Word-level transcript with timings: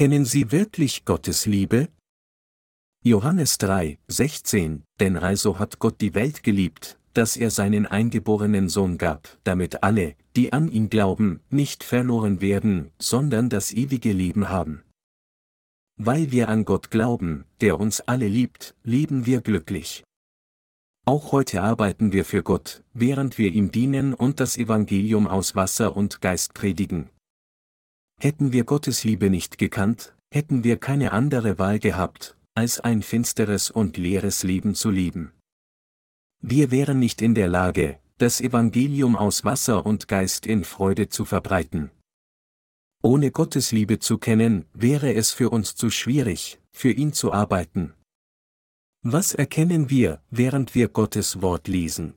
Kennen 0.00 0.24
Sie 0.24 0.50
wirklich 0.50 1.04
Gottes 1.04 1.44
Liebe? 1.44 1.88
Johannes 3.04 3.58
3, 3.58 3.98
16, 4.08 4.82
denn 4.98 5.18
also 5.18 5.58
hat 5.58 5.78
Gott 5.78 6.00
die 6.00 6.14
Welt 6.14 6.42
geliebt, 6.42 6.98
dass 7.12 7.36
er 7.36 7.50
seinen 7.50 7.84
eingeborenen 7.84 8.70
Sohn 8.70 8.96
gab, 8.96 9.36
damit 9.44 9.82
alle, 9.82 10.14
die 10.36 10.54
an 10.54 10.72
ihn 10.72 10.88
glauben, 10.88 11.40
nicht 11.50 11.84
verloren 11.84 12.40
werden, 12.40 12.92
sondern 12.98 13.50
das 13.50 13.72
ewige 13.72 14.14
Leben 14.14 14.48
haben. 14.48 14.84
Weil 15.98 16.32
wir 16.32 16.48
an 16.48 16.64
Gott 16.64 16.90
glauben, 16.90 17.44
der 17.60 17.78
uns 17.78 18.00
alle 18.00 18.26
liebt, 18.26 18.74
leben 18.82 19.26
wir 19.26 19.42
glücklich. 19.42 20.02
Auch 21.04 21.30
heute 21.30 21.60
arbeiten 21.60 22.14
wir 22.14 22.24
für 22.24 22.42
Gott, 22.42 22.82
während 22.94 23.36
wir 23.36 23.52
ihm 23.52 23.70
dienen 23.70 24.14
und 24.14 24.40
das 24.40 24.56
Evangelium 24.56 25.26
aus 25.26 25.54
Wasser 25.56 25.94
und 25.94 26.22
Geist 26.22 26.54
predigen. 26.54 27.10
Hätten 28.22 28.52
wir 28.52 28.64
Gottes 28.64 29.02
Liebe 29.02 29.30
nicht 29.30 29.56
gekannt, 29.56 30.14
hätten 30.30 30.62
wir 30.62 30.76
keine 30.76 31.12
andere 31.12 31.58
Wahl 31.58 31.78
gehabt, 31.78 32.36
als 32.54 32.78
ein 32.78 33.00
finsteres 33.00 33.70
und 33.70 33.96
leeres 33.96 34.42
Leben 34.42 34.74
zu 34.74 34.90
leben. 34.90 35.32
Wir 36.42 36.70
wären 36.70 36.98
nicht 36.98 37.22
in 37.22 37.34
der 37.34 37.48
Lage, 37.48 37.98
das 38.18 38.42
Evangelium 38.42 39.16
aus 39.16 39.46
Wasser 39.46 39.86
und 39.86 40.06
Geist 40.06 40.44
in 40.44 40.64
Freude 40.64 41.08
zu 41.08 41.24
verbreiten. 41.24 41.90
Ohne 43.02 43.30
Gottes 43.30 43.72
Liebe 43.72 44.00
zu 44.00 44.18
kennen, 44.18 44.66
wäre 44.74 45.14
es 45.14 45.32
für 45.32 45.48
uns 45.48 45.74
zu 45.74 45.88
schwierig, 45.88 46.60
für 46.72 46.90
ihn 46.90 47.14
zu 47.14 47.32
arbeiten. 47.32 47.94
Was 49.02 49.32
erkennen 49.32 49.88
wir, 49.88 50.20
während 50.30 50.74
wir 50.74 50.88
Gottes 50.88 51.40
Wort 51.40 51.68
lesen? 51.68 52.12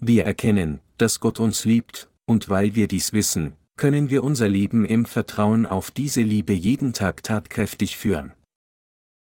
Wir 0.00 0.24
erkennen, 0.24 0.80
dass 0.96 1.20
Gott 1.20 1.38
uns 1.38 1.64
liebt, 1.64 2.10
und 2.26 2.48
weil 2.48 2.74
wir 2.74 2.88
dies 2.88 3.12
wissen, 3.12 3.57
können 3.78 4.10
wir 4.10 4.22
unser 4.22 4.48
Leben 4.48 4.84
im 4.84 5.06
Vertrauen 5.06 5.64
auf 5.64 5.90
diese 5.90 6.20
Liebe 6.20 6.52
jeden 6.52 6.92
Tag 6.92 7.22
tatkräftig 7.22 7.96
führen. 7.96 8.34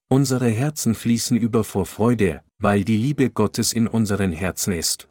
Unsere 0.08 0.48
Herzen 0.48 0.94
fließen 0.94 1.36
über 1.36 1.64
vor 1.64 1.86
Freude, 1.86 2.42
weil 2.58 2.84
die 2.84 2.96
Liebe 2.96 3.30
Gottes 3.30 3.72
in 3.72 3.88
unseren 3.88 4.30
Herzen 4.30 4.72
ist. 4.72 5.08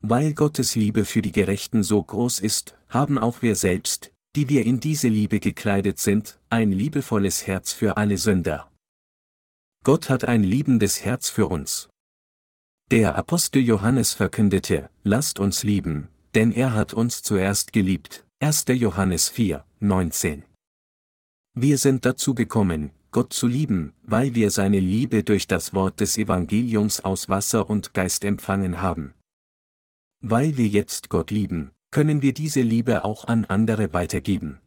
Weil 0.00 0.34
Gottes 0.34 0.76
Liebe 0.76 1.04
für 1.04 1.22
die 1.22 1.32
Gerechten 1.32 1.82
so 1.82 2.02
groß 2.02 2.40
ist, 2.40 2.76
haben 2.88 3.18
auch 3.18 3.42
wir 3.42 3.56
selbst, 3.56 4.12
die 4.36 4.48
wir 4.48 4.66
in 4.66 4.78
diese 4.80 5.08
Liebe 5.08 5.40
gekleidet 5.40 5.98
sind, 5.98 6.38
ein 6.50 6.70
liebevolles 6.70 7.46
Herz 7.46 7.72
für 7.72 7.96
alle 7.96 8.18
Sünder. 8.18 8.70
Gott 9.82 10.10
hat 10.10 10.24
ein 10.24 10.42
liebendes 10.42 11.04
Herz 11.04 11.30
für 11.30 11.46
uns. 11.46 11.88
Der 12.90 13.16
Apostel 13.16 13.62
Johannes 13.62 14.12
verkündete, 14.12 14.90
lasst 15.02 15.40
uns 15.40 15.62
lieben, 15.62 16.08
denn 16.34 16.52
er 16.52 16.74
hat 16.74 16.92
uns 16.92 17.22
zuerst 17.22 17.72
geliebt. 17.72 18.25
1. 18.38 18.66
Johannes 18.68 19.30
4, 19.30 19.64
19. 19.80 20.42
Wir 21.54 21.78
sind 21.78 22.04
dazu 22.04 22.34
gekommen, 22.34 22.90
Gott 23.10 23.32
zu 23.32 23.46
lieben, 23.46 23.94
weil 24.02 24.34
wir 24.34 24.50
seine 24.50 24.78
Liebe 24.78 25.24
durch 25.24 25.46
das 25.46 25.72
Wort 25.72 26.00
des 26.00 26.18
Evangeliums 26.18 27.00
aus 27.00 27.30
Wasser 27.30 27.70
und 27.70 27.94
Geist 27.94 28.24
empfangen 28.24 28.82
haben. 28.82 29.14
Weil 30.20 30.58
wir 30.58 30.66
jetzt 30.66 31.08
Gott 31.08 31.30
lieben, 31.30 31.70
können 31.90 32.20
wir 32.20 32.34
diese 32.34 32.60
Liebe 32.60 33.06
auch 33.06 33.24
an 33.24 33.46
andere 33.46 33.94
weitergeben. 33.94 34.60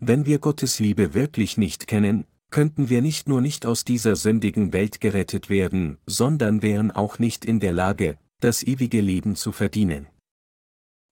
Wenn 0.00 0.26
wir 0.26 0.40
Gottes 0.40 0.80
Liebe 0.80 1.14
wirklich 1.14 1.56
nicht 1.58 1.86
kennen, 1.86 2.24
könnten 2.50 2.88
wir 2.88 3.00
nicht 3.00 3.28
nur 3.28 3.40
nicht 3.40 3.64
aus 3.64 3.84
dieser 3.84 4.16
sündigen 4.16 4.72
Welt 4.72 5.00
gerettet 5.00 5.48
werden, 5.48 5.98
sondern 6.06 6.62
wären 6.62 6.90
auch 6.90 7.20
nicht 7.20 7.44
in 7.44 7.60
der 7.60 7.72
Lage, 7.72 8.18
das 8.40 8.64
ewige 8.64 9.00
Leben 9.00 9.36
zu 9.36 9.52
verdienen. 9.52 10.08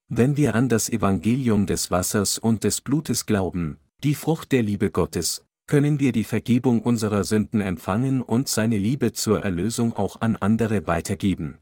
Wenn 0.07 0.37
wir 0.37 0.53
an 0.53 0.69
das 0.69 0.89
Evangelium 0.89 1.65
des 1.65 1.89
Wassers 1.89 2.37
und 2.37 2.63
des 2.63 2.81
Blutes 2.81 3.25
glauben, 3.25 3.79
die 4.03 4.13
Frucht 4.13 4.51
der 4.51 4.61
Liebe 4.61 4.91
Gottes, 4.91 5.43
können 5.67 5.99
wir 5.99 6.11
die 6.11 6.23
Vergebung 6.23 6.81
unserer 6.83 7.23
Sünden 7.23 7.59
empfangen 7.59 8.21
und 8.21 8.47
seine 8.47 8.77
Liebe 8.77 9.13
zur 9.13 9.43
Erlösung 9.43 9.93
auch 9.93 10.21
an 10.21 10.35
andere 10.35 10.85
weitergeben. 10.85 11.57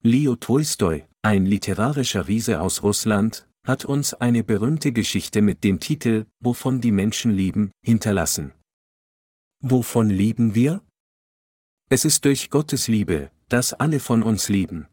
Leo 0.00 0.36
Tolstoi, 0.36 1.06
ein 1.22 1.44
literarischer 1.44 2.28
Riese 2.28 2.60
aus 2.60 2.84
Russland, 2.84 3.48
hat 3.66 3.84
uns 3.84 4.14
eine 4.14 4.44
berühmte 4.44 4.92
Geschichte 4.92 5.42
mit 5.42 5.64
dem 5.64 5.80
Titel 5.80 6.26
Wovon 6.38 6.80
die 6.80 6.92
Menschen 6.92 7.32
leben 7.32 7.72
hinterlassen. 7.82 8.52
Wovon 9.60 10.08
leben 10.08 10.54
wir? 10.54 10.82
Es 11.88 12.04
ist 12.04 12.26
durch 12.26 12.50
Gottes 12.50 12.86
Liebe, 12.86 13.30
dass 13.48 13.72
alle 13.72 13.98
von 13.98 14.22
uns 14.22 14.48
leben. 14.48 14.86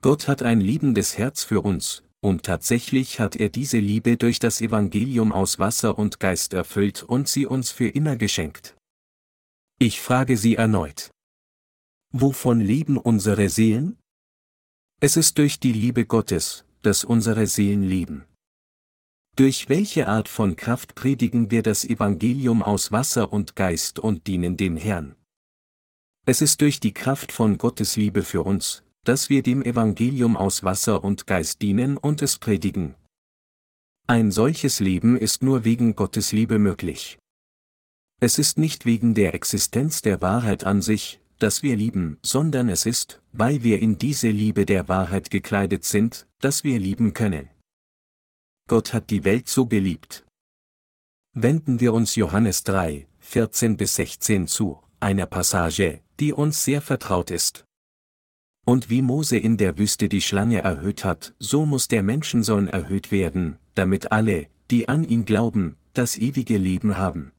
Gott 0.00 0.28
hat 0.28 0.42
ein 0.42 0.60
liebendes 0.60 1.18
Herz 1.18 1.42
für 1.42 1.60
uns, 1.60 2.04
und 2.20 2.44
tatsächlich 2.44 3.18
hat 3.18 3.34
er 3.34 3.48
diese 3.48 3.78
Liebe 3.78 4.16
durch 4.16 4.38
das 4.38 4.60
Evangelium 4.60 5.32
aus 5.32 5.58
Wasser 5.58 5.98
und 5.98 6.20
Geist 6.20 6.52
erfüllt 6.52 7.02
und 7.02 7.28
sie 7.28 7.46
uns 7.46 7.70
für 7.70 7.88
immer 7.88 8.16
geschenkt. 8.16 8.76
Ich 9.80 10.00
frage 10.00 10.36
Sie 10.36 10.54
erneut. 10.56 11.10
Wovon 12.12 12.60
leben 12.60 12.96
unsere 12.96 13.48
Seelen? 13.48 13.98
Es 15.00 15.16
ist 15.16 15.38
durch 15.38 15.60
die 15.60 15.72
Liebe 15.72 16.06
Gottes, 16.06 16.64
dass 16.82 17.04
unsere 17.04 17.46
Seelen 17.46 17.82
leben. 17.82 18.24
Durch 19.36 19.68
welche 19.68 20.08
Art 20.08 20.28
von 20.28 20.56
Kraft 20.56 20.96
predigen 20.96 21.52
wir 21.52 21.62
das 21.62 21.84
Evangelium 21.84 22.62
aus 22.62 22.90
Wasser 22.90 23.32
und 23.32 23.54
Geist 23.54 24.00
und 24.00 24.26
dienen 24.26 24.56
dem 24.56 24.76
Herrn? 24.76 25.14
Es 26.26 26.40
ist 26.40 26.60
durch 26.60 26.80
die 26.80 26.92
Kraft 26.92 27.30
von 27.30 27.58
Gottes 27.58 27.94
Liebe 27.94 28.24
für 28.24 28.42
uns, 28.42 28.82
dass 29.08 29.30
wir 29.30 29.42
dem 29.42 29.62
Evangelium 29.62 30.36
aus 30.36 30.64
Wasser 30.64 31.02
und 31.02 31.26
Geist 31.26 31.62
dienen 31.62 31.96
und 31.96 32.20
es 32.20 32.38
predigen. 32.38 32.94
Ein 34.06 34.30
solches 34.30 34.80
Leben 34.80 35.16
ist 35.16 35.42
nur 35.42 35.64
wegen 35.64 35.96
Gottes 35.96 36.32
Liebe 36.32 36.58
möglich. 36.58 37.18
Es 38.20 38.38
ist 38.38 38.58
nicht 38.58 38.84
wegen 38.84 39.14
der 39.14 39.32
Existenz 39.32 40.02
der 40.02 40.20
Wahrheit 40.20 40.64
an 40.64 40.82
sich, 40.82 41.22
dass 41.38 41.62
wir 41.62 41.74
lieben, 41.74 42.18
sondern 42.22 42.68
es 42.68 42.84
ist, 42.84 43.22
weil 43.32 43.62
wir 43.62 43.80
in 43.80 43.96
diese 43.96 44.28
Liebe 44.28 44.66
der 44.66 44.88
Wahrheit 44.88 45.30
gekleidet 45.30 45.86
sind, 45.86 46.26
dass 46.40 46.62
wir 46.62 46.78
lieben 46.78 47.14
können. 47.14 47.48
Gott 48.68 48.92
hat 48.92 49.08
die 49.08 49.24
Welt 49.24 49.48
so 49.48 49.64
geliebt. 49.64 50.26
Wenden 51.32 51.80
wir 51.80 51.94
uns 51.94 52.14
Johannes 52.14 52.62
3, 52.64 53.06
14 53.20 53.78
bis 53.78 53.94
16 53.94 54.48
zu, 54.48 54.82
einer 55.00 55.24
Passage, 55.24 56.02
die 56.20 56.34
uns 56.34 56.62
sehr 56.62 56.82
vertraut 56.82 57.30
ist. 57.30 57.64
Und 58.68 58.90
wie 58.90 59.00
Mose 59.00 59.38
in 59.38 59.56
der 59.56 59.78
Wüste 59.78 60.10
die 60.10 60.20
Schlange 60.20 60.60
erhöht 60.60 61.02
hat, 61.02 61.32
so 61.38 61.64
muss 61.64 61.88
der 61.88 62.02
Menschensohn 62.02 62.68
erhöht 62.68 63.10
werden, 63.10 63.56
damit 63.74 64.12
alle, 64.12 64.48
die 64.70 64.90
an 64.90 65.04
ihn 65.04 65.24
glauben, 65.24 65.78
das 65.94 66.18
ewige 66.18 66.58
Leben 66.58 66.98
haben. 66.98 67.32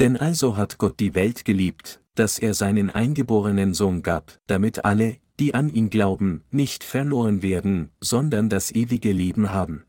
Denn 0.00 0.16
also 0.16 0.56
hat 0.56 0.78
Gott 0.78 0.98
die 0.98 1.14
Welt 1.14 1.44
geliebt, 1.44 2.00
dass 2.16 2.40
er 2.40 2.54
seinen 2.54 2.90
eingeborenen 2.90 3.72
Sohn 3.72 4.02
gab, 4.02 4.36
damit 4.48 4.84
alle, 4.84 5.18
die 5.38 5.54
an 5.54 5.72
ihn 5.72 5.90
glauben, 5.90 6.42
nicht 6.50 6.82
verloren 6.82 7.42
werden, 7.42 7.92
sondern 8.00 8.48
das 8.48 8.72
ewige 8.72 9.12
Leben 9.12 9.52
haben. 9.52 9.84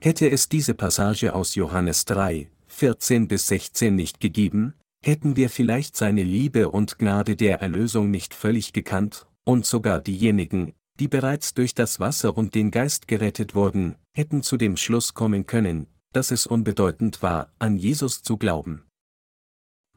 Hätte 0.00 0.30
es 0.30 0.48
diese 0.48 0.74
Passage 0.74 1.34
aus 1.34 1.56
Johannes 1.56 2.04
3, 2.04 2.52
14 2.68 3.26
bis 3.26 3.48
16 3.48 3.96
nicht 3.96 4.20
gegeben, 4.20 4.74
hätten 5.06 5.36
wir 5.36 5.50
vielleicht 5.50 5.96
seine 5.96 6.22
Liebe 6.22 6.70
und 6.70 6.98
Gnade 6.98 7.36
der 7.36 7.60
Erlösung 7.60 8.10
nicht 8.10 8.34
völlig 8.34 8.72
gekannt, 8.72 9.26
und 9.44 9.66
sogar 9.66 10.00
diejenigen, 10.00 10.74
die 10.98 11.08
bereits 11.08 11.52
durch 11.54 11.74
das 11.74 12.00
Wasser 12.00 12.36
und 12.36 12.54
den 12.54 12.70
Geist 12.70 13.06
gerettet 13.08 13.54
wurden, 13.54 13.96
hätten 14.12 14.42
zu 14.42 14.56
dem 14.56 14.76
Schluss 14.76 15.12
kommen 15.12 15.46
können, 15.46 15.86
dass 16.12 16.30
es 16.30 16.46
unbedeutend 16.46 17.22
war, 17.22 17.52
an 17.58 17.76
Jesus 17.76 18.22
zu 18.22 18.38
glauben. 18.38 18.84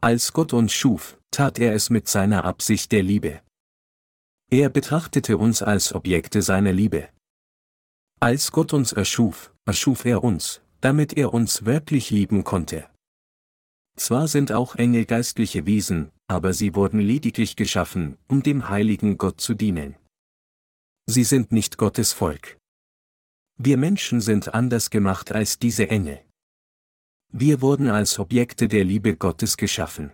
Als 0.00 0.32
Gott 0.32 0.52
uns 0.52 0.72
schuf, 0.72 1.18
tat 1.30 1.58
er 1.58 1.72
es 1.72 1.88
mit 1.90 2.08
seiner 2.08 2.44
Absicht 2.44 2.92
der 2.92 3.02
Liebe. 3.02 3.40
Er 4.50 4.68
betrachtete 4.68 5.38
uns 5.38 5.62
als 5.62 5.94
Objekte 5.94 6.42
seiner 6.42 6.72
Liebe. 6.72 7.08
Als 8.20 8.52
Gott 8.52 8.72
uns 8.72 8.92
erschuf, 8.92 9.54
erschuf 9.64 10.04
er 10.04 10.24
uns, 10.24 10.60
damit 10.80 11.16
er 11.16 11.32
uns 11.32 11.64
wirklich 11.64 12.10
lieben 12.10 12.44
konnte. 12.44 12.88
Zwar 13.98 14.28
sind 14.28 14.52
auch 14.52 14.76
Engel 14.76 15.06
geistliche 15.06 15.66
Wesen, 15.66 16.12
aber 16.28 16.52
sie 16.52 16.76
wurden 16.76 17.00
lediglich 17.00 17.56
geschaffen, 17.56 18.16
um 18.28 18.44
dem 18.44 18.68
heiligen 18.68 19.18
Gott 19.18 19.40
zu 19.40 19.54
dienen. 19.54 19.96
Sie 21.06 21.24
sind 21.24 21.50
nicht 21.50 21.78
Gottes 21.78 22.12
Volk. 22.12 22.58
Wir 23.58 23.76
Menschen 23.76 24.20
sind 24.20 24.54
anders 24.54 24.90
gemacht 24.90 25.32
als 25.32 25.58
diese 25.58 25.90
Engel. 25.90 26.20
Wir 27.32 27.60
wurden 27.60 27.88
als 27.88 28.20
Objekte 28.20 28.68
der 28.68 28.84
Liebe 28.84 29.16
Gottes 29.16 29.56
geschaffen. 29.56 30.12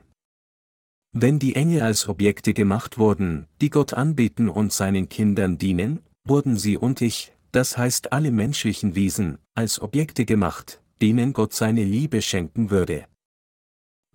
Wenn 1.13 1.39
die 1.39 1.55
Engel 1.55 1.83
als 1.83 2.09
Objekte 2.09 2.55
gemacht 2.55 2.97
wurden, 2.97 3.47
die 3.61 3.69
Gott 3.69 3.93
anbeten 3.93 4.49
und 4.49 4.73
seinen 4.73 5.11
Kindern 5.11 5.59
dienen, 5.59 6.01
wurden 6.27 6.57
sie 6.57 6.79
und 6.79 7.03
ich, 7.03 7.35
das 7.53 7.77
heißt 7.77 8.13
alle 8.13 8.31
menschlichen 8.31 8.95
Wesen, 8.95 9.39
als 9.55 9.79
Objekte 9.81 10.25
gemacht, 10.25 10.81
denen 11.03 11.35
Gott 11.35 11.53
seine 11.53 11.85
Liebe 11.85 12.23
schenken 12.23 12.71
würde. 12.71 13.07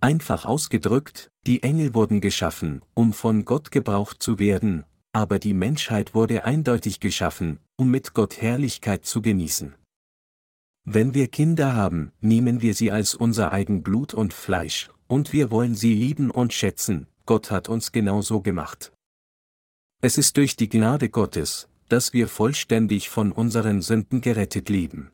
Einfach 0.02 0.46
ausgedrückt, 0.46 1.30
die 1.46 1.62
Engel 1.62 1.92
wurden 1.92 2.22
geschaffen, 2.22 2.80
um 2.94 3.12
von 3.12 3.44
Gott 3.44 3.70
gebraucht 3.70 4.22
zu 4.22 4.38
werden, 4.38 4.84
aber 5.12 5.38
die 5.38 5.52
Menschheit 5.52 6.14
wurde 6.14 6.44
eindeutig 6.44 7.00
geschaffen, 7.00 7.60
um 7.76 7.90
mit 7.90 8.14
Gott 8.14 8.40
Herrlichkeit 8.40 9.04
zu 9.04 9.20
genießen. 9.20 9.74
Wenn 10.84 11.12
wir 11.12 11.28
Kinder 11.28 11.74
haben, 11.74 12.12
nehmen 12.20 12.62
wir 12.62 12.72
sie 12.72 12.90
als 12.90 13.14
unser 13.14 13.52
eigen 13.52 13.82
Blut 13.82 14.14
und 14.14 14.32
Fleisch, 14.32 14.90
und 15.06 15.34
wir 15.34 15.50
wollen 15.50 15.74
sie 15.74 15.94
lieben 15.94 16.30
und 16.30 16.54
schätzen, 16.54 17.06
Gott 17.26 17.50
hat 17.50 17.68
uns 17.68 17.92
genauso 17.92 18.40
gemacht. 18.40 18.92
Es 20.00 20.16
ist 20.16 20.38
durch 20.38 20.56
die 20.56 20.70
Gnade 20.70 21.10
Gottes, 21.10 21.68
dass 21.90 22.14
wir 22.14 22.26
vollständig 22.26 23.10
von 23.10 23.32
unseren 23.32 23.82
Sünden 23.82 24.22
gerettet 24.22 24.70
leben. 24.70 25.10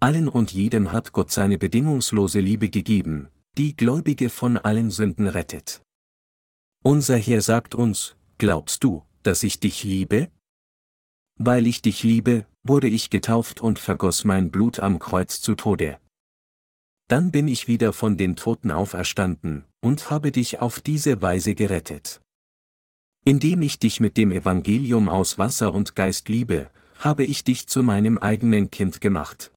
Allen 0.00 0.28
und 0.28 0.52
jedem 0.52 0.92
hat 0.92 1.12
Gott 1.12 1.30
seine 1.30 1.56
bedingungslose 1.56 2.40
Liebe 2.40 2.68
gegeben, 2.68 3.28
die 3.60 3.76
Gläubige 3.76 4.30
von 4.30 4.56
allen 4.56 4.90
Sünden 4.90 5.26
rettet. 5.26 5.82
Unser 6.82 7.18
Herr 7.18 7.42
sagt 7.42 7.74
uns, 7.74 8.16
glaubst 8.38 8.82
du, 8.84 9.04
dass 9.22 9.42
ich 9.42 9.60
dich 9.60 9.84
liebe? 9.84 10.30
Weil 11.38 11.66
ich 11.66 11.82
dich 11.82 12.02
liebe, 12.02 12.46
wurde 12.62 12.88
ich 12.88 13.10
getauft 13.10 13.60
und 13.60 13.78
vergoss 13.78 14.24
mein 14.24 14.50
Blut 14.50 14.80
am 14.80 14.98
Kreuz 14.98 15.42
zu 15.42 15.56
Tode. 15.56 15.98
Dann 17.08 17.30
bin 17.32 17.48
ich 17.48 17.68
wieder 17.68 17.92
von 17.92 18.16
den 18.16 18.34
Toten 18.34 18.70
auferstanden, 18.70 19.66
und 19.82 20.08
habe 20.08 20.32
dich 20.32 20.60
auf 20.60 20.80
diese 20.80 21.20
Weise 21.20 21.54
gerettet. 21.54 22.22
Indem 23.26 23.60
ich 23.60 23.78
dich 23.78 24.00
mit 24.00 24.16
dem 24.16 24.32
Evangelium 24.32 25.10
aus 25.10 25.36
Wasser 25.36 25.74
und 25.74 25.94
Geist 25.94 26.30
liebe, 26.30 26.70
habe 26.98 27.24
ich 27.24 27.44
dich 27.44 27.66
zu 27.66 27.82
meinem 27.82 28.16
eigenen 28.16 28.70
Kind 28.70 29.02
gemacht. 29.02 29.52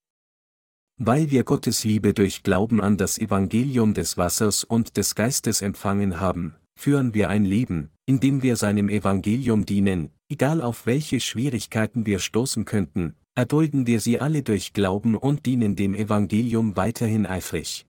Weil 0.98 1.32
wir 1.32 1.44
Gottes 1.44 1.84
Liebe 1.84 2.14
durch 2.14 2.44
Glauben 2.44 2.80
an 2.80 2.98
das 2.98 3.18
Evangelium 3.18 3.94
des 3.94 4.18
Wassers 4.18 4.64
und 4.64 4.96
des 4.96 5.16
Geistes 5.16 5.62
empfangen 5.62 6.20
haben, 6.20 6.56
führen 6.76 7.14
wir 7.14 7.30
ein 7.30 7.46
Leben, 7.46 7.90
in 8.06 8.20
dem 8.20 8.44
wir 8.44 8.56
seinem 8.58 8.90
Evangelium 8.90 9.66
dienen, 9.66 10.12
egal 10.30 10.62
auf 10.62 10.86
welche 10.86 11.20
Schwierigkeiten 11.20 12.06
wir 12.06 12.20
stoßen 12.20 12.66
könnten, 12.66 13.16
erdulden 13.36 13.88
wir 13.88 14.00
sie 14.00 14.20
alle 14.20 14.44
durch 14.44 14.74
Glauben 14.74 15.16
und 15.16 15.46
dienen 15.46 15.76
dem 15.76 15.96
Evangelium 15.96 16.76
weiterhin 16.76 17.26
eifrig. 17.26 17.88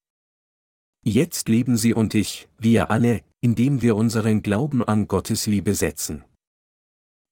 Jetzt 1.06 1.50
leben 1.50 1.76
Sie 1.76 1.92
und 1.92 2.14
ich, 2.14 2.48
wir 2.58 2.90
alle, 2.90 3.20
indem 3.42 3.82
wir 3.82 3.94
unseren 3.94 4.40
Glauben 4.42 4.82
an 4.82 5.06
Gottes 5.06 5.46
Liebe 5.46 5.74
setzen. 5.74 6.24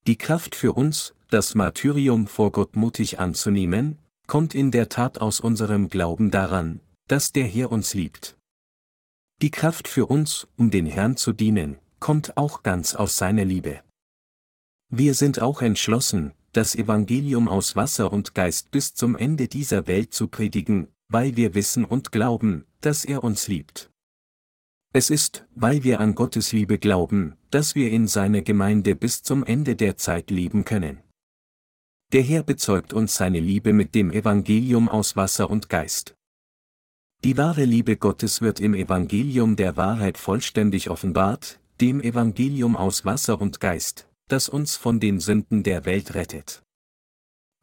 Die 0.07 0.17
Kraft 0.17 0.55
für 0.55 0.75
uns, 0.75 1.15
das 1.31 1.55
Martyrium 1.55 2.27
vor 2.27 2.53
Gott 2.53 2.77
mutig 2.77 3.19
anzunehmen, 3.19 3.97
kommt 4.27 4.55
in 4.55 4.71
der 4.71 4.89
Tat 4.89 5.21
aus 5.21 5.41
unserem 5.41 5.89
Glauben 5.89 6.31
daran, 6.31 6.81
dass 7.09 7.33
der 7.33 7.45
Herr 7.45 7.71
uns 7.73 7.95
liebt. 7.95 8.37
Die 9.41 9.51
Kraft 9.51 9.89
für 9.89 10.07
uns, 10.07 10.47
um 10.57 10.71
den 10.71 10.87
Herrn 10.87 11.17
zu 11.17 11.33
dienen, 11.33 11.79
kommt 11.99 12.37
auch 12.37 12.63
ganz 12.63 12.95
aus 12.95 13.17
seiner 13.17 13.45
Liebe. 13.45 13.81
Wir 14.89 15.15
sind 15.15 15.41
auch 15.41 15.63
entschlossen, 15.63 16.33
das 16.53 16.75
Evangelium 16.75 17.49
aus 17.49 17.77
Wasser 17.77 18.13
und 18.13 18.35
Geist 18.35 18.71
bis 18.71 18.95
zum 18.95 19.17
Ende 19.17 19.49
dieser 19.49 19.87
Welt 19.87 20.13
zu 20.13 20.29
predigen, 20.29 20.89
weil 21.09 21.37
wir 21.37 21.55
wissen 21.55 21.85
und 21.85 22.13
glauben, 22.13 22.67
dass 22.81 23.05
er 23.05 23.25
uns 23.25 23.49
liebt. 23.49 23.91
Es 24.95 25.09
ist, 25.09 25.47
weil 25.55 25.85
wir 25.85 26.01
an 26.01 26.15
Gottes 26.15 26.53
Liebe 26.53 26.79
glauben, 26.79 27.37
dass 27.51 27.75
wir 27.75 27.91
in 27.91 28.07
seiner 28.07 28.43
Gemeinde 28.43 28.95
bis 28.95 29.23
zum 29.23 29.43
Ende 29.45 29.75
der 29.75 29.97
Zeit 29.97 30.31
leben 30.31 30.65
können. 30.65 31.01
Der 32.13 32.23
Herr 32.23 32.43
bezeugt 32.43 32.93
uns 32.93 33.15
seine 33.15 33.41
Liebe 33.41 33.73
mit 33.73 33.95
dem 33.95 34.11
Evangelium 34.11 34.91
aus 34.91 35.17
Wasser 35.17 35.49
und 35.49 35.71
Geist. 35.71 36.15
Die 37.25 37.39
wahre 37.39 37.65
Liebe 37.65 37.97
Gottes 37.97 38.43
wird 38.43 38.61
im 38.61 38.75
Evangelium 38.75 39.57
der 39.57 39.79
Wahrheit 39.79 40.19
vollständig 40.19 40.91
offenbart, 40.91 41.59
dem 41.81 42.03
Evangelium 42.03 42.77
aus 42.77 43.07
Wasser 43.07 43.41
und 43.41 43.61
Geist, 43.61 44.11
das 44.29 44.51
uns 44.51 44.77
von 44.77 45.01
den 45.01 45.21
Sünden 45.21 45.63
der 45.63 45.87
Welt 45.87 46.15
rettet. 46.15 46.63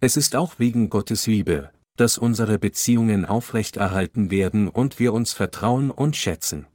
Es 0.01 0.17
ist 0.17 0.35
auch 0.35 0.57
wegen 0.57 0.89
Gottes 0.89 1.27
Liebe, 1.27 1.69
dass 1.95 2.17
unsere 2.17 2.57
Beziehungen 2.57 3.25
aufrechterhalten 3.25 4.31
werden 4.31 4.67
und 4.67 4.97
wir 4.97 5.13
uns 5.13 5.31
vertrauen 5.31 5.91
und 5.91 6.15
schätzen. 6.15 6.65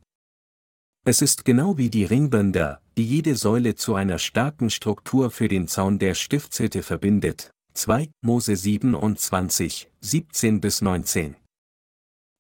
Es 1.04 1.22
ist 1.22 1.44
genau 1.44 1.76
wie 1.76 1.90
die 1.90 2.04
Ringbänder, 2.04 2.80
die 2.96 3.04
jede 3.04 3.34
Säule 3.34 3.74
zu 3.74 3.96
einer 3.96 4.20
starken 4.20 4.70
Struktur 4.70 5.32
für 5.32 5.48
den 5.48 5.66
Zaun 5.66 5.98
der 5.98 6.14
Stiftshütte 6.14 6.84
verbindet. 6.84 7.53
2 7.76 8.08
Mose 8.22 8.54
27, 8.54 9.90
17 10.00 10.60
bis 10.60 10.80
19. 10.80 11.34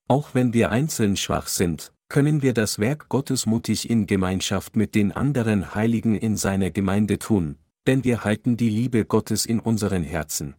Auch 0.08 0.32
wenn 0.32 0.52
wir 0.52 0.70
einzeln 0.70 1.16
schwach 1.16 1.48
sind, 1.48 1.92
können 2.08 2.40
wir 2.40 2.54
das 2.54 2.78
Werk 2.78 3.08
Gottes 3.08 3.44
mutig 3.44 3.90
in 3.90 4.06
Gemeinschaft 4.06 4.76
mit 4.76 4.94
den 4.94 5.10
anderen 5.10 5.74
Heiligen 5.74 6.14
in 6.14 6.36
seiner 6.36 6.70
Gemeinde 6.70 7.18
tun, 7.18 7.58
denn 7.88 8.04
wir 8.04 8.22
halten 8.22 8.56
die 8.56 8.68
Liebe 8.68 9.04
Gottes 9.04 9.44
in 9.44 9.58
unseren 9.58 10.04
Herzen. 10.04 10.54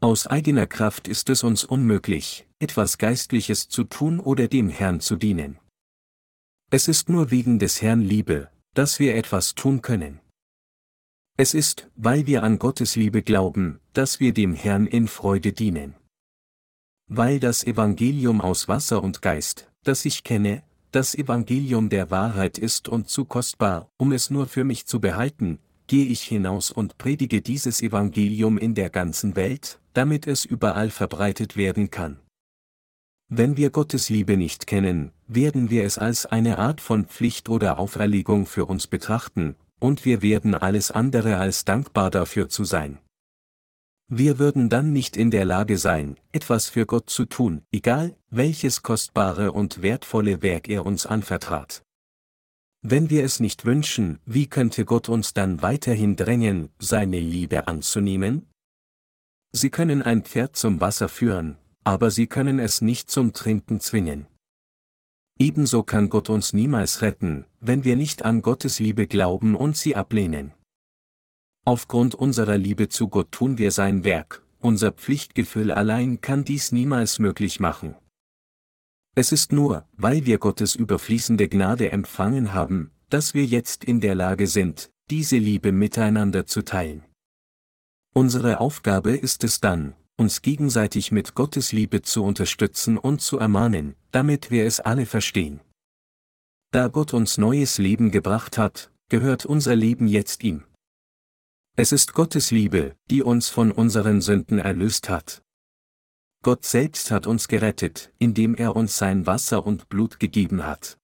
Aus 0.00 0.26
eigener 0.26 0.66
Kraft 0.66 1.06
ist 1.06 1.30
es 1.30 1.44
uns 1.44 1.62
unmöglich, 1.62 2.48
etwas 2.58 2.98
Geistliches 2.98 3.68
zu 3.68 3.84
tun 3.84 4.18
oder 4.18 4.48
dem 4.48 4.68
Herrn 4.68 4.98
zu 4.98 5.14
dienen. 5.14 5.60
Es 6.72 6.88
ist 6.88 7.08
nur 7.08 7.30
wegen 7.30 7.60
des 7.60 7.80
Herrn 7.82 8.00
Liebe, 8.00 8.50
dass 8.74 8.98
wir 8.98 9.14
etwas 9.14 9.54
tun 9.54 9.80
können. 9.80 10.18
Es 11.36 11.54
ist, 11.54 11.88
weil 11.96 12.26
wir 12.26 12.42
an 12.42 12.58
Gottes 12.58 12.96
Liebe 12.96 13.22
glauben, 13.22 13.80
dass 13.92 14.20
wir 14.20 14.34
dem 14.34 14.54
Herrn 14.54 14.86
in 14.86 15.08
Freude 15.08 15.52
dienen. 15.52 15.94
Weil 17.08 17.40
das 17.40 17.64
Evangelium 17.64 18.40
aus 18.40 18.68
Wasser 18.68 19.02
und 19.02 19.22
Geist, 19.22 19.70
das 19.82 20.04
ich 20.04 20.22
kenne, 20.22 20.62
das 20.92 21.14
Evangelium 21.14 21.88
der 21.88 22.10
Wahrheit 22.10 22.58
ist 22.58 22.88
und 22.88 23.08
zu 23.08 23.24
kostbar, 23.24 23.88
um 23.96 24.12
es 24.12 24.30
nur 24.30 24.46
für 24.46 24.64
mich 24.64 24.86
zu 24.86 25.00
behalten, 25.00 25.58
gehe 25.86 26.06
ich 26.06 26.22
hinaus 26.22 26.70
und 26.70 26.98
predige 26.98 27.42
dieses 27.42 27.82
Evangelium 27.82 28.58
in 28.58 28.74
der 28.74 28.90
ganzen 28.90 29.34
Welt, 29.34 29.80
damit 29.92 30.26
es 30.26 30.44
überall 30.44 30.90
verbreitet 30.90 31.56
werden 31.56 31.90
kann. 31.90 32.20
Wenn 33.28 33.56
wir 33.56 33.70
Gottes 33.70 34.08
Liebe 34.08 34.36
nicht 34.36 34.66
kennen, 34.66 35.12
werden 35.28 35.70
wir 35.70 35.84
es 35.84 35.98
als 35.98 36.26
eine 36.26 36.58
Art 36.58 36.80
von 36.80 37.06
Pflicht 37.06 37.48
oder 37.48 37.78
Auferlegung 37.78 38.46
für 38.46 38.66
uns 38.66 38.88
betrachten, 38.88 39.54
und 39.80 40.04
wir 40.04 40.22
werden 40.22 40.54
alles 40.54 40.90
andere 40.90 41.38
als 41.38 41.64
dankbar 41.64 42.10
dafür 42.10 42.48
zu 42.48 42.64
sein. 42.64 42.98
Wir 44.12 44.38
würden 44.38 44.68
dann 44.68 44.92
nicht 44.92 45.16
in 45.16 45.30
der 45.30 45.44
Lage 45.44 45.78
sein, 45.78 46.16
etwas 46.32 46.68
für 46.68 46.84
Gott 46.84 47.10
zu 47.10 47.26
tun, 47.26 47.62
egal, 47.72 48.16
welches 48.28 48.82
kostbare 48.82 49.52
und 49.52 49.82
wertvolle 49.82 50.42
Werk 50.42 50.68
er 50.68 50.84
uns 50.84 51.06
anvertrat. 51.06 51.82
Wenn 52.82 53.10
wir 53.10 53.24
es 53.24 53.40
nicht 53.40 53.64
wünschen, 53.64 54.18
wie 54.24 54.46
könnte 54.46 54.84
Gott 54.84 55.08
uns 55.08 55.32
dann 55.32 55.62
weiterhin 55.62 56.16
drängen, 56.16 56.70
seine 56.78 57.20
Liebe 57.20 57.68
anzunehmen? 57.68 58.48
Sie 59.52 59.70
können 59.70 60.02
ein 60.02 60.22
Pferd 60.22 60.56
zum 60.56 60.80
Wasser 60.80 61.08
führen, 61.08 61.56
aber 61.84 62.10
sie 62.10 62.26
können 62.26 62.58
es 62.58 62.80
nicht 62.80 63.10
zum 63.10 63.32
Trinken 63.32 63.80
zwingen. 63.80 64.26
Ebenso 65.40 65.82
kann 65.82 66.10
Gott 66.10 66.28
uns 66.28 66.52
niemals 66.52 67.00
retten, 67.00 67.46
wenn 67.60 67.82
wir 67.82 67.96
nicht 67.96 68.26
an 68.26 68.42
Gottes 68.42 68.78
Liebe 68.78 69.06
glauben 69.06 69.56
und 69.56 69.74
sie 69.74 69.96
ablehnen. 69.96 70.52
Aufgrund 71.64 72.14
unserer 72.14 72.58
Liebe 72.58 72.90
zu 72.90 73.08
Gott 73.08 73.32
tun 73.32 73.56
wir 73.56 73.72
sein 73.72 74.04
Werk, 74.04 74.44
unser 74.58 74.92
Pflichtgefühl 74.92 75.70
allein 75.70 76.20
kann 76.20 76.44
dies 76.44 76.72
niemals 76.72 77.18
möglich 77.18 77.58
machen. 77.58 77.94
Es 79.14 79.32
ist 79.32 79.50
nur, 79.50 79.88
weil 79.96 80.26
wir 80.26 80.36
Gottes 80.36 80.74
überfließende 80.74 81.48
Gnade 81.48 81.90
empfangen 81.90 82.52
haben, 82.52 82.90
dass 83.08 83.32
wir 83.32 83.46
jetzt 83.46 83.82
in 83.82 84.02
der 84.02 84.14
Lage 84.14 84.46
sind, 84.46 84.90
diese 85.08 85.38
Liebe 85.38 85.72
miteinander 85.72 86.44
zu 86.44 86.62
teilen. 86.62 87.02
Unsere 88.12 88.60
Aufgabe 88.60 89.16
ist 89.16 89.42
es 89.42 89.58
dann, 89.58 89.94
uns 90.20 90.42
gegenseitig 90.42 91.10
mit 91.10 91.34
Gottes 91.34 91.72
Liebe 91.72 92.02
zu 92.02 92.22
unterstützen 92.22 92.98
und 92.98 93.22
zu 93.22 93.38
ermahnen, 93.38 93.96
damit 94.12 94.50
wir 94.50 94.66
es 94.66 94.78
alle 94.78 95.06
verstehen. 95.06 95.60
Da 96.72 96.88
Gott 96.88 97.14
uns 97.14 97.38
neues 97.38 97.78
Leben 97.78 98.10
gebracht 98.10 98.58
hat, 98.58 98.92
gehört 99.08 99.46
unser 99.46 99.74
Leben 99.74 100.06
jetzt 100.06 100.44
ihm. 100.44 100.64
Es 101.74 101.90
ist 101.90 102.12
Gottes 102.12 102.50
Liebe, 102.50 102.94
die 103.10 103.22
uns 103.22 103.48
von 103.48 103.72
unseren 103.72 104.20
Sünden 104.20 104.58
erlöst 104.58 105.08
hat. 105.08 105.42
Gott 106.42 106.66
selbst 106.66 107.10
hat 107.10 107.26
uns 107.26 107.48
gerettet, 107.48 108.12
indem 108.18 108.54
er 108.54 108.76
uns 108.76 108.98
sein 108.98 109.26
Wasser 109.26 109.66
und 109.66 109.88
Blut 109.88 110.20
gegeben 110.20 110.64
hat. 110.64 110.98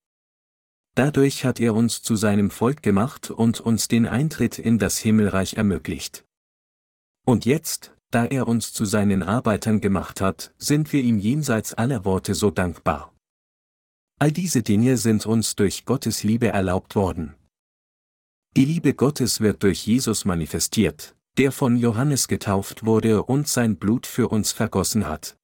Dadurch 0.94 1.44
hat 1.46 1.58
er 1.58 1.74
uns 1.74 2.02
zu 2.02 2.16
seinem 2.16 2.50
Volk 2.50 2.82
gemacht 2.82 3.30
und 3.30 3.60
uns 3.60 3.88
den 3.88 4.06
Eintritt 4.06 4.58
in 4.58 4.78
das 4.78 4.98
Himmelreich 4.98 5.54
ermöglicht. 5.54 6.24
Und 7.24 7.44
jetzt, 7.44 7.95
da 8.16 8.24
er 8.24 8.48
uns 8.48 8.72
zu 8.72 8.86
seinen 8.86 9.22
Arbeitern 9.22 9.82
gemacht 9.82 10.22
hat, 10.22 10.54
sind 10.56 10.90
wir 10.94 11.02
ihm 11.02 11.18
jenseits 11.18 11.74
aller 11.74 12.06
Worte 12.06 12.34
so 12.34 12.50
dankbar. 12.50 13.14
All 14.18 14.32
diese 14.32 14.62
Dinge 14.62 14.96
sind 14.96 15.26
uns 15.26 15.54
durch 15.54 15.84
Gottes 15.84 16.22
Liebe 16.22 16.48
erlaubt 16.48 16.96
worden. 16.96 17.34
Die 18.56 18.64
Liebe 18.64 18.94
Gottes 18.94 19.42
wird 19.42 19.62
durch 19.62 19.86
Jesus 19.86 20.24
manifestiert, 20.24 21.14
der 21.36 21.52
von 21.52 21.76
Johannes 21.76 22.26
getauft 22.26 22.86
wurde 22.86 23.22
und 23.22 23.48
sein 23.48 23.76
Blut 23.76 24.06
für 24.06 24.28
uns 24.28 24.50
vergossen 24.50 25.06
hat. 25.06 25.36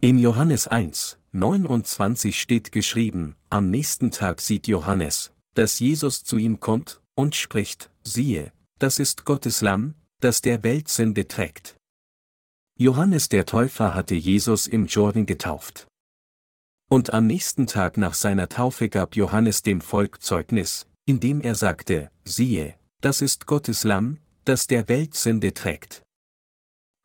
In 0.00 0.20
Johannes 0.20 0.68
1, 0.68 1.18
29 1.32 2.40
steht 2.40 2.70
geschrieben, 2.70 3.34
am 3.50 3.68
nächsten 3.70 4.12
Tag 4.12 4.40
sieht 4.40 4.68
Johannes, 4.68 5.32
dass 5.54 5.80
Jesus 5.80 6.22
zu 6.22 6.36
ihm 6.36 6.60
kommt, 6.60 7.00
und 7.16 7.34
spricht, 7.34 7.90
siehe, 8.04 8.52
das 8.78 9.00
ist 9.00 9.24
Gottes 9.24 9.60
Lamm, 9.60 9.94
das 10.24 10.40
der 10.40 10.62
Welt 10.62 10.88
Sünde 10.88 11.28
trägt. 11.28 11.76
Johannes 12.78 13.28
der 13.28 13.44
Täufer 13.44 13.94
hatte 13.94 14.14
Jesus 14.14 14.66
im 14.66 14.86
Jordan 14.86 15.26
getauft. 15.26 15.86
Und 16.90 17.12
am 17.12 17.26
nächsten 17.26 17.66
Tag 17.66 17.98
nach 17.98 18.14
seiner 18.14 18.48
Taufe 18.48 18.88
gab 18.88 19.16
Johannes 19.16 19.60
dem 19.60 19.82
Volk 19.82 20.22
Zeugnis, 20.22 20.86
indem 21.04 21.42
er 21.42 21.54
sagte, 21.54 22.10
siehe, 22.24 22.74
das 23.02 23.20
ist 23.20 23.46
Gottes 23.46 23.84
Lamm, 23.84 24.16
das 24.46 24.66
der 24.66 24.88
Welt 24.88 25.14
Sünde 25.14 25.52
trägt. 25.52 26.02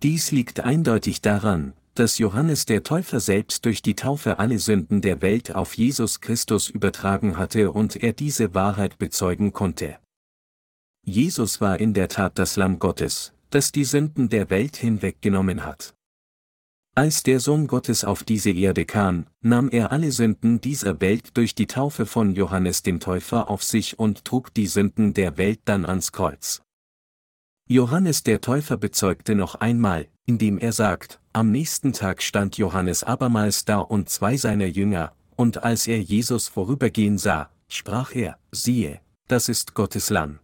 Dies 0.01 0.31
liegt 0.31 0.61
eindeutig 0.61 1.21
daran, 1.21 1.73
dass 1.95 2.19
Johannes 2.19 2.65
der 2.65 2.83
Täufer 2.83 3.19
selbst 3.19 3.65
durch 3.65 3.81
die 3.81 3.95
Taufe 3.95 4.39
alle 4.39 4.59
Sünden 4.59 5.01
der 5.01 5.21
Welt 5.21 5.53
auf 5.53 5.73
Jesus 5.73 6.21
Christus 6.21 6.69
übertragen 6.69 7.37
hatte 7.37 7.73
und 7.73 7.97
er 7.97 8.13
diese 8.13 8.53
Wahrheit 8.55 8.97
bezeugen 8.97 9.51
konnte. 9.51 9.99
Jesus 11.05 11.61
war 11.61 11.79
in 11.79 11.93
der 11.93 12.07
Tat 12.07 12.37
das 12.37 12.55
Lamm 12.55 12.79
Gottes, 12.79 13.33
das 13.49 13.71
die 13.71 13.83
Sünden 13.83 14.29
der 14.29 14.49
Welt 14.49 14.77
hinweggenommen 14.77 15.65
hat. 15.65 15.95
Als 16.95 17.23
der 17.23 17.39
Sohn 17.39 17.67
Gottes 17.67 18.03
auf 18.03 18.23
diese 18.23 18.51
Erde 18.51 18.85
kam, 18.85 19.25
nahm 19.41 19.69
er 19.69 19.91
alle 19.91 20.11
Sünden 20.11 20.59
dieser 20.59 20.99
Welt 20.99 21.37
durch 21.37 21.55
die 21.55 21.67
Taufe 21.67 22.05
von 22.05 22.35
Johannes 22.35 22.83
dem 22.83 22.99
Täufer 22.99 23.49
auf 23.49 23.63
sich 23.63 23.97
und 23.97 24.25
trug 24.25 24.53
die 24.53 24.67
Sünden 24.67 25.13
der 25.13 25.37
Welt 25.37 25.61
dann 25.65 25.85
ans 25.85 26.11
Kreuz. 26.11 26.61
Johannes 27.69 28.23
der 28.23 28.41
Täufer 28.41 28.77
bezeugte 28.77 29.35
noch 29.35 29.55
einmal, 29.55 30.07
indem 30.25 30.57
er 30.57 30.73
sagt, 30.73 31.21
am 31.31 31.51
nächsten 31.51 31.93
Tag 31.93 32.21
stand 32.21 32.57
Johannes 32.57 33.03
abermals 33.03 33.63
da 33.63 33.77
und 33.77 34.09
zwei 34.09 34.37
seiner 34.37 34.65
Jünger, 34.65 35.13
und 35.35 35.63
als 35.63 35.87
er 35.87 36.01
Jesus 36.01 36.47
vorübergehen 36.47 37.17
sah, 37.17 37.49
sprach 37.69 38.13
er, 38.13 38.37
siehe, 38.51 38.99
das 39.27 39.47
ist 39.47 39.73
Gottes 39.73 40.09
Lamm. 40.09 40.39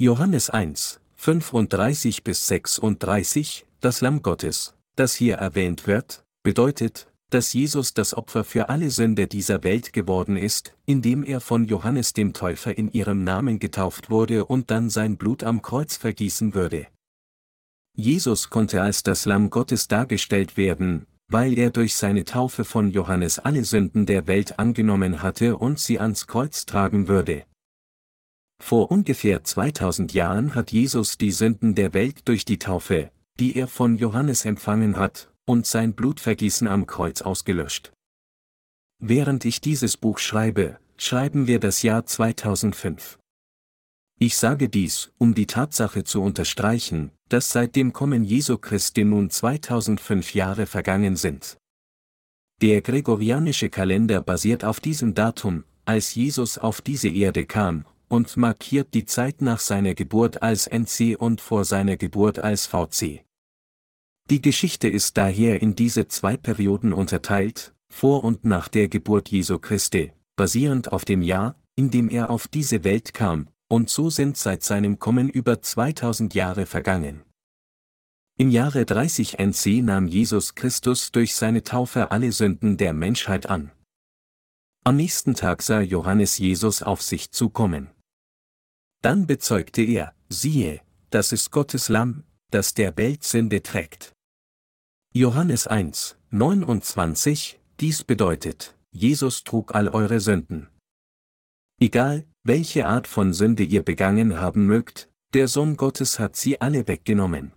Johannes 0.00 0.48
1, 0.48 1.00
35 1.16 2.22
bis 2.22 2.46
36, 2.46 3.66
das 3.80 4.00
Lamm 4.00 4.22
Gottes, 4.22 4.76
das 4.94 5.16
hier 5.16 5.34
erwähnt 5.38 5.88
wird, 5.88 6.22
bedeutet, 6.44 7.08
dass 7.30 7.52
Jesus 7.52 7.94
das 7.94 8.14
Opfer 8.14 8.44
für 8.44 8.68
alle 8.68 8.90
Sünde 8.90 9.26
dieser 9.26 9.64
Welt 9.64 9.92
geworden 9.92 10.36
ist, 10.36 10.72
indem 10.86 11.24
er 11.24 11.40
von 11.40 11.64
Johannes 11.64 12.12
dem 12.12 12.32
Täufer 12.32 12.78
in 12.78 12.92
ihrem 12.92 13.24
Namen 13.24 13.58
getauft 13.58 14.08
wurde 14.08 14.44
und 14.44 14.70
dann 14.70 14.88
sein 14.88 15.16
Blut 15.16 15.42
am 15.42 15.62
Kreuz 15.62 15.96
vergießen 15.96 16.54
würde. 16.54 16.86
Jesus 17.96 18.50
konnte 18.50 18.82
als 18.82 19.02
das 19.02 19.24
Lamm 19.24 19.50
Gottes 19.50 19.88
dargestellt 19.88 20.56
werden, 20.56 21.08
weil 21.26 21.58
er 21.58 21.70
durch 21.70 21.96
seine 21.96 22.22
Taufe 22.22 22.64
von 22.64 22.92
Johannes 22.92 23.40
alle 23.40 23.64
Sünden 23.64 24.06
der 24.06 24.28
Welt 24.28 24.60
angenommen 24.60 25.22
hatte 25.24 25.56
und 25.56 25.80
sie 25.80 25.98
ans 25.98 26.28
Kreuz 26.28 26.66
tragen 26.66 27.08
würde. 27.08 27.47
Vor 28.60 28.90
ungefähr 28.90 29.44
2000 29.44 30.12
Jahren 30.12 30.54
hat 30.54 30.72
Jesus 30.72 31.16
die 31.16 31.30
Sünden 31.30 31.74
der 31.74 31.94
Welt 31.94 32.28
durch 32.28 32.44
die 32.44 32.58
Taufe, 32.58 33.10
die 33.38 33.56
er 33.56 33.68
von 33.68 33.96
Johannes 33.96 34.44
empfangen 34.44 34.96
hat, 34.96 35.30
und 35.44 35.66
sein 35.66 35.94
Blutvergießen 35.94 36.68
am 36.68 36.86
Kreuz 36.86 37.22
ausgelöscht. 37.22 37.92
Während 39.00 39.44
ich 39.44 39.60
dieses 39.60 39.96
Buch 39.96 40.18
schreibe, 40.18 40.78
schreiben 40.96 41.46
wir 41.46 41.60
das 41.60 41.82
Jahr 41.82 42.04
2005. 42.04 43.18
Ich 44.18 44.36
sage 44.36 44.68
dies, 44.68 45.12
um 45.16 45.34
die 45.34 45.46
Tatsache 45.46 46.02
zu 46.02 46.20
unterstreichen, 46.20 47.12
dass 47.28 47.50
seit 47.50 47.76
dem 47.76 47.92
Kommen 47.92 48.24
Jesu 48.24 48.58
Christi 48.58 49.04
nun 49.04 49.30
2005 49.30 50.34
Jahre 50.34 50.66
vergangen 50.66 51.14
sind. 51.14 51.56
Der 52.60 52.82
gregorianische 52.82 53.70
Kalender 53.70 54.20
basiert 54.20 54.64
auf 54.64 54.80
diesem 54.80 55.14
Datum, 55.14 55.62
als 55.84 56.16
Jesus 56.16 56.58
auf 56.58 56.80
diese 56.80 57.08
Erde 57.08 57.46
kam, 57.46 57.84
und 58.08 58.36
markiert 58.36 58.94
die 58.94 59.04
Zeit 59.04 59.42
nach 59.42 59.60
seiner 59.60 59.94
Geburt 59.94 60.42
als 60.42 60.66
NC 60.66 61.16
und 61.18 61.40
vor 61.40 61.64
seiner 61.64 61.96
Geburt 61.96 62.38
als 62.38 62.66
VC. 62.66 63.24
Die 64.30 64.42
Geschichte 64.42 64.88
ist 64.88 65.16
daher 65.16 65.62
in 65.62 65.74
diese 65.74 66.08
zwei 66.08 66.36
Perioden 66.36 66.92
unterteilt, 66.92 67.74
vor 67.88 68.24
und 68.24 68.44
nach 68.44 68.68
der 68.68 68.88
Geburt 68.88 69.30
Jesu 69.30 69.58
Christi, 69.58 70.12
basierend 70.36 70.92
auf 70.92 71.04
dem 71.04 71.22
Jahr, 71.22 71.56
in 71.76 71.90
dem 71.90 72.10
er 72.10 72.30
auf 72.30 72.48
diese 72.48 72.84
Welt 72.84 73.14
kam, 73.14 73.48
und 73.68 73.88
so 73.90 74.10
sind 74.10 74.36
seit 74.36 74.62
seinem 74.62 74.98
Kommen 74.98 75.28
über 75.28 75.62
2000 75.62 76.34
Jahre 76.34 76.66
vergangen. 76.66 77.22
Im 78.36 78.50
Jahre 78.50 78.84
30 78.84 79.38
NC 79.38 79.82
nahm 79.82 80.06
Jesus 80.06 80.54
Christus 80.54 81.10
durch 81.10 81.34
seine 81.34 81.62
Taufe 81.64 82.10
alle 82.10 82.30
Sünden 82.32 82.76
der 82.76 82.92
Menschheit 82.92 83.46
an. 83.46 83.72
Am 84.84 84.96
nächsten 84.96 85.34
Tag 85.34 85.62
sah 85.62 85.80
Johannes 85.80 86.38
Jesus 86.38 86.82
auf 86.82 87.02
sich 87.02 87.30
zukommen. 87.32 87.90
Dann 89.02 89.26
bezeugte 89.26 89.82
er, 89.82 90.14
siehe, 90.28 90.80
das 91.10 91.32
ist 91.32 91.50
Gottes 91.50 91.88
Lamm, 91.88 92.24
das 92.50 92.74
der 92.74 92.96
Welt 92.96 93.24
Sünde 93.24 93.62
trägt. 93.62 94.12
Johannes 95.14 95.66
1, 95.66 96.16
29, 96.30 97.60
dies 97.80 98.04
bedeutet, 98.04 98.76
Jesus 98.90 99.44
trug 99.44 99.74
all 99.74 99.88
eure 99.88 100.20
Sünden. 100.20 100.68
Egal, 101.80 102.26
welche 102.42 102.86
Art 102.86 103.06
von 103.06 103.32
Sünde 103.32 103.62
ihr 103.62 103.82
begangen 103.82 104.40
haben 104.40 104.66
mögt, 104.66 105.08
der 105.32 105.46
Sohn 105.46 105.76
Gottes 105.76 106.18
hat 106.18 106.34
sie 106.36 106.60
alle 106.60 106.88
weggenommen. 106.88 107.52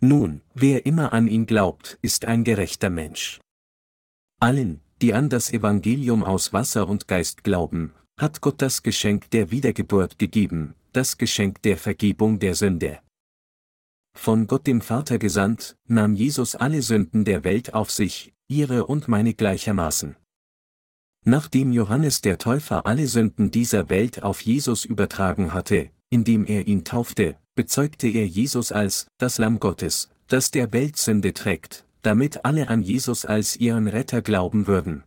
Nun, 0.00 0.40
wer 0.54 0.84
immer 0.84 1.12
an 1.12 1.28
ihn 1.28 1.46
glaubt, 1.46 1.98
ist 2.02 2.24
ein 2.24 2.42
gerechter 2.42 2.90
Mensch. 2.90 3.40
Allen, 4.40 4.80
die 5.00 5.14
an 5.14 5.28
das 5.28 5.52
Evangelium 5.52 6.24
aus 6.24 6.52
Wasser 6.52 6.88
und 6.88 7.06
Geist 7.06 7.44
glauben, 7.44 7.94
hat 8.16 8.40
Gott 8.40 8.62
das 8.62 8.82
Geschenk 8.82 9.30
der 9.30 9.50
Wiedergeburt 9.50 10.18
gegeben, 10.18 10.74
das 10.92 11.18
Geschenk 11.18 11.62
der 11.62 11.76
Vergebung 11.76 12.38
der 12.38 12.54
Sünde. 12.54 13.00
Von 14.16 14.46
Gott 14.46 14.66
dem 14.66 14.80
Vater 14.80 15.18
gesandt, 15.18 15.76
nahm 15.86 16.14
Jesus 16.14 16.54
alle 16.54 16.82
Sünden 16.82 17.24
der 17.24 17.42
Welt 17.42 17.74
auf 17.74 17.90
sich, 17.90 18.32
ihre 18.46 18.86
und 18.86 19.08
meine 19.08 19.34
gleichermaßen. 19.34 20.16
Nachdem 21.24 21.72
Johannes 21.72 22.20
der 22.20 22.38
Täufer 22.38 22.86
alle 22.86 23.08
Sünden 23.08 23.50
dieser 23.50 23.88
Welt 23.88 24.22
auf 24.22 24.42
Jesus 24.42 24.84
übertragen 24.84 25.52
hatte, 25.52 25.90
indem 26.10 26.44
er 26.44 26.68
ihn 26.68 26.84
taufte, 26.84 27.36
bezeugte 27.56 28.08
er 28.08 28.26
Jesus 28.26 28.70
als 28.70 29.08
das 29.18 29.38
Lamm 29.38 29.58
Gottes, 29.58 30.10
das 30.28 30.50
der 30.50 30.72
Welt 30.72 30.96
Sünde 30.96 31.32
trägt, 31.32 31.84
damit 32.02 32.44
alle 32.44 32.68
an 32.68 32.82
Jesus 32.82 33.24
als 33.24 33.56
ihren 33.56 33.88
Retter 33.88 34.22
glauben 34.22 34.66
würden. 34.66 35.02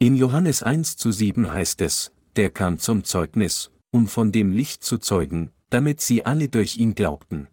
In 0.00 0.14
Johannes 0.14 0.62
1 0.62 0.96
zu 0.96 1.10
7 1.10 1.50
heißt 1.50 1.80
es, 1.80 2.12
der 2.36 2.50
kam 2.50 2.78
zum 2.78 3.02
Zeugnis, 3.02 3.72
um 3.90 4.06
von 4.06 4.30
dem 4.30 4.52
Licht 4.52 4.84
zu 4.84 4.98
zeugen, 4.98 5.50
damit 5.70 6.00
sie 6.00 6.24
alle 6.24 6.48
durch 6.48 6.76
ihn 6.76 6.94
glaubten. 6.94 7.48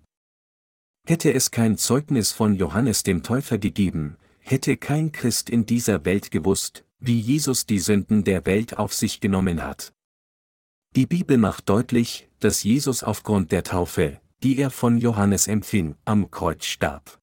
Hätte 1.08 1.34
es 1.34 1.50
kein 1.50 1.76
Zeugnis 1.80 2.32
von 2.32 2.54
Johannes 2.54 3.02
dem 3.02 3.24
Täufer 3.24 3.58
gegeben, 3.58 4.18
hätte 4.42 4.78
kein 4.78 5.12
Christ 5.12 5.50
in 5.50 5.66
dieser 5.66 6.06
Welt 6.06 6.30
gewusst, 6.30 6.86
wie 7.00 7.20
Jesus 7.20 7.66
die 7.66 7.80
Sünden 7.80 8.24
der 8.24 8.46
Welt 8.46 8.78
auf 8.78 8.94
sich 8.94 9.22
genommen 9.22 9.64
hat. 9.64 9.92
Die 10.96 11.08
Bibel 11.08 11.40
macht 11.40 11.68
deutlich, 11.68 12.30
dass 12.42 12.62
Jesus 12.62 13.02
aufgrund 13.04 13.52
der 13.52 13.64
Taufe, 13.64 14.22
die 14.44 14.60
er 14.60 14.70
von 14.70 15.00
Johannes 15.00 15.48
empfing, 15.48 15.96
am 16.06 16.30
Kreuz 16.30 16.66
starb. 16.66 17.20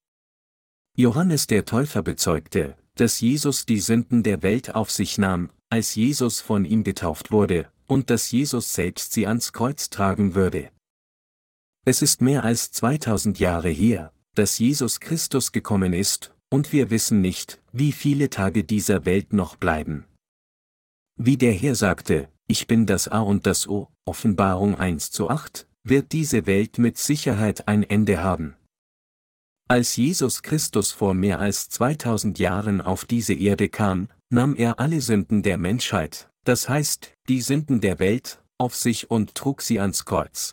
Johannes 0.96 1.46
der 1.46 1.64
Täufer 1.64 2.02
bezeugte, 2.02 2.76
dass 2.94 3.20
Jesus 3.20 3.66
die 3.66 3.80
Sünden 3.80 4.22
der 4.22 4.42
Welt 4.42 4.74
auf 4.74 4.90
sich 4.90 5.18
nahm, 5.18 5.50
als 5.70 5.94
Jesus 5.94 6.40
von 6.40 6.64
ihm 6.64 6.84
getauft 6.84 7.32
wurde, 7.32 7.70
und 7.86 8.10
dass 8.10 8.30
Jesus 8.30 8.72
selbst 8.72 9.12
sie 9.12 9.26
ans 9.26 9.52
Kreuz 9.52 9.90
tragen 9.90 10.34
würde. 10.34 10.70
Es 11.84 12.02
ist 12.02 12.20
mehr 12.20 12.44
als 12.44 12.70
2000 12.72 13.38
Jahre 13.38 13.70
her, 13.70 14.12
dass 14.34 14.58
Jesus 14.58 15.00
Christus 15.00 15.52
gekommen 15.52 15.92
ist, 15.92 16.34
und 16.50 16.72
wir 16.72 16.90
wissen 16.90 17.20
nicht, 17.20 17.60
wie 17.72 17.92
viele 17.92 18.30
Tage 18.30 18.64
dieser 18.64 19.04
Welt 19.04 19.32
noch 19.32 19.56
bleiben. 19.56 20.04
Wie 21.16 21.36
der 21.36 21.52
Herr 21.52 21.74
sagte, 21.74 22.28
ich 22.46 22.66
bin 22.66 22.86
das 22.86 23.08
A 23.08 23.20
und 23.20 23.46
das 23.46 23.66
O, 23.66 23.88
Offenbarung 24.04 24.74
1 24.74 25.10
zu 25.10 25.30
8, 25.30 25.66
wird 25.84 26.12
diese 26.12 26.46
Welt 26.46 26.78
mit 26.78 26.98
Sicherheit 26.98 27.68
ein 27.68 27.82
Ende 27.82 28.22
haben. 28.22 28.54
Als 29.72 29.96
Jesus 29.96 30.42
Christus 30.42 30.92
vor 30.92 31.14
mehr 31.14 31.40
als 31.40 31.70
2000 31.70 32.38
Jahren 32.38 32.82
auf 32.82 33.06
diese 33.06 33.32
Erde 33.32 33.70
kam, 33.70 34.10
nahm 34.28 34.54
er 34.54 34.78
alle 34.78 35.00
Sünden 35.00 35.42
der 35.42 35.56
Menschheit, 35.56 36.28
das 36.44 36.68
heißt, 36.68 37.14
die 37.30 37.40
Sünden 37.40 37.80
der 37.80 37.98
Welt, 37.98 38.42
auf 38.58 38.76
sich 38.76 39.10
und 39.10 39.34
trug 39.34 39.62
sie 39.62 39.80
ans 39.80 40.04
Kreuz. 40.04 40.52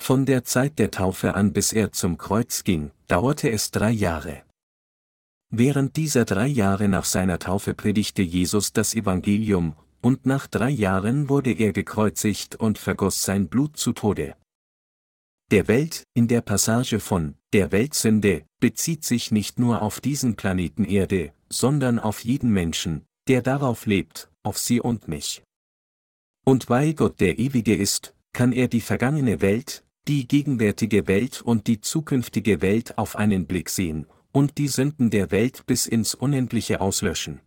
Von 0.00 0.24
der 0.24 0.44
Zeit 0.44 0.78
der 0.78 0.90
Taufe 0.90 1.34
an 1.34 1.52
bis 1.52 1.74
er 1.74 1.92
zum 1.92 2.16
Kreuz 2.16 2.64
ging, 2.64 2.90
dauerte 3.06 3.50
es 3.50 3.70
drei 3.70 3.90
Jahre. 3.90 4.44
Während 5.50 5.96
dieser 5.96 6.24
drei 6.24 6.46
Jahre 6.46 6.88
nach 6.88 7.04
seiner 7.04 7.38
Taufe 7.38 7.74
predigte 7.74 8.22
Jesus 8.22 8.72
das 8.72 8.94
Evangelium, 8.94 9.76
und 10.00 10.24
nach 10.24 10.46
drei 10.46 10.70
Jahren 10.70 11.28
wurde 11.28 11.52
er 11.52 11.74
gekreuzigt 11.74 12.56
und 12.56 12.78
vergoss 12.78 13.24
sein 13.24 13.48
Blut 13.48 13.76
zu 13.76 13.92
Tode. 13.92 14.36
Der 15.52 15.68
Welt, 15.68 16.02
in 16.12 16.26
der 16.26 16.40
Passage 16.40 16.98
von 16.98 17.36
der 17.52 17.70
Weltsünde, 17.70 18.44
bezieht 18.58 19.04
sich 19.04 19.30
nicht 19.30 19.60
nur 19.60 19.80
auf 19.80 20.00
diesen 20.00 20.34
Planeten 20.34 20.84
Erde, 20.84 21.32
sondern 21.48 22.00
auf 22.00 22.24
jeden 22.24 22.50
Menschen, 22.50 23.06
der 23.28 23.42
darauf 23.42 23.86
lebt, 23.86 24.28
auf 24.42 24.58
sie 24.58 24.80
und 24.80 25.06
mich. 25.06 25.44
Und 26.44 26.68
weil 26.68 26.94
Gott 26.94 27.20
der 27.20 27.38
Ewige 27.38 27.76
ist, 27.76 28.12
kann 28.32 28.50
er 28.50 28.66
die 28.66 28.80
vergangene 28.80 29.40
Welt, 29.40 29.84
die 30.08 30.26
gegenwärtige 30.26 31.06
Welt 31.06 31.42
und 31.42 31.68
die 31.68 31.80
zukünftige 31.80 32.60
Welt 32.60 32.98
auf 32.98 33.14
einen 33.14 33.46
Blick 33.46 33.70
sehen, 33.70 34.06
und 34.32 34.58
die 34.58 34.68
Sünden 34.68 35.10
der 35.10 35.30
Welt 35.30 35.64
bis 35.66 35.86
ins 35.86 36.16
Unendliche 36.16 36.80
auslöschen. 36.80 37.40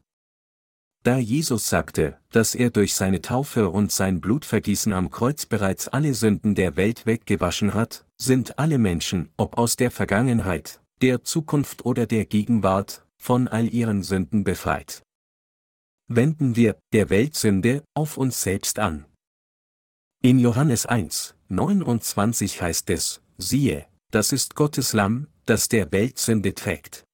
Da 1.04 1.18
Jesus 1.18 1.70
sagte, 1.70 2.20
dass 2.32 2.56
er 2.56 2.72
durch 2.72 2.94
seine 2.94 3.22
Taufe 3.22 3.70
und 3.70 3.92
sein 3.92 4.20
Blutvergießen 4.20 4.92
am 4.92 5.10
Kreuz 5.10 5.46
bereits 5.46 5.88
alle 5.88 6.14
Sünden 6.14 6.56
der 6.56 6.76
Welt 6.76 7.06
weggewaschen 7.06 7.74
hat, 7.74 8.06
sind 8.18 8.60
alle 8.60 8.78
Menschen, 8.78 9.30
ob 9.38 9.58
aus 9.58 9.78
der 9.78 9.92
Vergangenheit, 9.92 10.82
der 11.02 11.24
Zukunft 11.24 11.86
oder 11.86 12.06
der 12.06 12.26
Gegenwart, 12.26 13.06
von 13.18 13.48
all 13.48 13.74
ihren 13.74 14.04
Sünden 14.04 14.44
befreit. 14.44 15.02
Wenden 16.08 16.56
wir 16.56 16.78
der 16.92 17.10
Weltsünde 17.10 17.84
auf 17.94 18.18
uns 18.18 18.42
selbst 18.42 18.80
an. 18.80 19.06
In 20.22 20.40
Johannes 20.40 20.86
1, 20.86 21.36
29 21.48 22.62
heißt 22.62 22.90
es, 22.90 23.22
siehe, 23.38 23.86
das 24.12 24.34
ist 24.34 24.56
Gottes 24.56 24.92
Lamm, 24.94 25.28
das 25.46 25.70
der 25.70 25.92
Weltsünde 25.92 26.54
trägt. 26.56 27.06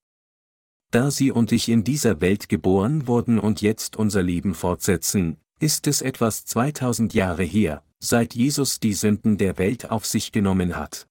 Da 0.92 1.12
Sie 1.12 1.32
und 1.32 1.52
ich 1.52 1.70
in 1.70 1.84
dieser 1.84 2.22
Welt 2.22 2.50
geboren 2.50 3.08
wurden 3.08 3.40
und 3.40 3.62
jetzt 3.62 3.96
unser 3.96 4.24
Leben 4.24 4.54
fortsetzen, 4.54 5.38
ist 5.60 5.88
es 5.88 6.02
etwas 6.02 6.46
2000 6.46 7.14
Jahre 7.14 7.44
her, 7.44 7.84
seit 8.00 8.36
Jesus 8.36 8.80
die 8.80 8.94
Sünden 8.94 9.38
der 9.38 9.58
Welt 9.58 9.92
auf 9.92 10.06
sich 10.06 10.32
genommen 10.32 10.76
hat. 10.76 11.08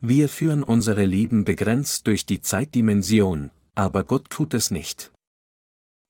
Wir 0.00 0.28
führen 0.28 0.62
unsere 0.62 1.04
Leben 1.04 1.44
begrenzt 1.44 2.06
durch 2.06 2.24
die 2.24 2.40
Zeitdimension, 2.40 3.50
aber 3.74 4.04
Gott 4.04 4.30
tut 4.30 4.54
es 4.54 4.70
nicht. 4.70 5.12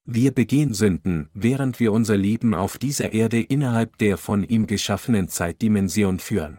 Wir 0.04 0.30
begehen 0.32 0.74
Sünden, 0.74 1.28
während 1.34 1.80
wir 1.80 1.92
unser 1.92 2.16
Leben 2.16 2.54
auf 2.54 2.78
dieser 2.78 3.12
Erde 3.12 3.40
innerhalb 3.40 3.98
der 3.98 4.16
von 4.16 4.42
ihm 4.42 4.66
geschaffenen 4.66 5.28
Zeitdimension 5.28 6.18
führen. 6.18 6.58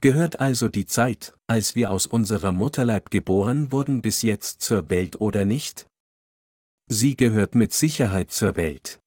Gehört 0.00 0.38
also 0.38 0.68
die 0.68 0.86
Zeit, 0.86 1.34
als 1.48 1.74
wir 1.74 1.90
aus 1.90 2.06
unserer 2.06 2.52
Mutterleib 2.52 3.10
geboren 3.10 3.72
wurden 3.72 4.00
bis 4.00 4.22
jetzt 4.22 4.60
zur 4.60 4.90
Welt 4.90 5.20
oder 5.20 5.44
nicht? 5.44 5.88
Sie 6.88 7.16
gehört 7.16 7.56
mit 7.56 7.72
Sicherheit 7.72 8.30
zur 8.30 8.56
Welt. 8.56 9.00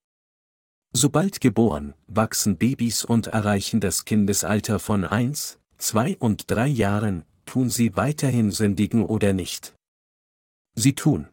Sobald 0.93 1.39
geboren, 1.39 1.93
wachsen 2.07 2.57
Babys 2.57 3.05
und 3.05 3.27
erreichen 3.27 3.79
das 3.79 4.03
Kindesalter 4.03 4.79
von 4.79 5.05
1, 5.05 5.59
2 5.77 6.17
und 6.17 6.51
3 6.51 6.67
Jahren, 6.67 7.23
tun 7.45 7.69
sie 7.69 7.95
weiterhin 7.95 8.51
sündigen 8.51 9.05
oder 9.05 9.31
nicht. 9.31 9.73
Sie 10.75 10.93
tun. 10.93 11.29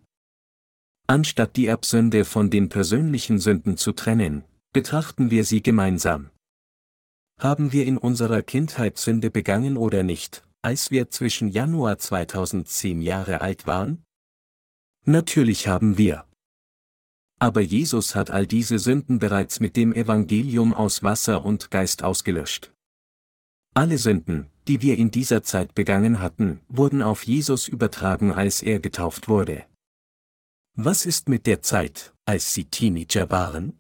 Anstatt 1.09 1.57
die 1.57 1.67
Erbsünde 1.67 2.25
von 2.25 2.50
den 2.50 2.69
persönlichen 2.69 3.41
Sünden 3.41 3.77
zu 3.77 3.93
trennen, 3.93 4.45
betrachten 4.73 5.33
wir 5.33 5.45
sie 5.45 5.62
gemeinsam. 5.62 6.31
Haben 7.38 7.71
wir 7.71 7.87
in 7.87 7.99
unserer 7.99 8.42
Kindheit 8.42 8.99
Sünde 8.99 9.30
begangen 9.30 9.76
oder 9.76 10.02
nicht, 10.02 10.45
als 10.61 10.90
wir 10.90 11.09
zwischen 11.11 11.49
Januar 11.49 11.99
2010 11.99 13.00
Jahre 13.00 13.40
alt 13.42 13.64
waren? 13.64 14.02
Natürlich 15.04 15.68
haben 15.68 15.99
wir. 15.99 16.25
Aber 17.38 17.61
Jesus 17.61 18.16
hat 18.16 18.33
all 18.33 18.49
diese 18.49 18.80
Sünden 18.80 19.21
bereits 19.21 19.61
mit 19.61 19.76
dem 19.76 19.92
Evangelium 19.92 20.75
aus 20.75 21.04
Wasser 21.04 21.45
und 21.45 21.71
Geist 21.71 22.02
ausgelöscht. 22.02 22.73
Alle 23.73 23.99
Sünden, 23.99 24.50
die 24.66 24.83
wir 24.83 24.99
in 24.99 25.12
dieser 25.12 25.45
Zeit 25.45 25.76
begangen 25.76 26.18
hatten, 26.18 26.61
wurden 26.66 27.02
auf 27.02 27.23
Jesus 27.23 27.68
übertragen, 27.68 28.33
als 28.33 28.62
er 28.62 28.80
getauft 28.80 29.28
wurde. 29.28 29.64
Was 30.75 31.07
ist 31.07 31.28
mit 31.28 31.47
der 31.47 31.62
Zeit, 31.62 32.12
als 32.25 32.53
Sie 32.53 32.64
Teenager 32.64 33.31
waren? 33.31 33.78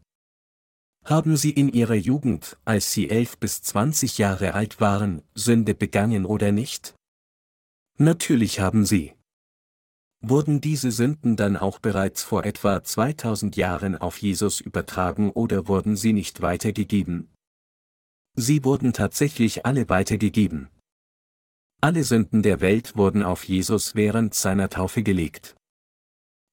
Haben 1.08 1.38
Sie 1.38 1.52
in 1.52 1.70
Ihrer 1.70 1.94
Jugend, 1.94 2.58
als 2.66 2.92
Sie 2.92 3.08
elf 3.08 3.38
bis 3.38 3.62
zwanzig 3.62 4.18
Jahre 4.18 4.52
alt 4.52 4.78
waren, 4.78 5.22
Sünde 5.34 5.74
begangen 5.74 6.26
oder 6.26 6.52
nicht? 6.52 6.94
Natürlich 7.96 8.60
haben 8.60 8.84
Sie. 8.84 9.14
Wurden 10.20 10.60
diese 10.60 10.90
Sünden 10.90 11.34
dann 11.36 11.56
auch 11.56 11.78
bereits 11.78 12.22
vor 12.22 12.44
etwa 12.44 12.84
2000 12.84 13.56
Jahren 13.56 13.96
auf 13.96 14.18
Jesus 14.18 14.60
übertragen 14.60 15.30
oder 15.30 15.66
wurden 15.66 15.96
sie 15.96 16.12
nicht 16.12 16.42
weitergegeben? 16.42 17.32
Sie 18.34 18.62
wurden 18.62 18.92
tatsächlich 18.92 19.64
alle 19.64 19.88
weitergegeben. 19.88 20.68
Alle 21.80 22.04
Sünden 22.04 22.42
der 22.42 22.60
Welt 22.60 22.96
wurden 22.96 23.22
auf 23.22 23.44
Jesus 23.44 23.94
während 23.94 24.34
seiner 24.34 24.68
Taufe 24.68 25.02
gelegt. 25.02 25.56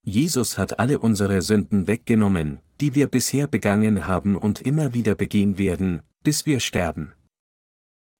Jesus 0.06 0.58
hat 0.58 0.80
alle 0.80 1.00
unsere 1.00 1.42
Sünden 1.42 1.88
weggenommen, 1.88 2.62
die 2.82 2.96
wir 2.96 3.08
bisher 3.08 3.48
begangen 3.48 4.08
haben 4.08 4.36
und 4.36 4.62
immer 4.62 4.94
wieder 4.94 5.16
begehen 5.16 5.58
werden, 5.58 6.02
bis 6.24 6.46
wir 6.46 6.60
sterben. 6.60 7.14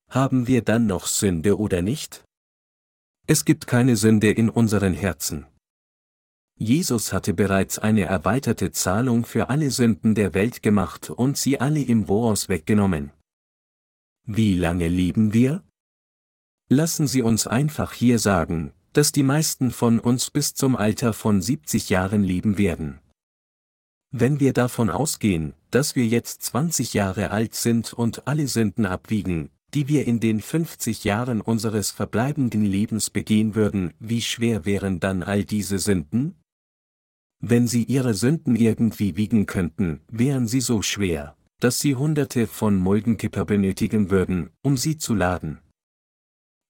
Haben 0.08 0.46
wir 0.46 0.62
dann 0.62 0.86
noch 0.86 1.06
Sünde 1.06 1.58
oder 1.58 1.82
nicht? 1.82 2.24
Es 3.26 3.44
gibt 3.44 3.66
keine 3.66 3.96
Sünde 3.96 4.30
in 4.30 4.48
unseren 4.48 4.94
Herzen. 4.94 5.46
Jesus 6.58 7.12
hatte 7.12 7.34
bereits 7.34 7.78
eine 7.78 8.04
erweiterte 8.04 8.70
Zahlung 8.70 9.26
für 9.26 9.50
alle 9.50 9.70
Sünden 9.70 10.14
der 10.14 10.32
Welt 10.32 10.62
gemacht 10.62 11.10
und 11.10 11.36
sie 11.36 11.60
alle 11.60 11.82
im 11.82 12.06
Voraus 12.06 12.48
weggenommen. 12.48 13.12
Wie 14.24 14.54
lange 14.54 14.88
leben 14.88 15.34
wir? 15.34 15.62
Lassen 16.68 17.06
Sie 17.06 17.22
uns 17.22 17.46
einfach 17.46 17.92
hier 17.92 18.18
sagen, 18.18 18.72
dass 18.92 19.12
die 19.12 19.22
meisten 19.22 19.70
von 19.70 20.00
uns 20.00 20.30
bis 20.30 20.54
zum 20.54 20.74
Alter 20.74 21.12
von 21.12 21.42
70 21.42 21.90
Jahren 21.90 22.24
leben 22.24 22.58
werden. 22.58 22.98
Wenn 24.18 24.40
wir 24.40 24.54
davon 24.54 24.88
ausgehen, 24.88 25.52
dass 25.70 25.94
wir 25.94 26.06
jetzt 26.06 26.40
20 26.44 26.94
Jahre 26.94 27.32
alt 27.32 27.54
sind 27.54 27.92
und 27.92 28.26
alle 28.26 28.48
Sünden 28.48 28.86
abwiegen, 28.86 29.50
die 29.74 29.88
wir 29.88 30.06
in 30.06 30.20
den 30.20 30.40
50 30.40 31.04
Jahren 31.04 31.42
unseres 31.42 31.90
verbleibenden 31.90 32.64
Lebens 32.64 33.10
begehen 33.10 33.54
würden, 33.54 33.92
wie 33.98 34.22
schwer 34.22 34.64
wären 34.64 35.00
dann 35.00 35.22
all 35.22 35.44
diese 35.44 35.78
Sünden? 35.78 36.34
Wenn 37.40 37.66
Sie 37.66 37.84
Ihre 37.84 38.14
Sünden 38.14 38.56
irgendwie 38.56 39.18
wiegen 39.18 39.44
könnten, 39.44 40.00
wären 40.10 40.48
sie 40.48 40.62
so 40.62 40.80
schwer, 40.80 41.36
dass 41.60 41.80
Sie 41.80 41.94
hunderte 41.94 42.46
von 42.46 42.76
Muldenkipper 42.76 43.44
benötigen 43.44 44.10
würden, 44.10 44.48
um 44.62 44.78
sie 44.78 44.96
zu 44.96 45.12
laden. 45.12 45.58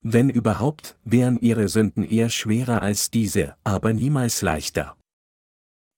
Wenn 0.03 0.31
überhaupt, 0.31 0.99
wären 1.05 1.39
Ihre 1.39 1.69
Sünden 1.69 2.03
eher 2.03 2.29
schwerer 2.29 2.83
als 2.83 3.13
diese, 3.13 3.55
aber 3.63 3.93
niemals 3.93 4.43
leichter. 4.43 4.97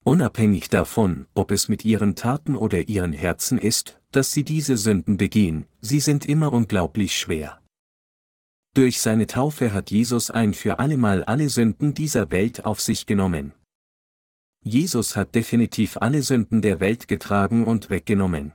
Unabhängig 0.08 0.70
davon, 0.70 1.26
ob 1.34 1.50
es 1.50 1.68
mit 1.68 1.84
ihren 1.84 2.14
Taten 2.14 2.56
oder 2.56 2.88
ihren 2.88 3.12
Herzen 3.12 3.58
ist, 3.58 4.00
dass 4.10 4.32
sie 4.32 4.42
diese 4.42 4.78
Sünden 4.78 5.18
begehen, 5.18 5.66
sie 5.82 6.00
sind 6.00 6.24
immer 6.24 6.50
unglaublich 6.50 7.14
schwer. 7.14 7.60
Durch 8.74 9.02
seine 9.02 9.26
Taufe 9.26 9.74
hat 9.74 9.90
Jesus 9.90 10.30
ein 10.30 10.54
für 10.54 10.78
allemal 10.78 11.24
alle 11.24 11.50
Sünden 11.50 11.92
dieser 11.92 12.30
Welt 12.30 12.64
auf 12.64 12.80
sich 12.80 13.04
genommen. 13.04 13.52
Jesus 14.64 15.14
hat 15.14 15.34
definitiv 15.34 15.98
alle 15.98 16.22
Sünden 16.22 16.62
der 16.62 16.80
Welt 16.80 17.06
getragen 17.06 17.66
und 17.66 17.90
weggenommen. 17.90 18.54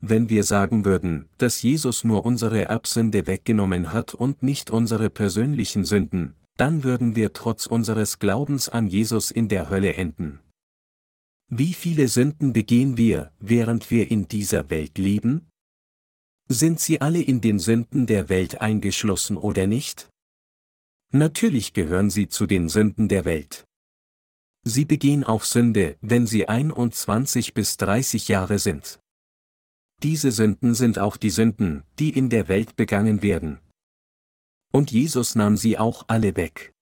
Wenn 0.00 0.28
wir 0.28 0.44
sagen 0.44 0.84
würden, 0.84 1.28
dass 1.38 1.62
Jesus 1.62 2.04
nur 2.04 2.24
unsere 2.24 2.66
Erbsünde 2.66 3.26
weggenommen 3.26 3.92
hat 3.92 4.14
und 4.14 4.44
nicht 4.44 4.70
unsere 4.70 5.10
persönlichen 5.10 5.84
Sünden, 5.84 6.36
dann 6.58 6.82
würden 6.82 7.14
wir 7.14 7.32
trotz 7.32 7.66
unseres 7.66 8.18
Glaubens 8.18 8.68
an 8.68 8.88
Jesus 8.88 9.30
in 9.30 9.48
der 9.48 9.70
Hölle 9.70 9.94
enden. 9.94 10.40
Wie 11.48 11.72
viele 11.72 12.08
Sünden 12.08 12.52
begehen 12.52 12.96
wir, 12.96 13.32
während 13.38 13.90
wir 13.90 14.10
in 14.10 14.28
dieser 14.28 14.68
Welt 14.68 14.98
leben? 14.98 15.48
Sind 16.48 16.80
sie 16.80 17.00
alle 17.00 17.22
in 17.22 17.40
den 17.40 17.58
Sünden 17.58 18.06
der 18.06 18.28
Welt 18.28 18.60
eingeschlossen 18.60 19.36
oder 19.36 19.66
nicht? 19.66 20.10
Natürlich 21.12 21.72
gehören 21.72 22.10
sie 22.10 22.28
zu 22.28 22.46
den 22.46 22.68
Sünden 22.68 23.08
der 23.08 23.24
Welt. 23.24 23.64
Sie 24.64 24.84
begehen 24.84 25.24
auch 25.24 25.44
Sünde, 25.44 25.96
wenn 26.00 26.26
sie 26.26 26.48
21 26.48 27.54
bis 27.54 27.76
30 27.76 28.28
Jahre 28.28 28.58
sind. 28.58 28.98
Diese 30.02 30.32
Sünden 30.32 30.74
sind 30.74 30.98
auch 30.98 31.16
die 31.16 31.30
Sünden, 31.30 31.84
die 31.98 32.10
in 32.10 32.28
der 32.28 32.48
Welt 32.48 32.76
begangen 32.76 33.22
werden, 33.22 33.60
und 34.72 34.90
Jesus 34.90 35.34
nahm 35.34 35.56
sie 35.56 35.78
auch 35.78 36.04
alle 36.08 36.36
weg. 36.36 36.72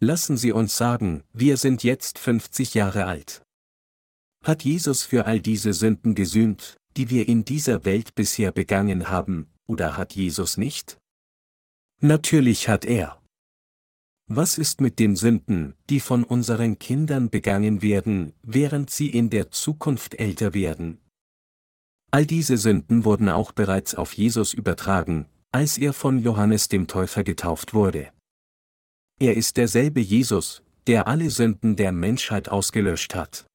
Lassen 0.00 0.36
Sie 0.36 0.52
uns 0.52 0.76
sagen, 0.76 1.24
wir 1.32 1.56
sind 1.56 1.82
jetzt 1.82 2.18
50 2.18 2.74
Jahre 2.74 3.04
alt. 3.04 3.42
Hat 4.42 4.64
Jesus 4.64 5.02
für 5.02 5.26
all 5.26 5.40
diese 5.40 5.74
Sünden 5.74 6.14
gesühnt, 6.14 6.78
die 6.96 7.10
wir 7.10 7.28
in 7.28 7.44
dieser 7.44 7.84
Welt 7.84 8.14
bisher 8.14 8.50
begangen 8.50 9.10
haben, 9.10 9.50
oder 9.66 9.98
hat 9.98 10.14
Jesus 10.14 10.56
nicht? 10.56 10.98
Natürlich 12.00 12.68
hat 12.68 12.86
er. 12.86 13.20
Was 14.26 14.58
ist 14.58 14.80
mit 14.80 14.98
den 14.98 15.16
Sünden, 15.16 15.74
die 15.90 16.00
von 16.00 16.24
unseren 16.24 16.78
Kindern 16.78 17.28
begangen 17.28 17.82
werden, 17.82 18.32
während 18.42 18.88
sie 18.88 19.10
in 19.10 19.28
der 19.28 19.50
Zukunft 19.50 20.14
älter 20.14 20.54
werden? 20.54 20.98
All 22.10 22.24
diese 22.24 22.56
Sünden 22.56 23.04
wurden 23.04 23.28
auch 23.28 23.52
bereits 23.52 23.94
auf 23.94 24.14
Jesus 24.14 24.54
übertragen, 24.54 25.26
als 25.52 25.78
er 25.78 25.92
von 25.92 26.18
Johannes 26.18 26.68
dem 26.68 26.86
Täufer 26.86 27.24
getauft 27.24 27.74
wurde. 27.74 28.10
Er 29.18 29.36
ist 29.36 29.56
derselbe 29.56 30.00
Jesus, 30.00 30.62
der 30.86 31.06
alle 31.06 31.30
Sünden 31.30 31.76
der 31.76 31.92
Menschheit 31.92 32.48
ausgelöscht 32.48 33.14
hat. 33.14 33.46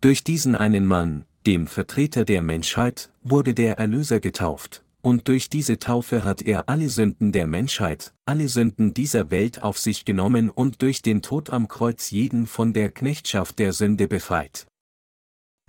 Durch 0.00 0.22
diesen 0.24 0.54
einen 0.54 0.86
Mann, 0.86 1.24
dem 1.46 1.66
Vertreter 1.66 2.24
der 2.24 2.42
Menschheit, 2.42 3.10
wurde 3.22 3.54
der 3.54 3.78
Erlöser 3.78 4.20
getauft, 4.20 4.84
und 5.00 5.28
durch 5.28 5.48
diese 5.48 5.78
Taufe 5.78 6.24
hat 6.24 6.42
er 6.42 6.68
alle 6.68 6.88
Sünden 6.88 7.32
der 7.32 7.46
Menschheit, 7.46 8.12
alle 8.26 8.48
Sünden 8.48 8.94
dieser 8.94 9.30
Welt 9.30 9.62
auf 9.62 9.78
sich 9.78 10.04
genommen 10.04 10.50
und 10.50 10.82
durch 10.82 11.02
den 11.02 11.22
Tod 11.22 11.50
am 11.50 11.68
Kreuz 11.68 12.10
jeden 12.10 12.46
von 12.46 12.72
der 12.72 12.90
Knechtschaft 12.90 13.58
der 13.58 13.72
Sünde 13.72 14.08
befreit. 14.08 14.66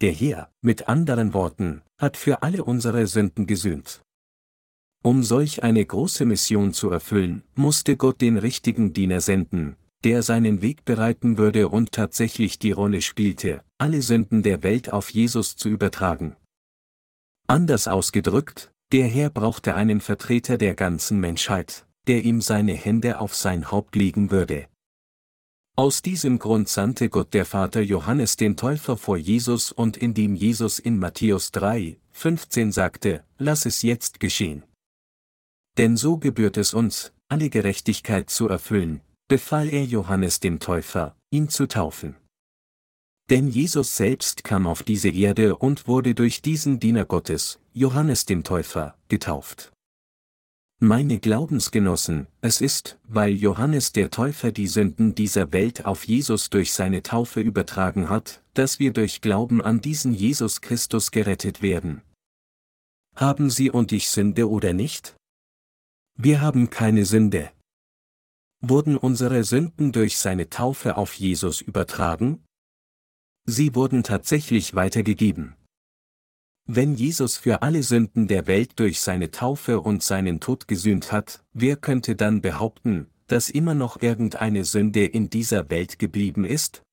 Der 0.02 0.12
Herr, 0.12 0.52
mit 0.62 0.88
anderen 0.88 1.34
Worten, 1.34 1.82
hat 2.00 2.18
für 2.18 2.42
alle 2.44 2.64
unsere 2.64 3.06
Sünden 3.08 3.48
gesühnt. 3.48 4.02
Um 5.02 5.24
solch 5.24 5.64
eine 5.64 5.86
große 5.86 6.26
Mission 6.26 6.74
zu 6.74 6.90
erfüllen, 6.90 7.44
musste 7.56 7.96
Gott 7.96 8.20
den 8.20 8.38
richtigen 8.38 8.92
Diener 8.92 9.22
senden, 9.22 9.78
der 10.04 10.24
seinen 10.24 10.62
Weg 10.62 10.84
bereiten 10.84 11.38
würde 11.38 11.70
und 11.70 11.94
tatsächlich 11.94 12.60
die 12.60 12.72
Rolle 12.72 13.02
spielte, 13.02 13.64
alle 13.78 14.02
Sünden 14.02 14.44
der 14.44 14.62
Welt 14.64 14.92
auf 14.92 15.10
Jesus 15.10 15.56
zu 15.56 15.70
übertragen. 15.70 16.36
Anders 17.48 17.88
ausgedrückt, 17.88 18.72
der 18.92 19.08
Herr 19.08 19.30
brauchte 19.30 19.76
einen 19.76 20.02
Vertreter 20.02 20.58
der 20.58 20.76
ganzen 20.76 21.20
Menschheit, 21.20 21.86
der 22.08 22.24
ihm 22.24 22.42
seine 22.42 22.74
Hände 22.74 23.22
auf 23.22 23.36
sein 23.36 23.72
Haupt 23.72 23.96
legen 23.96 24.32
würde. 24.32 24.68
Aus 25.78 26.02
diesem 26.02 26.40
Grund 26.40 26.68
sandte 26.68 27.08
Gott 27.08 27.34
der 27.34 27.46
Vater 27.46 27.80
Johannes 27.80 28.36
den 28.36 28.58
Täufer 28.58 28.98
vor 28.98 29.16
Jesus 29.16 29.72
und 29.72 29.96
indem 29.96 30.36
Jesus 30.36 30.78
in 30.78 31.00
Matthäus 31.00 31.52
3, 31.52 31.98
15 32.12 32.74
sagte, 32.74 33.24
lass 33.38 33.66
es 33.66 33.82
jetzt 33.82 34.20
geschehen. 34.20 34.64
Denn 35.80 35.96
so 35.96 36.18
gebührt 36.18 36.58
es 36.58 36.74
uns, 36.74 37.14
alle 37.30 37.50
Gerechtigkeit 37.50 38.30
zu 38.30 38.50
erfüllen, 38.50 39.00
befahl 39.30 39.70
er 39.70 39.86
Johannes 39.86 40.42
dem 40.42 40.60
Täufer, 40.60 41.16
ihn 41.32 41.48
zu 41.48 41.70
taufen. 41.70 42.18
Denn 43.30 43.48
Jesus 43.48 43.96
selbst 43.96 44.44
kam 44.44 44.68
auf 44.68 44.84
diese 44.84 45.08
Erde 45.08 45.56
und 45.56 45.88
wurde 45.88 46.16
durch 46.16 46.42
diesen 46.42 46.82
Diener 46.82 47.06
Gottes, 47.06 47.62
Johannes 47.72 48.26
dem 48.26 48.44
Täufer, 48.44 48.98
getauft. 49.08 49.72
Meine 50.82 51.18
Glaubensgenossen, 51.18 52.28
es 52.42 52.60
ist, 52.60 53.00
weil 53.08 53.32
Johannes 53.32 53.94
der 53.94 54.12
Täufer 54.12 54.52
die 54.52 54.68
Sünden 54.68 55.16
dieser 55.16 55.54
Welt 55.54 55.86
auf 55.86 56.04
Jesus 56.06 56.50
durch 56.50 56.74
seine 56.74 57.04
Taufe 57.04 57.40
übertragen 57.40 58.10
hat, 58.10 58.44
dass 58.54 58.80
wir 58.80 58.92
durch 58.92 59.22
Glauben 59.22 59.62
an 59.62 59.80
diesen 59.80 60.14
Jesus 60.14 60.60
Christus 60.60 61.12
gerettet 61.12 61.62
werden. 61.62 62.02
Haben 63.16 63.50
Sie 63.50 63.72
und 63.72 63.94
ich 63.94 64.10
Sünde 64.10 64.50
oder 64.50 64.74
nicht? 64.74 65.16
Wir 66.22 66.42
haben 66.42 66.70
keine 66.70 67.06
Sünde. 67.06 67.50
Wurden 68.60 68.98
unsere 68.98 69.46
Sünden 69.46 69.94
durch 69.94 70.18
seine 70.18 70.50
Taufe 70.50 70.98
auf 70.98 71.14
Jesus 71.14 71.62
übertragen? 71.62 72.44
Sie 73.46 73.74
wurden 73.74 74.04
tatsächlich 74.04 74.76
weitergegeben. 74.76 75.56
Wenn 76.66 76.94
Jesus 76.94 77.38
für 77.38 77.62
alle 77.62 77.84
Sünden 77.84 78.28
der 78.28 78.48
Welt 78.48 78.78
durch 78.82 79.00
seine 79.00 79.32
Taufe 79.32 79.80
und 79.80 80.04
seinen 80.04 80.42
Tod 80.42 80.68
gesühnt 80.68 81.14
hat, 81.14 81.42
wer 81.54 81.78
könnte 81.78 82.18
dann 82.18 82.42
behaupten, 82.42 83.08
dass 83.28 83.50
immer 83.50 83.74
noch 83.74 84.02
irgendeine 84.02 84.66
Sünde 84.66 85.06
in 85.06 85.30
dieser 85.30 85.70
Welt 85.70 86.00
geblieben 86.00 86.44
ist? 86.44 86.84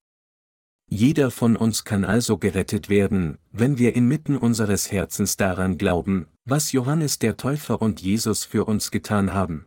Jeder 0.89 1.33
von 1.33 1.57
uns 1.57 1.83
kann 1.83 2.05
also 2.05 2.39
gerettet 2.39 2.89
werden, 2.89 3.39
wenn 3.51 3.77
wir 3.77 3.97
inmitten 3.97 4.37
unseres 4.37 4.93
Herzens 4.93 5.37
daran 5.37 5.79
glauben, 5.79 6.29
was 6.47 6.71
Johannes 6.71 7.19
der 7.19 7.37
Täufer 7.37 7.83
und 7.83 8.01
Jesus 8.01 8.45
für 8.45 8.65
uns 8.65 8.93
getan 8.93 9.35
haben. 9.35 9.67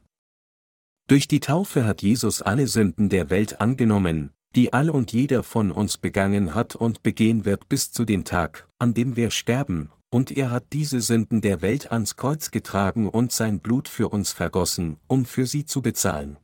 Durch 1.08 1.28
die 1.28 1.42
Taufe 1.42 1.86
hat 1.86 2.02
Jesus 2.02 2.42
alle 2.42 2.68
Sünden 2.68 3.10
der 3.10 3.30
Welt 3.30 3.60
angenommen, 3.60 4.32
die 4.56 4.72
all 4.72 4.90
und 4.90 5.12
jeder 5.12 5.44
von 5.44 5.72
uns 5.72 5.98
begangen 5.98 6.56
hat 6.56 6.76
und 6.76 7.04
begehen 7.04 7.44
wird 7.44 7.68
bis 7.68 7.92
zu 7.92 8.06
dem 8.06 8.24
Tag, 8.24 8.70
an 8.80 8.94
dem 8.94 9.18
wir 9.18 9.30
sterben, 9.30 9.92
und 10.10 10.32
er 10.32 10.52
hat 10.52 10.72
diese 10.72 11.02
Sünden 11.02 11.42
der 11.42 11.62
Welt 11.62 11.92
ans 11.92 12.16
Kreuz 12.16 12.50
getragen 12.50 13.10
und 13.10 13.32
sein 13.34 13.60
Blut 13.60 13.88
für 13.88 14.10
uns 14.10 14.32
vergossen, 14.32 14.98
um 15.08 15.26
für 15.26 15.46
sie 15.46 15.66
zu 15.66 15.82
bezahlen. 15.82 16.38